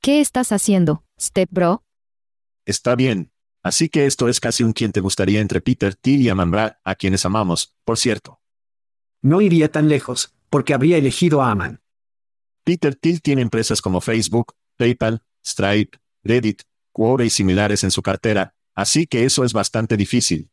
¿Qué 0.00 0.20
estás 0.20 0.52
haciendo, 0.52 1.02
Step 1.20 1.48
Bro? 1.50 1.82
Está 2.64 2.94
bien. 2.94 3.32
Así 3.64 3.88
que 3.88 4.06
esto 4.06 4.28
es 4.28 4.38
casi 4.38 4.62
un 4.62 4.72
quien 4.72 4.92
te 4.92 5.00
gustaría 5.00 5.40
entre 5.40 5.60
Peter 5.60 5.96
Thiel 5.96 6.22
y 6.22 6.28
Aman 6.28 6.52
a 6.84 6.94
quienes 6.94 7.26
amamos, 7.26 7.74
por 7.84 7.98
cierto. 7.98 8.41
No 9.22 9.40
iría 9.40 9.70
tan 9.70 9.88
lejos, 9.88 10.34
porque 10.50 10.74
habría 10.74 10.98
elegido 10.98 11.42
a 11.42 11.52
Aman. 11.52 11.80
Peter 12.64 12.94
Thiel 12.94 13.22
tiene 13.22 13.42
empresas 13.42 13.80
como 13.80 14.00
Facebook, 14.00 14.54
PayPal, 14.76 15.22
Stripe, 15.44 15.98
Reddit, 16.24 16.62
Quora 16.92 17.24
y 17.24 17.30
similares 17.30 17.84
en 17.84 17.90
su 17.90 18.02
cartera, 18.02 18.54
así 18.74 19.06
que 19.06 19.24
eso 19.24 19.44
es 19.44 19.52
bastante 19.52 19.96
difícil. 19.96 20.50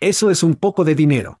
Eso 0.00 0.30
es 0.30 0.42
un 0.42 0.54
poco 0.54 0.84
de 0.84 0.94
dinero. 0.94 1.40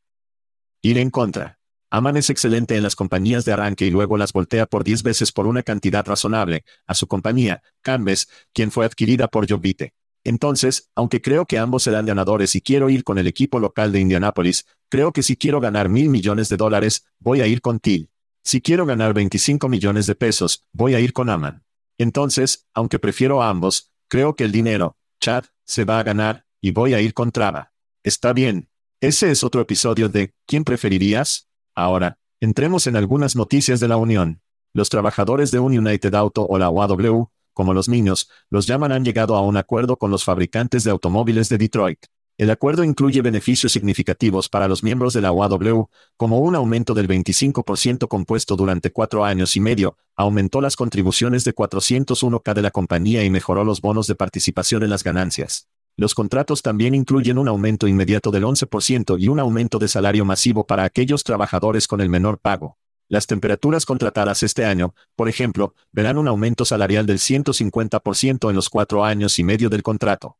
Ir 0.82 0.98
en 0.98 1.10
contra. 1.10 1.58
Aman 1.90 2.16
es 2.16 2.30
excelente 2.30 2.76
en 2.76 2.82
las 2.82 2.96
compañías 2.96 3.44
de 3.44 3.52
arranque 3.52 3.86
y 3.86 3.90
luego 3.90 4.18
las 4.18 4.32
voltea 4.32 4.66
por 4.66 4.84
10 4.84 5.02
veces 5.02 5.32
por 5.32 5.46
una 5.46 5.62
cantidad 5.62 6.04
razonable, 6.04 6.64
a 6.86 6.94
su 6.94 7.06
compañía, 7.06 7.62
Canvas, 7.82 8.28
quien 8.52 8.70
fue 8.70 8.84
adquirida 8.84 9.28
por 9.28 9.48
Jovite. 9.48 9.94
Entonces, 10.24 10.90
aunque 10.94 11.22
creo 11.22 11.46
que 11.46 11.58
ambos 11.58 11.84
serán 11.84 12.06
ganadores 12.06 12.54
y 12.54 12.60
quiero 12.60 12.90
ir 12.90 13.04
con 13.04 13.18
el 13.18 13.26
equipo 13.26 13.60
local 13.60 13.92
de 13.92 14.00
Indianapolis, 14.00 14.66
creo 14.88 15.12
que 15.12 15.22
si 15.22 15.36
quiero 15.36 15.60
ganar 15.60 15.88
mil 15.88 16.08
millones 16.08 16.48
de 16.48 16.56
dólares, 16.56 17.06
voy 17.18 17.40
a 17.40 17.46
ir 17.46 17.60
con 17.60 17.80
Till. 17.80 18.10
Si 18.44 18.60
quiero 18.60 18.86
ganar 18.86 19.14
25 19.14 19.68
millones 19.68 20.06
de 20.06 20.14
pesos, 20.14 20.64
voy 20.72 20.94
a 20.94 21.00
ir 21.00 21.12
con 21.12 21.28
Aman. 21.30 21.64
Entonces, 21.98 22.66
aunque 22.74 22.98
prefiero 22.98 23.42
a 23.42 23.50
ambos, 23.50 23.92
creo 24.08 24.36
que 24.36 24.44
el 24.44 24.52
dinero, 24.52 24.96
Chad, 25.20 25.44
se 25.64 25.84
va 25.84 25.98
a 25.98 26.02
ganar, 26.02 26.46
y 26.60 26.70
voy 26.70 26.94
a 26.94 27.00
ir 27.00 27.14
con 27.14 27.30
Trava. 27.30 27.72
Está 28.02 28.32
bien. 28.32 28.68
Ese 29.00 29.30
es 29.30 29.44
otro 29.44 29.60
episodio 29.60 30.08
de 30.08 30.34
¿Quién 30.46 30.64
preferirías? 30.64 31.48
Ahora, 31.74 32.18
entremos 32.40 32.86
en 32.86 32.96
algunas 32.96 33.36
noticias 33.36 33.80
de 33.80 33.88
la 33.88 33.96
Unión. 33.96 34.40
Los 34.72 34.88
trabajadores 34.88 35.50
de 35.50 35.60
un 35.60 35.76
United 35.76 36.14
Auto 36.14 36.46
o 36.46 36.58
la 36.58 36.70
UAW, 36.70 37.30
como 37.58 37.74
los 37.74 37.88
niños, 37.88 38.30
los 38.50 38.68
llaman 38.68 38.92
han 38.92 39.04
llegado 39.04 39.34
a 39.34 39.40
un 39.40 39.56
acuerdo 39.56 39.96
con 39.96 40.12
los 40.12 40.22
fabricantes 40.22 40.84
de 40.84 40.92
automóviles 40.92 41.48
de 41.48 41.58
Detroit. 41.58 41.98
El 42.36 42.52
acuerdo 42.52 42.84
incluye 42.84 43.20
beneficios 43.20 43.72
significativos 43.72 44.48
para 44.48 44.68
los 44.68 44.84
miembros 44.84 45.12
de 45.12 45.22
la 45.22 45.32
UAW, 45.32 45.88
como 46.16 46.38
un 46.38 46.54
aumento 46.54 46.94
del 46.94 47.08
25% 47.08 48.06
compuesto 48.06 48.54
durante 48.54 48.92
cuatro 48.92 49.24
años 49.24 49.56
y 49.56 49.60
medio, 49.60 49.96
aumentó 50.14 50.60
las 50.60 50.76
contribuciones 50.76 51.42
de 51.42 51.52
401k 51.52 52.54
de 52.54 52.62
la 52.62 52.70
compañía 52.70 53.24
y 53.24 53.30
mejoró 53.30 53.64
los 53.64 53.80
bonos 53.80 54.06
de 54.06 54.14
participación 54.14 54.84
en 54.84 54.90
las 54.90 55.02
ganancias. 55.02 55.66
Los 55.96 56.14
contratos 56.14 56.62
también 56.62 56.94
incluyen 56.94 57.38
un 57.38 57.48
aumento 57.48 57.88
inmediato 57.88 58.30
del 58.30 58.44
11% 58.44 59.18
y 59.18 59.26
un 59.26 59.40
aumento 59.40 59.80
de 59.80 59.88
salario 59.88 60.24
masivo 60.24 60.64
para 60.64 60.84
aquellos 60.84 61.24
trabajadores 61.24 61.88
con 61.88 62.00
el 62.00 62.08
menor 62.08 62.38
pago. 62.38 62.78
Las 63.08 63.26
temperaturas 63.26 63.86
contratadas 63.86 64.42
este 64.42 64.66
año, 64.66 64.94
por 65.16 65.30
ejemplo, 65.30 65.74
verán 65.92 66.18
un 66.18 66.28
aumento 66.28 66.66
salarial 66.66 67.06
del 67.06 67.18
150% 67.18 68.50
en 68.50 68.56
los 68.56 68.68
cuatro 68.68 69.02
años 69.02 69.38
y 69.38 69.44
medio 69.44 69.70
del 69.70 69.82
contrato. 69.82 70.36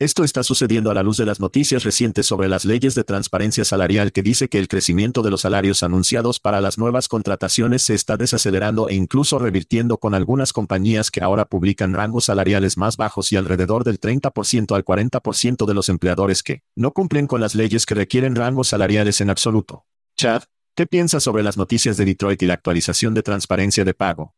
Esto 0.00 0.24
está 0.24 0.42
sucediendo 0.42 0.90
a 0.90 0.94
la 0.94 1.04
luz 1.04 1.18
de 1.18 1.26
las 1.26 1.38
noticias 1.38 1.84
recientes 1.84 2.26
sobre 2.26 2.48
las 2.48 2.64
leyes 2.64 2.96
de 2.96 3.04
transparencia 3.04 3.64
salarial 3.64 4.12
que 4.12 4.22
dice 4.22 4.48
que 4.48 4.58
el 4.58 4.66
crecimiento 4.66 5.22
de 5.22 5.30
los 5.30 5.42
salarios 5.42 5.82
anunciados 5.82 6.40
para 6.40 6.60
las 6.60 6.78
nuevas 6.78 7.06
contrataciones 7.06 7.82
se 7.82 7.94
está 7.94 8.16
desacelerando 8.16 8.88
e 8.88 8.94
incluso 8.94 9.38
revirtiendo 9.38 9.98
con 9.98 10.14
algunas 10.14 10.52
compañías 10.52 11.12
que 11.12 11.22
ahora 11.22 11.44
publican 11.44 11.94
rangos 11.94 12.24
salariales 12.24 12.76
más 12.76 12.96
bajos 12.96 13.30
y 13.30 13.36
alrededor 13.36 13.84
del 13.84 14.00
30% 14.00 14.74
al 14.74 14.84
40% 14.84 15.64
de 15.64 15.74
los 15.74 15.88
empleadores 15.88 16.42
que 16.42 16.62
no 16.74 16.92
cumplen 16.92 17.28
con 17.28 17.40
las 17.40 17.54
leyes 17.54 17.86
que 17.86 17.94
requieren 17.94 18.34
rangos 18.34 18.68
salariales 18.68 19.20
en 19.20 19.30
absoluto. 19.30 19.84
Chad, 20.16 20.42
¿qué 20.74 20.86
piensas 20.86 21.22
sobre 21.22 21.42
las 21.42 21.56
noticias 21.56 21.96
de 21.96 22.04
Detroit 22.04 22.42
y 22.42 22.46
la 22.46 22.54
actualización 22.54 23.14
de 23.14 23.22
transparencia 23.22 23.84
de 23.84 23.94
pago? 23.94 24.34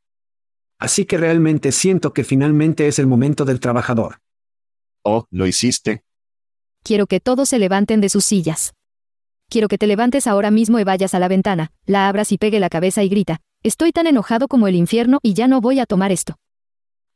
Así 0.79 1.07
que 1.07 1.17
realmente 1.17 1.73
siento 1.73 2.13
que 2.13 2.25
finalmente 2.25 2.87
es 2.87 2.99
el 2.99 3.07
momento 3.07 3.45
del 3.45 3.61
trabajador. 3.61 4.21
Oh, 5.03 5.27
lo 5.31 5.47
hiciste. 5.47 6.05
Quiero 6.83 7.07
que 7.07 7.21
todos 7.21 7.49
se 7.49 7.59
levanten 7.59 8.01
de 8.01 8.09
sus 8.09 8.25
sillas. 8.25 8.75
Quiero 9.49 9.69
que 9.69 9.79
te 9.79 9.87
levantes 9.87 10.27
ahora 10.27 10.51
mismo 10.51 10.79
y 10.79 10.85
vayas 10.85 11.15
a 11.15 11.19
la 11.19 11.29
ventana, 11.29 11.71
la 11.87 12.09
abras 12.09 12.33
y 12.33 12.39
pegue 12.39 12.61
la 12.61 12.69
cabeza 12.69 13.03
y 13.05 13.09
grita, 13.09 13.41
estoy 13.63 13.93
tan 13.93 14.07
enojado 14.07 14.49
como 14.49 14.69
el 14.69 14.75
infierno 14.75 15.19
y 15.23 15.35
ya 15.35 15.49
no 15.49 15.61
voy 15.61 15.79
a 15.79 15.87
tomar 15.87 16.13
esto. 16.13 16.37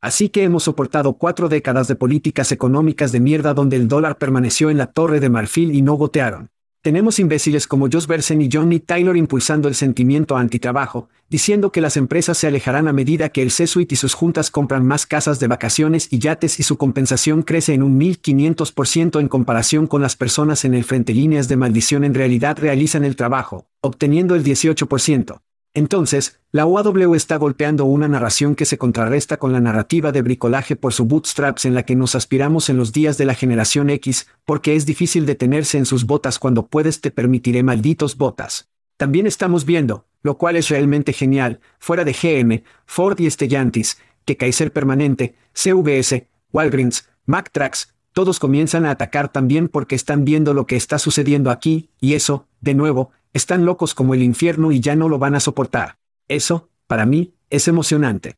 Así 0.00 0.30
que 0.30 0.44
hemos 0.44 0.62
soportado 0.62 1.14
cuatro 1.14 1.48
décadas 1.48 1.86
de 1.88 1.96
políticas 1.96 2.52
económicas 2.52 3.12
de 3.12 3.20
mierda 3.20 3.52
donde 3.52 3.76
el 3.76 3.88
dólar 3.88 4.16
permaneció 4.16 4.70
en 4.70 4.78
la 4.78 4.86
torre 4.86 5.20
de 5.20 5.28
marfil 5.28 5.74
y 5.74 5.82
no 5.82 5.94
gotearon. 5.94 6.50
Tenemos 6.82 7.18
imbéciles 7.18 7.66
como 7.66 7.90
Josh 7.92 8.06
Bersen 8.06 8.40
y 8.40 8.48
Johnny 8.50 8.80
Taylor 8.80 9.14
impulsando 9.14 9.68
el 9.68 9.74
sentimiento 9.74 10.38
antitrabajo, 10.38 11.10
diciendo 11.28 11.72
que 11.72 11.82
las 11.82 11.98
empresas 11.98 12.38
se 12.38 12.46
alejarán 12.46 12.88
a 12.88 12.94
medida 12.94 13.28
que 13.28 13.42
el 13.42 13.50
C-Suite 13.50 13.94
y 13.94 13.98
sus 13.98 14.14
juntas 14.14 14.50
compran 14.50 14.86
más 14.86 15.04
casas 15.04 15.38
de 15.40 15.46
vacaciones 15.46 16.08
y 16.10 16.20
yates 16.20 16.58
y 16.58 16.62
su 16.62 16.78
compensación 16.78 17.42
crece 17.42 17.74
en 17.74 17.82
un 17.82 18.00
1500% 18.00 19.20
en 19.20 19.28
comparación 19.28 19.86
con 19.86 20.00
las 20.00 20.16
personas 20.16 20.64
en 20.64 20.72
el 20.72 20.84
frente 20.84 21.12
líneas 21.12 21.48
de 21.48 21.56
maldición 21.56 22.02
en 22.02 22.14
realidad 22.14 22.56
realizan 22.58 23.04
el 23.04 23.14
trabajo, 23.14 23.66
obteniendo 23.82 24.34
el 24.34 24.42
18%. 24.42 25.42
Entonces, 25.72 26.40
la 26.50 26.66
OAW 26.66 27.14
está 27.14 27.36
golpeando 27.36 27.84
una 27.84 28.08
narración 28.08 28.56
que 28.56 28.64
se 28.64 28.76
contrarresta 28.76 29.36
con 29.36 29.52
la 29.52 29.60
narrativa 29.60 30.10
de 30.10 30.22
bricolaje 30.22 30.74
por 30.74 30.92
su 30.92 31.04
bootstraps 31.04 31.64
en 31.64 31.74
la 31.74 31.84
que 31.84 31.94
nos 31.94 32.16
aspiramos 32.16 32.68
en 32.68 32.76
los 32.76 32.92
días 32.92 33.18
de 33.18 33.24
la 33.24 33.34
generación 33.34 33.88
X, 33.88 34.26
porque 34.44 34.74
es 34.74 34.84
difícil 34.84 35.26
detenerse 35.26 35.78
en 35.78 35.86
sus 35.86 36.06
botas 36.06 36.40
cuando 36.40 36.66
puedes 36.66 37.00
te 37.00 37.12
permitiré 37.12 37.62
malditos 37.62 38.16
botas. 38.16 38.68
También 38.96 39.28
estamos 39.28 39.64
viendo, 39.64 40.06
lo 40.22 40.38
cual 40.38 40.56
es 40.56 40.68
realmente 40.68 41.12
genial, 41.12 41.60
fuera 41.78 42.04
de 42.04 42.14
GM, 42.14 42.64
Ford 42.84 43.20
y 43.20 43.30
Stellantis, 43.30 43.98
que 44.24 44.36
Kaiser 44.36 44.72
Permanente, 44.72 45.36
CVS, 45.54 46.26
Walgreens, 46.52 47.08
MacTrax, 47.26 47.94
todos 48.12 48.40
comienzan 48.40 48.86
a 48.86 48.90
atacar 48.90 49.30
también 49.30 49.68
porque 49.68 49.94
están 49.94 50.24
viendo 50.24 50.52
lo 50.52 50.66
que 50.66 50.74
está 50.74 50.98
sucediendo 50.98 51.50
aquí, 51.52 51.90
y 52.00 52.14
eso, 52.14 52.48
de 52.60 52.74
nuevo, 52.74 53.12
están 53.32 53.64
locos 53.64 53.94
como 53.94 54.14
el 54.14 54.22
infierno 54.22 54.72
y 54.72 54.80
ya 54.80 54.96
no 54.96 55.08
lo 55.08 55.18
van 55.18 55.34
a 55.34 55.40
soportar. 55.40 55.98
Eso, 56.28 56.70
para 56.86 57.06
mí, 57.06 57.34
es 57.50 57.68
emocionante. 57.68 58.36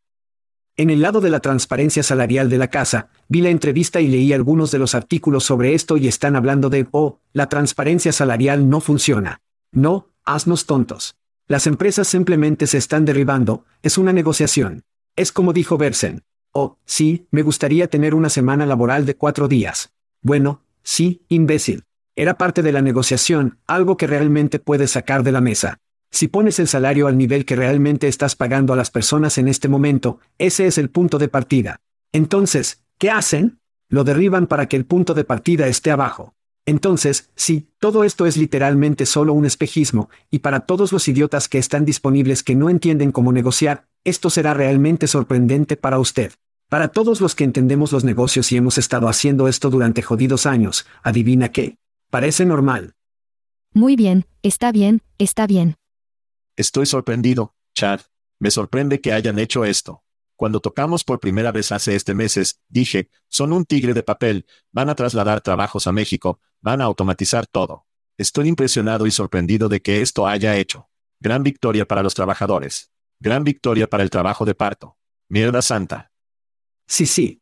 En 0.77 0.89
el 0.89 1.03
lado 1.03 1.21
de 1.21 1.29
la 1.29 1.41
transparencia 1.41 2.03
salarial 2.03 2.49
de 2.49 2.57
la 2.57 2.69
casa, 2.69 3.11
vi 3.29 3.43
la 3.43 3.51
entrevista 3.51 4.01
y 4.01 4.09
leí 4.09 4.33
algunos 4.33 4.71
de 4.71 4.79
los 4.79 4.95
artículos 4.95 5.45
sobre 5.45 5.75
esto 5.75 5.99
y 5.99 6.09
están 6.09 6.35
hablando 6.35 6.71
de, 6.71 6.87
oh, 6.93 7.19
la 7.35 7.49
transparencia 7.51 8.13
salarial 8.13 8.71
no 8.71 8.81
funciona. 8.81 9.43
No, 9.71 10.09
haznos 10.25 10.65
tontos. 10.65 11.17
Las 11.47 11.67
empresas 11.67 12.09
simplemente 12.09 12.67
se 12.67 12.79
están 12.79 13.05
derribando, 13.05 13.67
es 13.83 13.99
una 13.99 14.15
negociación. 14.15 14.85
Es 15.15 15.31
como 15.31 15.53
dijo 15.53 15.77
Bersen. 15.77 16.23
Oh, 16.53 16.79
sí, 16.87 17.27
me 17.31 17.43
gustaría 17.43 17.89
tener 17.89 18.15
una 18.15 18.31
semana 18.31 18.65
laboral 18.65 19.05
de 19.05 19.17
cuatro 19.17 19.49
días. 19.49 19.93
Bueno, 20.23 20.63
sí, 20.83 21.23
imbécil. 21.29 21.85
Era 22.15 22.37
parte 22.37 22.63
de 22.63 22.73
la 22.73 22.83
negociación, 22.83 23.59
algo 23.67 23.97
que 23.97 24.07
realmente 24.07 24.59
puedes 24.59 24.91
sacar 24.91 25.23
de 25.23 25.33
la 25.33 25.41
mesa. 25.41 25.79
Si 26.11 26.29
pones 26.29 26.59
el 26.59 26.69
salario 26.69 27.07
al 27.07 27.17
nivel 27.17 27.47
que 27.47 27.57
realmente 27.57 28.07
estás 28.07 28.37
pagando 28.37 28.75
a 28.75 28.77
las 28.77 28.91
personas 28.91 29.39
en 29.39 29.49
este 29.49 29.69
momento, 29.69 30.19
ese 30.37 30.67
es 30.67 30.77
el 30.77 30.91
punto 30.91 31.19
de 31.19 31.29
partida. 31.29 31.81
Entonces, 32.13 32.83
¿qué 32.99 33.11
hacen? 33.11 33.61
Lo 33.89 34.05
derriban 34.05 34.47
para 34.47 34.67
que 34.67 34.77
el 34.77 34.85
punto 34.85 35.15
de 35.15 35.25
partida 35.25 35.69
esté 35.69 35.91
abajo. 35.91 36.35
Entonces, 36.67 37.31
sí, 37.35 37.71
todo 37.79 38.05
esto 38.05 38.27
es 38.27 38.37
literalmente 38.37 39.07
solo 39.07 39.33
un 39.33 39.47
espejismo, 39.47 40.11
y 40.31 40.41
para 40.41 40.61
todos 40.61 40.93
los 40.93 41.09
idiotas 41.09 41.49
que 41.49 41.59
están 41.59 41.87
disponibles 41.87 42.43
que 42.43 42.55
no 42.55 42.69
entienden 42.69 43.11
cómo 43.11 43.33
negociar, 43.33 43.87
esto 44.05 44.29
será 44.29 44.53
realmente 44.53 45.07
sorprendente 45.07 45.79
para 45.79 45.99
usted. 45.99 46.33
Para 46.69 46.89
todos 46.89 47.23
los 47.23 47.35
que 47.35 47.45
entendemos 47.45 47.91
los 47.91 48.05
negocios 48.05 48.53
y 48.53 48.59
hemos 48.59 48.77
estado 48.77 49.09
haciendo 49.09 49.49
esto 49.49 49.71
durante 49.71 50.03
jodidos 50.03 50.45
años, 50.45 50.87
adivina 51.03 51.51
qué. 51.51 51.77
Parece 52.13 52.45
normal. 52.45 52.95
Muy 53.73 53.97
bien, 53.97 54.27
está 54.43 54.71
bien, 54.71 55.01
está 55.17 55.47
bien. 55.47 55.77
Estoy 56.57 56.85
sorprendido, 56.85 57.55
Chad. 57.75 58.03
Me 58.39 58.51
sorprende 58.51 59.01
que 59.01 59.15
hayan 59.15 59.39
hecho 59.39 59.65
esto. 59.65 60.05
Cuando 60.37 60.61
tocamos 60.61 61.05
por 61.05 61.21
primera 61.21 61.53
vez 61.53 61.73
hace 61.73 61.97
este 61.97 62.15
meses, 62.15 62.61
dije, 62.69 63.09
son 63.29 63.55
un 63.55 63.65
tigre 63.65 63.95
de 63.95 64.03
papel, 64.03 64.45
van 64.73 64.91
a 64.91 64.95
trasladar 64.95 65.41
trabajos 65.41 65.87
a 65.87 65.93
México, 65.93 66.39
van 66.61 66.83
a 66.83 66.85
automatizar 66.85 67.47
todo. 67.47 67.87
Estoy 68.19 68.49
impresionado 68.49 69.07
y 69.07 69.11
sorprendido 69.11 69.71
de 69.71 69.81
que 69.81 70.03
esto 70.03 70.27
haya 70.27 70.59
hecho. 70.59 70.91
Gran 71.19 71.43
victoria 71.43 71.89
para 71.89 72.03
los 72.03 72.13
trabajadores. 72.13 72.93
Gran 73.21 73.43
victoria 73.43 73.87
para 73.87 74.03
el 74.03 74.11
trabajo 74.11 74.45
de 74.45 74.55
parto. 74.55 74.99
Mierda 75.31 75.63
santa. 75.63 76.13
Sí, 76.87 77.07
sí. 77.07 77.41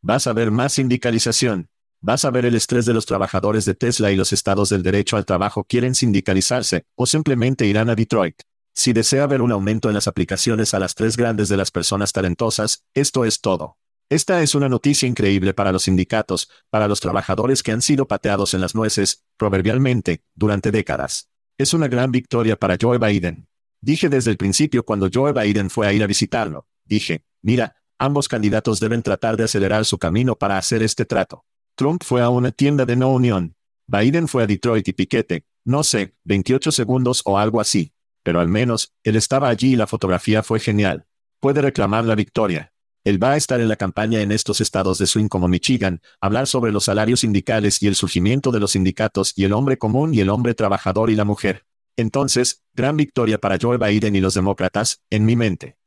Vas 0.00 0.28
a 0.28 0.32
ver 0.32 0.52
más 0.52 0.74
sindicalización, 0.74 1.70
Vas 2.02 2.24
a 2.24 2.30
ver 2.30 2.46
el 2.46 2.54
estrés 2.54 2.86
de 2.86 2.94
los 2.94 3.04
trabajadores 3.04 3.66
de 3.66 3.74
Tesla 3.74 4.10
y 4.10 4.16
los 4.16 4.32
estados 4.32 4.70
del 4.70 4.82
derecho 4.82 5.18
al 5.18 5.26
trabajo 5.26 5.64
quieren 5.64 5.94
sindicalizarse, 5.94 6.86
o 6.94 7.04
simplemente 7.04 7.66
irán 7.66 7.90
a 7.90 7.94
Detroit. 7.94 8.40
Si 8.72 8.94
desea 8.94 9.26
ver 9.26 9.42
un 9.42 9.52
aumento 9.52 9.88
en 9.88 9.94
las 9.94 10.08
aplicaciones 10.08 10.72
a 10.72 10.78
las 10.78 10.94
tres 10.94 11.18
grandes 11.18 11.50
de 11.50 11.58
las 11.58 11.70
personas 11.70 12.12
talentosas, 12.12 12.86
esto 12.94 13.26
es 13.26 13.42
todo. 13.42 13.76
Esta 14.08 14.42
es 14.42 14.54
una 14.54 14.70
noticia 14.70 15.06
increíble 15.06 15.52
para 15.52 15.72
los 15.72 15.82
sindicatos, 15.82 16.48
para 16.70 16.88
los 16.88 17.00
trabajadores 17.00 17.62
que 17.62 17.72
han 17.72 17.82
sido 17.82 18.08
pateados 18.08 18.54
en 18.54 18.62
las 18.62 18.74
nueces, 18.74 19.24
proverbialmente, 19.36 20.22
durante 20.34 20.70
décadas. 20.70 21.28
Es 21.58 21.74
una 21.74 21.88
gran 21.88 22.10
victoria 22.10 22.56
para 22.56 22.78
Joe 22.80 22.96
Biden. 22.96 23.46
Dije 23.82 24.08
desde 24.08 24.30
el 24.30 24.38
principio 24.38 24.86
cuando 24.86 25.10
Joe 25.12 25.34
Biden 25.34 25.68
fue 25.68 25.86
a 25.86 25.92
ir 25.92 26.02
a 26.02 26.06
visitarlo, 26.06 26.66
dije, 26.84 27.26
mira, 27.42 27.76
ambos 27.98 28.26
candidatos 28.26 28.80
deben 28.80 29.02
tratar 29.02 29.36
de 29.36 29.44
acelerar 29.44 29.84
su 29.84 29.98
camino 29.98 30.34
para 30.36 30.56
hacer 30.56 30.82
este 30.82 31.04
trato. 31.04 31.44
Trump 31.80 32.04
fue 32.04 32.20
a 32.20 32.28
una 32.28 32.50
tienda 32.50 32.84
de 32.84 32.94
no 32.94 33.08
unión. 33.08 33.56
Biden 33.86 34.28
fue 34.28 34.42
a 34.42 34.46
Detroit 34.46 34.86
y 34.88 34.92
piquete, 34.92 35.46
no 35.64 35.82
sé, 35.82 36.14
28 36.24 36.72
segundos 36.72 37.22
o 37.24 37.38
algo 37.38 37.58
así. 37.58 37.94
Pero 38.22 38.38
al 38.38 38.48
menos, 38.48 38.92
él 39.02 39.16
estaba 39.16 39.48
allí 39.48 39.72
y 39.72 39.76
la 39.76 39.86
fotografía 39.86 40.42
fue 40.42 40.60
genial. 40.60 41.06
Puede 41.40 41.62
reclamar 41.62 42.04
la 42.04 42.14
victoria. 42.14 42.74
Él 43.02 43.16
va 43.22 43.32
a 43.32 43.38
estar 43.38 43.62
en 43.62 43.68
la 43.68 43.76
campaña 43.76 44.20
en 44.20 44.30
estos 44.30 44.60
estados 44.60 44.98
de 44.98 45.06
swing 45.06 45.28
como 45.28 45.48
Michigan, 45.48 46.02
hablar 46.20 46.48
sobre 46.48 46.70
los 46.70 46.84
salarios 46.84 47.20
sindicales 47.20 47.82
y 47.82 47.86
el 47.86 47.94
surgimiento 47.94 48.52
de 48.52 48.60
los 48.60 48.72
sindicatos 48.72 49.32
y 49.34 49.44
el 49.44 49.54
hombre 49.54 49.78
común 49.78 50.12
y 50.12 50.20
el 50.20 50.28
hombre 50.28 50.52
trabajador 50.52 51.08
y 51.08 51.14
la 51.14 51.24
mujer. 51.24 51.64
Entonces, 51.96 52.62
gran 52.74 52.98
victoria 52.98 53.38
para 53.38 53.56
Joe 53.58 53.78
Biden 53.78 54.14
y 54.14 54.20
los 54.20 54.34
demócratas, 54.34 55.00
en 55.08 55.24
mi 55.24 55.34
mente. 55.34 55.78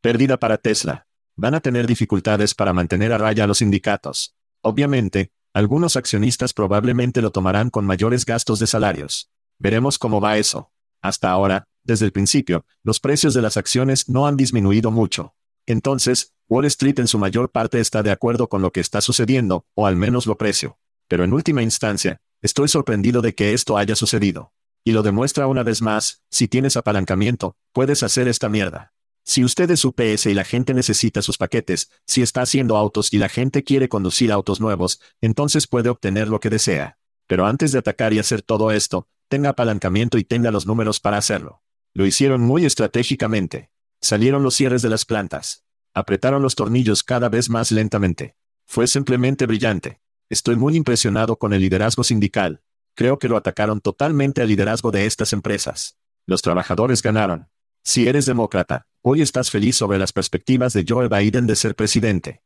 Pérdida 0.00 0.36
para 0.38 0.58
Tesla. 0.58 1.06
Van 1.36 1.54
a 1.54 1.60
tener 1.60 1.86
dificultades 1.86 2.56
para 2.56 2.72
mantener 2.72 3.12
a 3.12 3.18
raya 3.18 3.44
a 3.44 3.46
los 3.46 3.58
sindicatos. 3.58 4.34
Obviamente, 4.64 5.32
algunos 5.52 5.96
accionistas 5.96 6.54
probablemente 6.54 7.20
lo 7.20 7.32
tomarán 7.32 7.68
con 7.68 7.84
mayores 7.84 8.24
gastos 8.24 8.60
de 8.60 8.68
salarios. 8.68 9.28
Veremos 9.58 9.98
cómo 9.98 10.20
va 10.20 10.38
eso. 10.38 10.70
Hasta 11.02 11.30
ahora, 11.30 11.64
desde 11.82 12.06
el 12.06 12.12
principio, 12.12 12.64
los 12.84 13.00
precios 13.00 13.34
de 13.34 13.42
las 13.42 13.56
acciones 13.56 14.08
no 14.08 14.28
han 14.28 14.36
disminuido 14.36 14.92
mucho. 14.92 15.34
Entonces, 15.66 16.32
Wall 16.48 16.64
Street 16.66 17.00
en 17.00 17.08
su 17.08 17.18
mayor 17.18 17.50
parte 17.50 17.80
está 17.80 18.04
de 18.04 18.12
acuerdo 18.12 18.48
con 18.48 18.62
lo 18.62 18.70
que 18.70 18.78
está 18.78 19.00
sucediendo, 19.00 19.66
o 19.74 19.86
al 19.86 19.96
menos 19.96 20.26
lo 20.26 20.38
precio. 20.38 20.78
Pero 21.08 21.24
en 21.24 21.32
última 21.32 21.62
instancia, 21.62 22.20
estoy 22.40 22.68
sorprendido 22.68 23.20
de 23.20 23.34
que 23.34 23.52
esto 23.52 23.76
haya 23.76 23.96
sucedido. 23.96 24.52
Y 24.84 24.92
lo 24.92 25.02
demuestra 25.02 25.48
una 25.48 25.64
vez 25.64 25.82
más, 25.82 26.22
si 26.30 26.46
tienes 26.46 26.76
apalancamiento, 26.76 27.56
puedes 27.72 28.04
hacer 28.04 28.28
esta 28.28 28.48
mierda. 28.48 28.94
Si 29.24 29.44
usted 29.44 29.70
es 29.70 29.84
UPS 29.84 30.26
y 30.26 30.34
la 30.34 30.44
gente 30.44 30.74
necesita 30.74 31.22
sus 31.22 31.38
paquetes, 31.38 31.90
si 32.06 32.22
está 32.22 32.42
haciendo 32.42 32.76
autos 32.76 33.12
y 33.12 33.18
la 33.18 33.28
gente 33.28 33.62
quiere 33.62 33.88
conducir 33.88 34.32
autos 34.32 34.60
nuevos, 34.60 35.00
entonces 35.20 35.66
puede 35.66 35.88
obtener 35.88 36.28
lo 36.28 36.40
que 36.40 36.50
desea. 36.50 36.98
Pero 37.28 37.46
antes 37.46 37.72
de 37.72 37.78
atacar 37.78 38.12
y 38.12 38.18
hacer 38.18 38.42
todo 38.42 38.72
esto, 38.72 39.08
tenga 39.28 39.50
apalancamiento 39.50 40.18
y 40.18 40.24
tenga 40.24 40.50
los 40.50 40.66
números 40.66 41.00
para 41.00 41.18
hacerlo. 41.18 41.62
Lo 41.94 42.04
hicieron 42.04 42.40
muy 42.40 42.64
estratégicamente. 42.64 43.70
Salieron 44.00 44.42
los 44.42 44.54
cierres 44.54 44.82
de 44.82 44.88
las 44.88 45.04
plantas. 45.04 45.64
Apretaron 45.94 46.42
los 46.42 46.54
tornillos 46.56 47.02
cada 47.02 47.28
vez 47.28 47.48
más 47.48 47.70
lentamente. 47.70 48.36
Fue 48.66 48.86
simplemente 48.86 49.46
brillante. 49.46 50.00
Estoy 50.30 50.56
muy 50.56 50.76
impresionado 50.76 51.36
con 51.36 51.52
el 51.52 51.60
liderazgo 51.60 52.02
sindical. 52.02 52.62
Creo 52.94 53.18
que 53.18 53.28
lo 53.28 53.36
atacaron 53.36 53.80
totalmente 53.80 54.42
al 54.42 54.48
liderazgo 54.48 54.90
de 54.90 55.06
estas 55.06 55.32
empresas. 55.32 55.98
Los 56.26 56.42
trabajadores 56.42 57.02
ganaron. 57.02 57.48
Si 57.84 58.08
eres 58.08 58.26
demócrata, 58.26 58.86
hoy 59.04 59.20
estás 59.20 59.50
feliz 59.50 59.76
sobre 59.76 59.98
las 59.98 60.12
perspectivas 60.12 60.72
de 60.72 60.84
Joe 60.88 61.08
Biden 61.08 61.46
de 61.46 61.56
ser 61.56 61.74
presidente. 61.74 62.42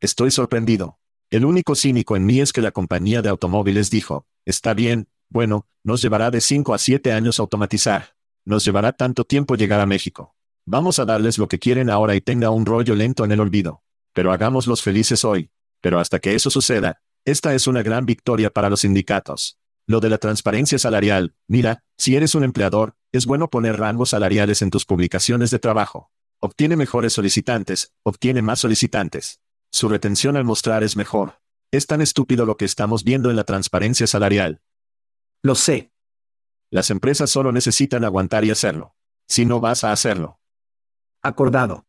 Estoy 0.00 0.32
sorprendido. 0.32 0.98
El 1.30 1.44
único 1.44 1.76
cínico 1.76 2.16
en 2.16 2.26
mí 2.26 2.40
es 2.40 2.52
que 2.52 2.60
la 2.60 2.72
compañía 2.72 3.22
de 3.22 3.28
automóviles 3.28 3.90
dijo, 3.90 4.26
está 4.44 4.74
bien, 4.74 5.08
bueno, 5.28 5.68
nos 5.84 6.02
llevará 6.02 6.30
de 6.30 6.40
5 6.40 6.74
a 6.74 6.78
7 6.78 7.12
años 7.12 7.38
automatizar. 7.38 8.16
Nos 8.44 8.64
llevará 8.64 8.92
tanto 8.92 9.24
tiempo 9.24 9.54
llegar 9.54 9.80
a 9.80 9.86
México. 9.86 10.34
Vamos 10.66 10.98
a 10.98 11.04
darles 11.04 11.38
lo 11.38 11.48
que 11.48 11.58
quieren 11.58 11.90
ahora 11.90 12.14
y 12.16 12.20
tenga 12.20 12.50
un 12.50 12.66
rollo 12.66 12.94
lento 12.94 13.24
en 13.24 13.32
el 13.32 13.40
olvido. 13.40 13.82
Pero 14.14 14.32
hagámoslos 14.32 14.82
felices 14.82 15.24
hoy. 15.24 15.50
Pero 15.80 16.00
hasta 16.00 16.18
que 16.18 16.34
eso 16.34 16.50
suceda, 16.50 17.02
esta 17.24 17.54
es 17.54 17.66
una 17.66 17.82
gran 17.82 18.04
victoria 18.04 18.50
para 18.50 18.68
los 18.68 18.80
sindicatos. 18.80 19.58
Lo 19.88 20.00
de 20.00 20.10
la 20.10 20.18
transparencia 20.18 20.78
salarial, 20.78 21.34
mira, 21.46 21.82
si 21.96 22.14
eres 22.14 22.34
un 22.34 22.44
empleador, 22.44 22.94
es 23.10 23.24
bueno 23.24 23.48
poner 23.48 23.78
rangos 23.78 24.10
salariales 24.10 24.60
en 24.60 24.68
tus 24.68 24.84
publicaciones 24.84 25.50
de 25.50 25.58
trabajo. 25.58 26.10
Obtiene 26.40 26.76
mejores 26.76 27.14
solicitantes, 27.14 27.94
obtiene 28.02 28.42
más 28.42 28.60
solicitantes. 28.60 29.40
Su 29.72 29.88
retención 29.88 30.36
al 30.36 30.44
mostrar 30.44 30.82
es 30.84 30.94
mejor. 30.94 31.40
Es 31.70 31.86
tan 31.86 32.02
estúpido 32.02 32.44
lo 32.44 32.58
que 32.58 32.66
estamos 32.66 33.02
viendo 33.02 33.30
en 33.30 33.36
la 33.36 33.44
transparencia 33.44 34.06
salarial. 34.06 34.60
Lo 35.42 35.54
sé. 35.54 35.90
Las 36.70 36.90
empresas 36.90 37.30
solo 37.30 37.50
necesitan 37.50 38.04
aguantar 38.04 38.44
y 38.44 38.50
hacerlo. 38.50 38.94
Si 39.26 39.46
no 39.46 39.58
vas 39.58 39.84
a 39.84 39.92
hacerlo. 39.92 40.38
Acordado. 41.22 41.86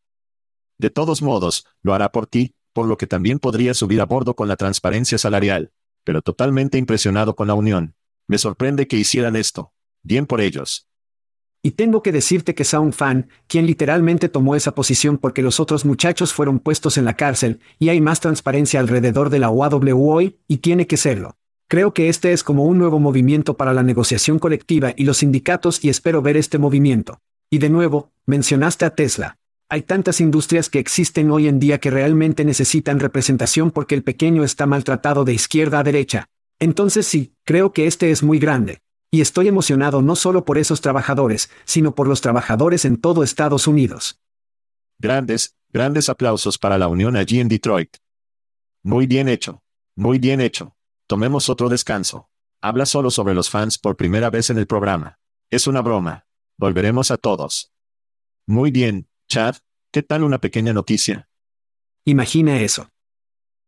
De 0.78 0.90
todos 0.90 1.22
modos, 1.22 1.68
lo 1.82 1.94
hará 1.94 2.14
por 2.14 2.28
ti, 2.28 2.56
por 2.72 2.88
lo 2.88 2.98
que 2.98 3.08
también 3.08 3.40
podría 3.40 3.74
subir 3.74 4.00
a 4.00 4.06
bordo 4.06 4.38
con 4.38 4.48
la 4.48 4.56
transparencia 4.56 5.18
salarial 5.18 5.74
pero 6.10 6.24
totalmente 6.24 6.80
impresionado 6.80 7.36
con 7.36 7.46
la 7.46 7.54
unión. 7.54 7.94
Me 8.28 8.40
sorprende 8.40 8.88
que 8.88 8.98
hicieran 8.98 9.36
esto. 9.36 9.74
Bien 10.02 10.26
por 10.26 10.42
ellos. 10.42 10.88
Y 11.62 11.74
tengo 11.74 12.02
que 12.02 12.12
decirte 12.12 12.56
que 12.56 12.64
Sound 12.64 12.94
Fan, 12.94 13.30
quien 13.46 13.68
literalmente 13.68 14.28
tomó 14.28 14.56
esa 14.56 14.74
posición 14.74 15.20
porque 15.20 15.44
los 15.44 15.60
otros 15.60 15.86
muchachos 15.86 16.34
fueron 16.34 16.58
puestos 16.58 16.98
en 16.98 17.06
la 17.06 17.16
cárcel, 17.16 17.60
y 17.78 17.90
hay 17.90 18.02
más 18.02 18.22
transparencia 18.22 18.80
alrededor 18.80 19.30
de 19.30 19.38
la 19.38 19.52
UAW 19.52 20.12
hoy, 20.12 20.40
y 20.48 20.58
tiene 20.58 20.88
que 20.88 20.98
serlo. 20.98 21.38
Creo 21.68 21.94
que 21.94 22.10
este 22.10 22.34
es 22.34 22.44
como 22.44 22.66
un 22.66 22.80
nuevo 22.80 22.98
movimiento 23.00 23.56
para 23.56 23.76
la 23.76 23.84
negociación 23.84 24.40
colectiva 24.40 24.96
y 24.98 25.04
los 25.04 25.18
sindicatos 25.18 25.86
y 25.86 25.90
espero 25.90 26.24
ver 26.24 26.38
este 26.38 26.58
movimiento. 26.58 27.22
Y 27.52 27.60
de 27.60 27.70
nuevo, 27.70 28.14
mencionaste 28.26 28.86
a 28.86 28.96
Tesla. 28.96 29.38
Hay 29.72 29.84
tantas 29.84 30.20
industrias 30.20 30.68
que 30.68 30.80
existen 30.80 31.30
hoy 31.30 31.48
en 31.48 31.60
día 31.60 31.80
que 31.80 31.92
realmente 31.92 32.44
necesitan 32.44 33.00
representación 33.00 33.70
porque 33.70 33.94
el 33.94 34.04
pequeño 34.04 34.44
está 34.44 34.66
maltratado 34.66 35.26
de 35.26 35.34
izquierda 35.34 35.78
a 35.78 35.84
derecha. 35.84 36.26
Entonces 36.58 37.06
sí, 37.06 37.36
creo 37.44 37.72
que 37.72 37.86
este 37.86 38.10
es 38.10 38.24
muy 38.24 38.40
grande. 38.40 38.82
Y 39.12 39.22
estoy 39.22 39.48
emocionado 39.48 40.02
no 40.02 40.16
solo 40.16 40.44
por 40.44 40.58
esos 40.58 40.82
trabajadores, 40.82 41.52
sino 41.66 41.94
por 41.94 42.08
los 42.08 42.22
trabajadores 42.22 42.84
en 42.84 42.98
todo 42.98 43.22
Estados 43.22 43.68
Unidos. 43.68 44.20
Grandes, 44.98 45.56
grandes 45.72 46.10
aplausos 46.10 46.58
para 46.58 46.80
la 46.80 46.88
unión 46.88 47.16
allí 47.16 47.40
en 47.40 47.48
Detroit. 47.48 47.98
Muy 48.82 49.06
bien 49.06 49.30
hecho. 49.30 49.62
Muy 49.96 50.18
bien 50.18 50.42
hecho. 50.42 50.76
Tomemos 51.06 51.48
otro 51.48 51.70
descanso. 51.70 52.28
Habla 52.60 52.88
solo 52.88 53.12
sobre 53.12 53.36
los 53.36 53.52
fans 53.52 53.78
por 53.78 53.98
primera 53.98 54.32
vez 54.32 54.50
en 54.50 54.58
el 54.58 54.66
programa. 54.66 55.20
Es 55.52 55.68
una 55.68 55.82
broma. 55.82 56.26
Volveremos 56.58 57.12
a 57.12 57.18
todos. 57.18 57.72
Muy 58.48 58.72
bien, 58.72 59.09
Chad, 59.32 59.58
¿qué 59.92 60.02
tal 60.02 60.24
una 60.24 60.40
pequeña 60.40 60.74
noticia? 60.74 61.30
Imagina 62.04 62.62
eso. 62.62 62.90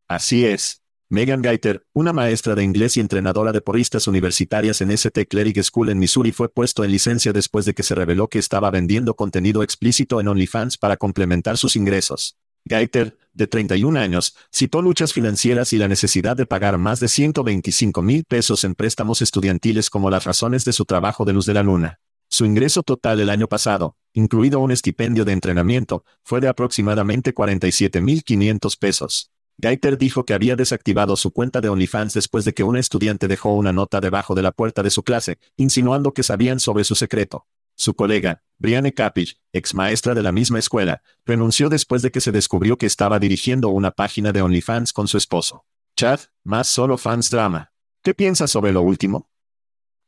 Así 0.08 0.44
es. 0.44 0.82
Megan 1.08 1.44
Gaiter, 1.44 1.86
una 1.94 2.14
maestra 2.14 2.56
de 2.56 2.64
inglés 2.64 2.98
y 2.98 3.00
entrenadora 3.00 3.52
de 3.52 3.62
poristas 3.62 4.08
universitarias 4.08 4.82
en 4.82 4.90
St. 4.90 5.28
Cleric 5.28 5.62
School 5.62 5.90
en 5.90 6.00
Missouri 6.00 6.32
fue 6.32 6.50
puesto 6.50 6.84
en 6.84 6.90
licencia 6.90 7.32
después 7.32 7.66
de 7.66 7.76
que 7.76 7.84
se 7.84 7.94
reveló 7.94 8.28
que 8.28 8.40
estaba 8.40 8.72
vendiendo 8.72 9.16
contenido 9.16 9.62
explícito 9.62 10.20
en 10.20 10.30
OnlyFans 10.30 10.80
para 10.80 10.98
complementar 10.98 11.58
sus 11.58 11.76
ingresos. 11.76 12.40
Gaiter, 12.66 13.20
de 13.32 13.46
31 13.46 14.00
años, 14.00 14.36
citó 14.52 14.82
luchas 14.82 15.14
financieras 15.14 15.74
y 15.74 15.78
la 15.78 15.88
necesidad 15.88 16.36
de 16.36 16.48
pagar 16.48 16.80
más 16.80 17.00
de 17.00 17.08
125 17.08 18.02
mil 18.02 18.24
pesos 18.24 18.64
en 18.64 18.74
préstamos 18.74 19.22
estudiantiles 19.22 19.92
como 19.92 20.10
las 20.10 20.24
razones 20.24 20.66
de 20.66 20.74
su 20.74 20.86
trabajo 20.86 21.24
de 21.24 21.34
luz 21.34 21.46
de 21.46 21.54
la 21.54 21.62
luna. 21.62 22.00
Su 22.34 22.46
ingreso 22.46 22.82
total 22.82 23.20
el 23.20 23.30
año 23.30 23.48
pasado, 23.48 23.98
incluido 24.14 24.62
un 24.62 24.72
estipendio 24.72 25.26
de 25.26 25.34
entrenamiento, 25.34 26.06
fue 26.24 26.40
de 26.40 26.48
aproximadamente 26.48 27.36
47.500 27.36 28.80
pesos. 28.80 29.32
Gaiter 29.58 29.98
dijo 29.98 30.24
que 30.24 30.34
había 30.34 30.56
desactivado 30.56 31.18
su 31.18 31.32
cuenta 31.32 31.60
de 31.60 31.68
OnlyFans 31.68 32.14
después 32.14 32.46
de 32.46 32.54
que 32.54 32.64
un 32.64 32.78
estudiante 32.78 33.28
dejó 33.28 33.54
una 33.54 33.74
nota 33.74 34.00
debajo 34.00 34.34
de 34.34 34.44
la 34.44 34.54
puerta 34.54 34.82
de 34.82 34.92
su 34.92 35.04
clase, 35.04 35.40
insinuando 35.58 36.14
que 36.14 36.24
sabían 36.24 36.62
sobre 36.62 36.86
su 36.86 36.96
secreto. 36.96 37.48
Su 37.76 37.96
colega, 37.96 38.44
Brianne 38.58 38.94
Capich, 38.94 39.38
ex 39.52 39.76
maestra 39.76 40.14
de 40.14 40.24
la 40.24 40.32
misma 40.32 40.58
escuela, 40.58 41.02
renunció 41.26 41.68
después 41.68 42.02
de 42.02 42.12
que 42.12 42.22
se 42.22 42.32
descubrió 42.32 42.78
que 42.78 42.86
estaba 42.86 43.20
dirigiendo 43.20 43.68
una 43.68 43.92
página 43.92 44.32
de 44.32 44.42
OnlyFans 44.42 44.94
con 44.94 45.10
su 45.10 45.18
esposo. 45.18 45.66
Chad, 45.98 46.22
más 46.46 46.68
solo 46.68 46.98
fans 46.98 47.30
drama. 47.30 47.74
¿Qué 48.02 48.14
piensas 48.14 48.52
sobre 48.52 48.72
lo 48.72 48.84
último? 48.84 49.31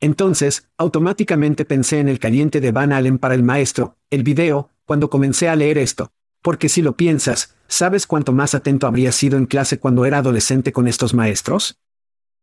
Entonces, 0.04 0.68
automáticamente 0.78 1.64
pensé 1.64 2.02
en 2.02 2.10
el 2.10 2.20
caliente 2.20 2.60
de 2.60 2.74
Van 2.74 2.92
Allen 2.92 3.18
para 3.18 3.36
el 3.36 3.42
maestro, 3.42 3.96
el 4.10 4.22
video, 4.22 4.70
cuando 4.84 5.10
comencé 5.10 5.48
a 5.48 5.56
leer 5.56 5.78
esto. 5.78 6.12
Porque 6.42 6.68
si 6.68 6.82
lo 6.82 6.98
piensas, 6.98 7.56
¿sabes 7.70 8.06
cuánto 8.06 8.34
más 8.34 8.54
atento 8.54 8.86
habría 8.86 9.14
sido 9.14 9.38
en 9.38 9.46
clase 9.46 9.80
cuando 9.80 10.04
era 10.04 10.18
adolescente 10.18 10.74
con 10.74 10.90
estos 10.90 11.14
maestros? 11.14 11.80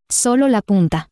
Solo 0.09 0.49
la 0.49 0.63
punta. 0.63 1.11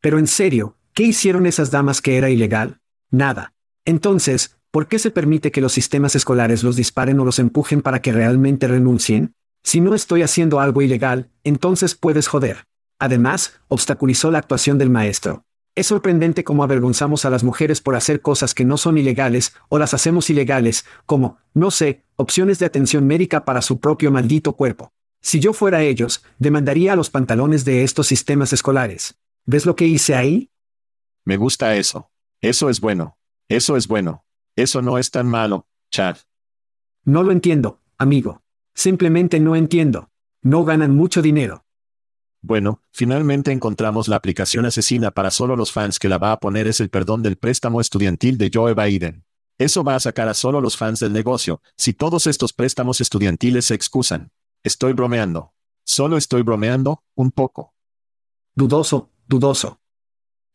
Pero 0.00 0.18
en 0.18 0.26
serio, 0.26 0.76
¿qué 0.92 1.04
hicieron 1.04 1.46
esas 1.46 1.70
damas 1.70 2.02
que 2.02 2.16
era 2.16 2.30
ilegal? 2.30 2.80
Nada. 3.12 3.54
Entonces, 3.84 4.58
¿por 4.72 4.88
qué 4.88 4.98
se 4.98 5.12
permite 5.12 5.52
que 5.52 5.60
los 5.60 5.72
sistemas 5.72 6.16
escolares 6.16 6.64
los 6.64 6.74
disparen 6.74 7.20
o 7.20 7.24
los 7.24 7.38
empujen 7.38 7.80
para 7.80 8.02
que 8.02 8.10
realmente 8.10 8.66
renuncien? 8.66 9.34
Si 9.62 9.80
no 9.80 9.94
estoy 9.94 10.22
haciendo 10.22 10.58
algo 10.58 10.82
ilegal, 10.82 11.30
entonces 11.44 11.94
puedes 11.94 12.26
joder. 12.26 12.64
Además, 12.98 13.60
obstaculizó 13.68 14.32
la 14.32 14.38
actuación 14.38 14.76
del 14.76 14.90
maestro. 14.90 15.44
Es 15.76 15.86
sorprendente 15.86 16.42
cómo 16.42 16.64
avergonzamos 16.64 17.24
a 17.24 17.30
las 17.30 17.44
mujeres 17.44 17.80
por 17.80 17.94
hacer 17.94 18.20
cosas 18.20 18.54
que 18.54 18.64
no 18.64 18.76
son 18.76 18.98
ilegales, 18.98 19.54
o 19.68 19.78
las 19.78 19.94
hacemos 19.94 20.28
ilegales, 20.28 20.84
como, 21.06 21.38
no 21.54 21.70
sé, 21.70 22.02
opciones 22.16 22.58
de 22.58 22.66
atención 22.66 23.06
médica 23.06 23.44
para 23.44 23.62
su 23.62 23.78
propio 23.78 24.10
maldito 24.10 24.54
cuerpo. 24.54 24.92
Si 25.22 25.38
yo 25.38 25.52
fuera 25.52 25.82
ellos, 25.82 26.24
demandaría 26.38 26.94
a 26.94 26.96
los 26.96 27.10
pantalones 27.10 27.64
de 27.64 27.84
estos 27.84 28.08
sistemas 28.08 28.52
escolares. 28.52 29.16
¿Ves 29.46 29.64
lo 29.64 29.76
que 29.76 29.86
hice 29.86 30.14
ahí? 30.14 30.50
Me 31.24 31.36
gusta 31.36 31.76
eso. 31.76 32.10
Eso 32.40 32.68
es 32.70 32.80
bueno. 32.80 33.16
Eso 33.48 33.76
es 33.76 33.86
bueno. 33.86 34.24
Eso 34.56 34.82
no 34.82 34.98
es 34.98 35.10
tan 35.10 35.28
malo, 35.28 35.66
Chad. 35.90 36.16
No 37.04 37.22
lo 37.22 37.32
entiendo, 37.32 37.80
amigo. 37.98 38.42
Simplemente 38.74 39.40
no 39.40 39.56
entiendo. 39.56 40.10
No 40.42 40.64
ganan 40.64 40.94
mucho 40.96 41.22
dinero. 41.22 41.64
Bueno, 42.42 42.82
finalmente 42.90 43.52
encontramos 43.52 44.08
la 44.08 44.16
aplicación 44.16 44.64
asesina 44.64 45.10
para 45.10 45.30
solo 45.30 45.56
los 45.56 45.72
fans 45.72 45.98
que 45.98 46.08
la 46.08 46.18
va 46.18 46.32
a 46.32 46.40
poner 46.40 46.66
es 46.66 46.80
el 46.80 46.88
perdón 46.88 47.22
del 47.22 47.36
préstamo 47.36 47.80
estudiantil 47.80 48.38
de 48.38 48.50
Joe 48.52 48.74
Biden. 48.74 49.24
Eso 49.58 49.84
va 49.84 49.94
a 49.94 50.00
sacar 50.00 50.26
a 50.26 50.32
solo 50.32 50.62
los 50.62 50.78
fans 50.78 51.00
del 51.00 51.12
negocio, 51.12 51.60
si 51.76 51.92
todos 51.92 52.26
estos 52.26 52.54
préstamos 52.54 53.02
estudiantiles 53.02 53.66
se 53.66 53.74
excusan. 53.74 54.32
Estoy 54.62 54.94
bromeando. 54.94 55.52
Solo 55.84 56.16
estoy 56.16 56.40
bromeando, 56.42 57.04
un 57.14 57.30
poco. 57.30 57.74
Dudoso, 58.54 59.10
dudoso. 59.26 59.80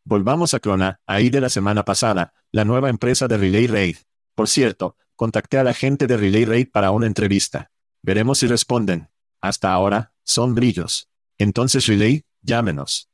Volvamos 0.03 0.55
a 0.55 0.59
Clona, 0.59 1.01
ahí 1.05 1.29
de 1.29 1.41
la 1.41 1.49
semana 1.49 1.85
pasada, 1.85 2.33
la 2.51 2.65
nueva 2.65 2.89
empresa 2.89 3.27
de 3.27 3.37
Relay 3.37 3.67
Raid. 3.67 3.97
Por 4.33 4.47
cierto, 4.47 4.97
contacté 5.15 5.59
a 5.59 5.63
la 5.63 5.73
gente 5.73 6.07
de 6.07 6.17
Relay 6.17 6.45
Raid 6.45 6.71
para 6.71 6.89
una 6.89 7.05
entrevista. 7.05 7.71
Veremos 8.01 8.39
si 8.39 8.47
responden. 8.47 9.09
Hasta 9.39 9.71
ahora, 9.71 10.13
son 10.23 10.55
brillos. 10.55 11.09
Entonces 11.37 11.85
Relay, 11.87 12.23
llámenos. 12.41 13.09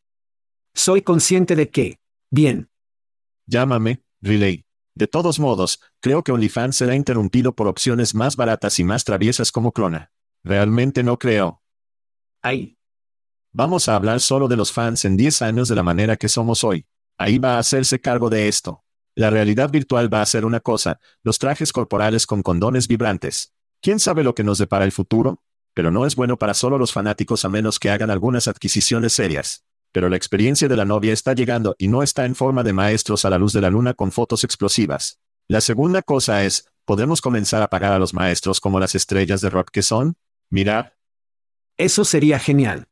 Soy 0.74 1.02
consciente 1.02 1.56
de 1.56 1.70
que. 1.70 2.00
Bien. 2.30 2.70
Llámame, 3.46 4.04
Relay. 4.22 4.66
De 4.94 5.08
todos 5.08 5.40
modos, 5.40 5.82
creo 6.02 6.24
que 6.24 6.32
OnlyFans 6.32 6.76
será 6.76 6.96
interrumpido 6.96 7.56
por 7.56 7.68
opciones 7.68 8.14
más 8.14 8.36
baratas 8.36 8.78
y 8.80 8.84
más 8.84 9.04
traviesas 9.04 9.52
como 9.52 9.72
Clona. 9.72 10.12
Realmente 10.44 11.04
no 11.04 11.18
creo. 11.18 11.62
Ahí. 12.42 12.78
Vamos 13.54 13.90
a 13.90 13.96
hablar 13.96 14.20
solo 14.20 14.48
de 14.48 14.58
los 14.58 14.72
fans 14.72 15.06
en 15.06 15.18
10 15.18 15.42
años 15.42 15.68
de 15.68 15.76
la 15.76 15.84
manera 15.84 16.18
que 16.18 16.30
somos 16.30 16.64
hoy. 16.64 16.86
Ahí 17.18 17.38
va 17.38 17.56
a 17.56 17.60
hacerse 17.60 18.00
cargo 18.00 18.30
de 18.30 18.48
esto. 18.48 18.84
La 19.16 19.30
realidad 19.30 19.70
virtual 19.70 20.14
va 20.14 20.22
a 20.22 20.26
ser 20.26 20.46
una 20.46 20.62
cosa, 20.62 21.00
los 21.22 21.38
trajes 21.38 21.74
corporales 21.74 22.26
con 22.26 22.42
condones 22.42 22.88
vibrantes. 22.88 23.54
¿Quién 23.82 24.00
sabe 24.00 24.24
lo 24.24 24.34
que 24.36 24.44
nos 24.44 24.58
depara 24.58 24.86
el 24.86 24.92
futuro? 24.92 25.42
Pero 25.74 25.92
no 25.92 26.06
es 26.06 26.16
bueno 26.16 26.38
para 26.38 26.54
solo 26.54 26.78
los 26.78 26.92
fanáticos 26.92 27.46
a 27.46 27.50
menos 27.50 27.80
que 27.80 27.90
hagan 27.90 28.10
algunas 28.10 28.48
adquisiciones 28.48 29.14
serias. 29.14 29.64
Pero 29.92 30.10
la 30.10 30.16
experiencia 30.16 30.68
de 30.68 30.76
la 30.76 30.86
novia 30.86 31.14
está 31.14 31.34
llegando 31.34 31.76
y 31.78 31.88
no 31.88 32.04
está 32.04 32.26
en 32.26 32.36
forma 32.36 32.64
de 32.64 32.74
maestros 32.74 33.26
a 33.26 33.30
la 33.30 33.38
luz 33.38 33.54
de 33.54 33.62
la 33.62 33.70
luna 33.70 33.94
con 33.94 34.12
fotos 34.12 34.44
explosivas. 34.44 35.20
La 35.48 35.62
segunda 35.62 36.02
cosa 36.02 36.44
es, 36.44 36.66
¿podemos 36.86 37.22
comenzar 37.22 37.62
a 37.62 37.68
pagar 37.68 37.92
a 37.92 38.00
los 38.00 38.14
maestros 38.14 38.60
como 38.60 38.80
las 38.80 38.96
estrellas 38.96 39.42
de 39.42 39.50
rock 39.50 39.70
que 39.72 39.82
son? 39.82 40.16
Mirar. 40.50 40.96
Eso 41.78 42.06
sería 42.06 42.40
genial. 42.40 42.88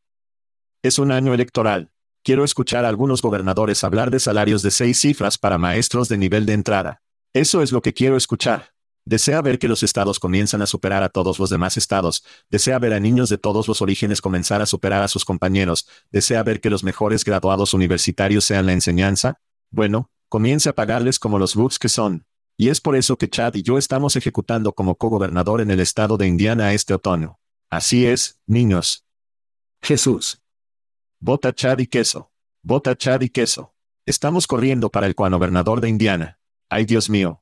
Es 0.81 0.99
un 0.99 1.11
año 1.11 1.33
electoral. 1.33 1.91
Quiero 2.23 2.43
escuchar 2.43 2.85
a 2.85 2.89
algunos 2.89 3.21
gobernadores 3.21 3.83
hablar 3.83 4.11
de 4.11 4.19
salarios 4.19 4.61
de 4.61 4.71
seis 4.71 4.99
cifras 4.99 5.37
para 5.37 5.57
maestros 5.57 6.09
de 6.09 6.17
nivel 6.17 6.45
de 6.45 6.53
entrada. 6.53 7.01
Eso 7.33 7.61
es 7.61 7.71
lo 7.71 7.81
que 7.81 7.93
quiero 7.93 8.17
escuchar. 8.17 8.73
Desea 9.09 9.41
ver 9.41 9.57
que 9.57 9.67
los 9.67 9.81
estados 9.81 10.19
comienzan 10.19 10.61
a 10.61 10.67
superar 10.67 11.01
a 11.01 11.09
todos 11.09 11.39
los 11.39 11.49
demás 11.49 11.77
estados, 11.77 12.23
desea 12.51 12.77
ver 12.77 12.93
a 12.93 12.99
niños 12.99 13.27
de 13.29 13.39
todos 13.39 13.67
los 13.67 13.81
orígenes 13.81 14.21
comenzar 14.21 14.61
a 14.61 14.67
superar 14.67 15.01
a 15.01 15.07
sus 15.07 15.25
compañeros, 15.25 15.87
desea 16.11 16.43
ver 16.43 16.61
que 16.61 16.69
los 16.69 16.83
mejores 16.83 17.25
graduados 17.25 17.73
universitarios 17.73 18.45
sean 18.45 18.67
la 18.67 18.73
enseñanza. 18.73 19.41
Bueno, 19.71 20.11
comience 20.27 20.69
a 20.69 20.75
pagarles 20.75 21.17
como 21.17 21.39
los 21.39 21.55
books 21.55 21.79
que 21.79 21.89
son. 21.89 22.27
Y 22.55 22.69
es 22.69 22.81
por 22.81 22.95
eso 22.95 23.17
que 23.17 23.27
Chad 23.27 23.55
y 23.55 23.63
yo 23.63 23.79
estamos 23.79 24.15
ejecutando 24.15 24.73
como 24.73 24.93
co-gobernador 24.93 25.61
en 25.61 25.71
el 25.71 25.79
estado 25.79 26.15
de 26.15 26.27
Indiana 26.27 26.71
este 26.73 26.93
otoño. 26.93 27.39
Así 27.71 28.05
es, 28.05 28.39
niños. 28.45 29.07
Jesús. 29.81 30.43
Vota 31.19 31.51
Chad 31.51 31.79
y 31.79 31.87
queso. 31.87 32.31
Vota 32.61 32.95
Chad 32.95 33.21
y 33.21 33.29
queso. 33.29 33.73
Estamos 34.05 34.45
corriendo 34.45 34.91
para 34.91 35.07
el 35.07 35.15
gobernador 35.15 35.81
de 35.81 35.89
Indiana. 35.89 36.39
Ay 36.69 36.85
Dios 36.85 37.09
mío. 37.09 37.41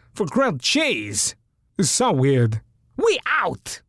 for 0.13 0.25
grilled 0.25 0.61
cheese. 0.61 1.35
It's 1.77 1.89
so 1.89 2.11
weird. 2.11 2.61
We 2.97 3.19
out! 3.25 3.81